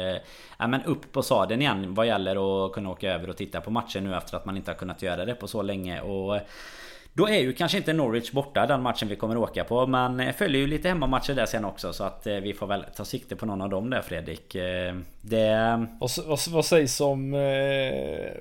Ja 0.58 0.68
men 0.68 0.84
upp 0.84 1.12
på 1.12 1.24
sadeln 1.24 1.62
igen 1.62 1.94
vad 1.94 2.08
gäller 2.08 2.25
heller 2.28 2.66
att 2.66 2.72
kunna 2.72 2.90
åka 2.90 3.14
över 3.14 3.30
och 3.30 3.38
titta 3.38 3.62
på 3.62 3.72
matchen 3.72 4.04
nu 4.04 4.16
efter 4.16 4.38
att 4.38 4.46
man 4.46 4.58
inte 4.58 4.72
har 4.72 4.76
kunnat 4.76 5.02
göra 5.02 5.26
det 5.26 5.36
på 5.36 5.48
så 5.48 5.62
länge. 5.62 6.02
Och 6.02 6.36
eh, 6.36 6.42
då 7.14 7.28
är 7.28 7.40
ju 7.40 7.54
kanske 7.54 7.78
inte 7.78 7.94
Norwich 7.94 8.32
borta 8.32 8.66
den 8.66 8.82
matchen 8.82 9.08
vi 9.08 9.16
kommer 9.16 9.38
åka 9.38 9.64
på 9.64 9.88
Men 9.88 10.20
eh, 10.20 10.34
följer 10.34 10.62
ju 10.62 10.68
lite 10.68 10.88
hemmamatcher 10.88 11.34
där 11.34 11.46
sen 11.46 11.66
också 11.66 11.94
Så 11.94 12.04
att 12.04 12.28
eh, 12.28 12.36
vi 12.36 12.54
får 12.54 12.68
väl 12.68 12.86
ta 12.96 13.06
sikte 13.06 13.36
på 13.36 13.46
någon 13.46 13.62
av 13.62 13.70
dem 13.70 13.90
där 13.90 14.02
Fredrik 14.02 14.56
Det... 15.22 15.88
Vad, 16.00 16.12
vad, 16.28 16.40
vad 16.50 16.66
sägs 16.66 17.02
om 17.02 17.34
eh, 17.34 18.32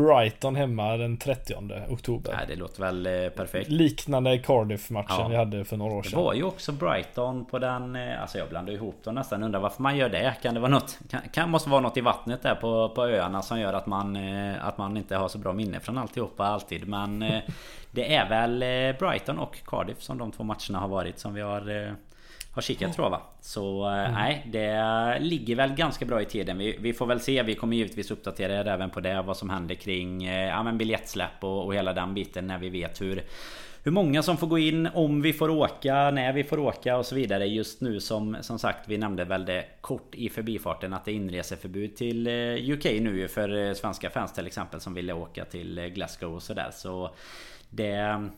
Brighton 0.00 0.56
hemma 0.56 0.96
den 0.96 1.16
30 1.16 1.54
oktober? 1.88 2.34
Nej, 2.36 2.46
det 2.48 2.56
låter 2.56 2.82
väl 2.82 3.06
eh, 3.06 3.28
perfekt. 3.28 3.70
Liknande 3.70 4.38
Cardiff-matchen 4.38 5.16
ja. 5.18 5.28
vi 5.28 5.36
hade 5.36 5.64
för 5.64 5.76
några 5.76 5.94
år 5.94 6.02
sedan. 6.02 6.10
Det 6.10 6.24
var 6.24 6.34
ju 6.34 6.42
också 6.42 6.72
Brighton 6.72 7.44
på 7.44 7.58
den 7.58 7.96
Alltså 7.96 8.38
jag 8.38 8.48
blandar 8.48 8.72
ihop 8.72 9.04
dem 9.04 9.14
nästan. 9.14 9.42
Undrar 9.42 9.60
varför 9.60 9.82
man 9.82 9.96
gör 9.96 10.08
det? 10.08 10.34
Kan 10.42 10.54
det 10.54 10.60
vara 10.60 10.70
något 10.70 10.98
kan, 11.10 11.20
kan 11.32 11.50
Måste 11.50 11.70
vara 11.70 11.80
något 11.80 11.96
i 11.96 12.00
vattnet 12.00 12.42
där 12.42 12.54
på, 12.54 12.88
på 12.88 13.04
öarna 13.04 13.42
som 13.42 13.60
gör 13.60 13.72
att 13.72 13.86
man 13.86 14.16
Att 14.60 14.78
man 14.78 14.96
inte 14.96 15.16
har 15.16 15.28
så 15.28 15.38
bra 15.38 15.52
minne 15.52 15.80
från 15.80 15.98
alltihopa 15.98 16.46
alltid. 16.46 16.88
Men 16.88 17.24
Det 17.96 18.14
är 18.14 18.28
väl 18.28 18.62
eh, 18.62 18.98
Brighton 18.98 19.38
och 19.38 19.56
Cardiff 19.66 20.02
som 20.02 20.18
de 20.18 20.32
två 20.32 20.44
matcherna 20.44 20.78
har 20.78 20.88
varit 20.88 21.18
som 21.18 21.34
vi 21.34 21.40
har 21.40 21.86
eh, 21.86 21.92
har 22.56 22.62
kikat 22.62 22.94
tror 22.94 23.04
jag 23.04 23.10
va? 23.10 23.20
Så 23.40 23.86
eh, 23.88 23.98
mm. 23.98 24.12
nej, 24.12 24.46
det 24.46 25.18
ligger 25.20 25.56
väl 25.56 25.74
ganska 25.74 26.04
bra 26.04 26.22
i 26.22 26.24
tiden. 26.24 26.58
Vi, 26.58 26.76
vi, 26.80 26.92
får 26.92 27.06
väl 27.06 27.20
se. 27.20 27.42
Vi 27.42 27.54
kommer 27.54 27.76
givetvis 27.76 28.10
uppdatera 28.10 28.54
er 28.54 28.66
även 28.66 28.90
på 28.90 29.00
det. 29.00 29.22
Vad 29.22 29.36
som 29.36 29.50
händer 29.50 29.74
kring 29.74 30.26
ja, 30.26 30.62
men 30.62 30.78
biljettsläpp 30.78 31.44
och, 31.44 31.64
och 31.64 31.74
hela 31.74 31.92
den 31.92 32.14
biten 32.14 32.46
när 32.46 32.58
vi 32.58 32.68
vet 32.68 33.00
hur 33.00 33.22
hur 33.82 33.92
många 33.92 34.22
som 34.22 34.36
får 34.36 34.46
gå 34.46 34.58
in, 34.58 34.88
om 34.94 35.22
vi 35.22 35.32
får 35.32 35.50
åka, 35.50 36.10
när 36.10 36.32
vi 36.32 36.44
får 36.44 36.58
åka 36.58 36.96
och 36.96 37.06
så 37.06 37.14
vidare. 37.14 37.46
Just 37.46 37.80
nu 37.80 38.00
som, 38.00 38.36
som 38.40 38.58
sagt, 38.58 38.88
vi 38.88 38.98
nämnde 38.98 39.24
väl 39.24 39.44
det 39.44 39.64
kort 39.80 40.14
i 40.14 40.28
förbifarten 40.28 40.92
att 40.92 41.04
det 41.04 41.10
är 41.10 41.14
inreseförbud 41.14 41.96
till 41.96 42.28
UK 42.72 42.84
nu 42.84 43.28
för 43.28 43.74
svenska 43.74 44.10
fans 44.10 44.32
till 44.32 44.46
exempel 44.46 44.80
som 44.80 44.94
ville 44.94 45.12
åka 45.12 45.44
till 45.44 45.92
Glasgow 45.94 46.34
och 46.34 46.42
sådär. 46.42 46.70
Så 46.72 47.10
det 47.70 48.28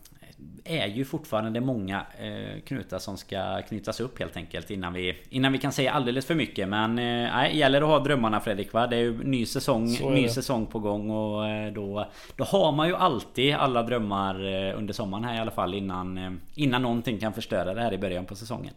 är 0.65 0.87
ju 0.87 1.05
fortfarande 1.05 1.61
många 1.61 2.07
eh, 2.19 2.61
knutar 2.61 2.99
som 2.99 3.17
ska 3.17 3.63
knytas 3.63 4.01
upp 4.01 4.19
helt 4.19 4.37
enkelt 4.37 4.71
innan 4.71 4.93
vi, 4.93 5.17
innan 5.31 5.53
vi 5.53 5.59
kan 5.59 5.73
säga 5.73 5.93
alldeles 5.93 6.27
för 6.27 6.35
mycket. 6.35 6.69
Men 6.69 6.99
eh, 6.99 7.05
nej, 7.05 7.57
gäller 7.57 7.83
att 7.83 7.89
ha 7.89 7.99
drömmarna 7.99 8.41
Fredrik 8.41 8.73
va? 8.73 8.87
Det 8.87 8.97
är 8.97 9.01
ju 9.01 9.25
ny 9.25 9.47
säsong, 9.47 9.89
ny 10.11 10.29
säsong 10.29 10.67
på 10.67 10.79
gång 10.79 11.11
och 11.11 11.49
eh, 11.49 11.73
då, 11.73 12.11
då 12.37 12.45
har 12.45 12.73
man 12.73 12.89
ju 12.89 12.97
alltid 12.97 13.55
alla 13.55 13.83
drömmar 13.83 14.45
under 14.75 14.95
sommaren 14.95 15.25
här 15.25 15.35
i 15.35 15.39
alla 15.39 15.51
fall 15.51 15.75
innan, 15.75 16.41
innan 16.55 16.83
någonting 16.83 17.19
kan 17.19 17.33
förstöra 17.33 17.75
det 17.75 17.81
här 17.81 17.93
i 17.93 17.99
början 17.99 18.25
på 18.25 18.35
säsongen. 18.35 18.75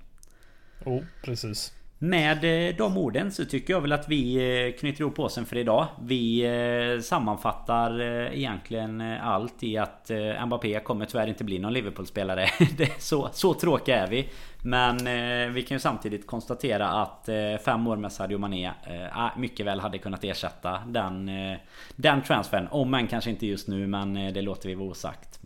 Oh, 0.85 1.01
precis. 1.23 1.73
Med 2.03 2.69
eh, 2.69 2.75
de 2.75 2.97
orden 2.97 3.31
så 3.31 3.45
tycker 3.45 3.73
jag 3.73 3.81
väl 3.81 3.91
att 3.91 4.09
vi 4.09 4.35
eh, 4.35 4.79
knyter 4.79 5.01
ihop 5.01 5.15
påsen 5.15 5.45
för 5.45 5.57
idag. 5.57 5.87
Vi 6.01 6.45
eh, 6.45 7.01
sammanfattar 7.01 8.01
egentligen 8.33 9.01
allt 9.01 9.63
i 9.63 9.77
att 9.77 10.11
Mbappé 10.45 10.79
kommer 10.79 11.05
tyvärr 11.05 11.27
inte 11.27 11.43
bli 11.43 11.59
någon 11.59 11.73
Liverpool-spelare. 11.73 12.49
så, 12.99 13.29
så 13.33 13.53
tråkiga 13.53 13.97
är 13.97 14.07
vi. 14.07 14.29
Men 14.63 14.97
vi 15.53 15.61
kan 15.61 15.75
ju 15.75 15.79
samtidigt 15.79 16.27
konstatera 16.27 16.87
att 16.87 17.29
fem 17.65 17.87
år 17.87 17.97
med 17.97 18.11
Sadio 18.11 18.37
Mané 18.37 18.71
mycket 19.37 19.65
väl 19.65 19.79
hade 19.79 19.97
kunnat 19.97 20.23
ersätta 20.23 20.81
den, 20.87 21.31
den 21.95 22.21
transfern. 22.21 22.67
Om 22.71 22.93
än 22.93 23.07
kanske 23.07 23.29
inte 23.29 23.47
just 23.47 23.67
nu 23.67 23.87
men 23.87 24.13
det 24.13 24.41
låter 24.41 24.69
vi 24.69 24.75
vara 24.75 24.89
osagt. 24.89 25.39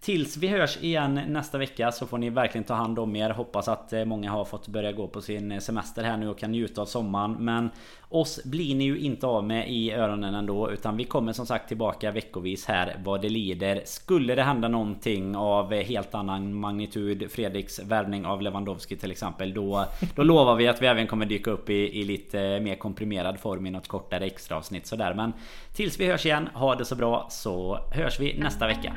Tills 0.00 0.36
vi 0.36 0.48
hörs 0.48 0.76
igen 0.82 1.20
nästa 1.28 1.58
vecka 1.58 1.92
så 1.92 2.06
får 2.06 2.18
ni 2.18 2.30
verkligen 2.30 2.64
ta 2.64 2.74
hand 2.74 2.98
om 2.98 3.16
er. 3.16 3.30
Hoppas 3.30 3.68
att 3.68 3.92
eh, 3.92 4.04
många 4.04 4.30
har 4.30 4.44
fått 4.44 4.68
börja 4.68 4.92
gå 4.92 5.08
på 5.08 5.20
sin 5.20 5.52
eh, 5.52 5.58
semester 5.58 6.04
här 6.04 6.16
nu 6.16 6.28
och 6.28 6.38
kan 6.38 6.50
njuta 6.50 6.80
av 6.82 6.86
sommaren. 6.86 7.32
Men 7.32 7.70
oss 8.08 8.44
blir 8.44 8.74
ni 8.74 8.84
ju 8.84 8.98
inte 8.98 9.26
av 9.26 9.44
med 9.44 9.70
i 9.70 9.92
öronen 9.92 10.34
ändå 10.34 10.70
utan 10.70 10.96
vi 10.96 11.04
kommer 11.04 11.32
som 11.32 11.46
sagt 11.46 11.68
tillbaka 11.68 12.10
veckovis 12.10 12.66
här 12.66 12.96
vad 13.04 13.22
det 13.22 13.28
lider. 13.28 13.82
Skulle 13.84 14.34
det 14.34 14.42
hända 14.42 14.68
någonting 14.68 15.36
av 15.36 15.74
helt 15.74 16.14
annan 16.14 16.54
magnitud 16.54 17.30
Fredriks 17.30 17.78
värvning 17.78 18.26
av 18.26 18.42
Lewandowski 18.42 18.96
till 18.96 19.10
exempel 19.10 19.54
då, 19.54 19.84
då 20.16 20.22
lovar 20.22 20.56
vi 20.56 20.68
att 20.68 20.82
vi 20.82 20.86
även 20.86 21.06
kommer 21.06 21.26
dyka 21.26 21.50
upp 21.50 21.70
i, 21.70 22.00
i 22.00 22.04
lite 22.04 22.60
mer 22.60 22.74
komprimerad 22.74 23.40
form 23.40 23.66
i 23.66 23.70
något 23.70 23.88
kortare 23.88 24.26
extra 24.26 24.56
avsnitt 24.56 24.86
sådär. 24.86 25.14
Men 25.14 25.32
tills 25.74 26.00
vi 26.00 26.06
hörs 26.06 26.26
igen, 26.26 26.48
ha 26.54 26.74
det 26.74 26.84
så 26.84 26.94
bra 26.94 27.26
så 27.30 27.78
hörs 27.92 28.20
vi 28.20 28.38
nästa 28.38 28.66
vecka. 28.66 28.92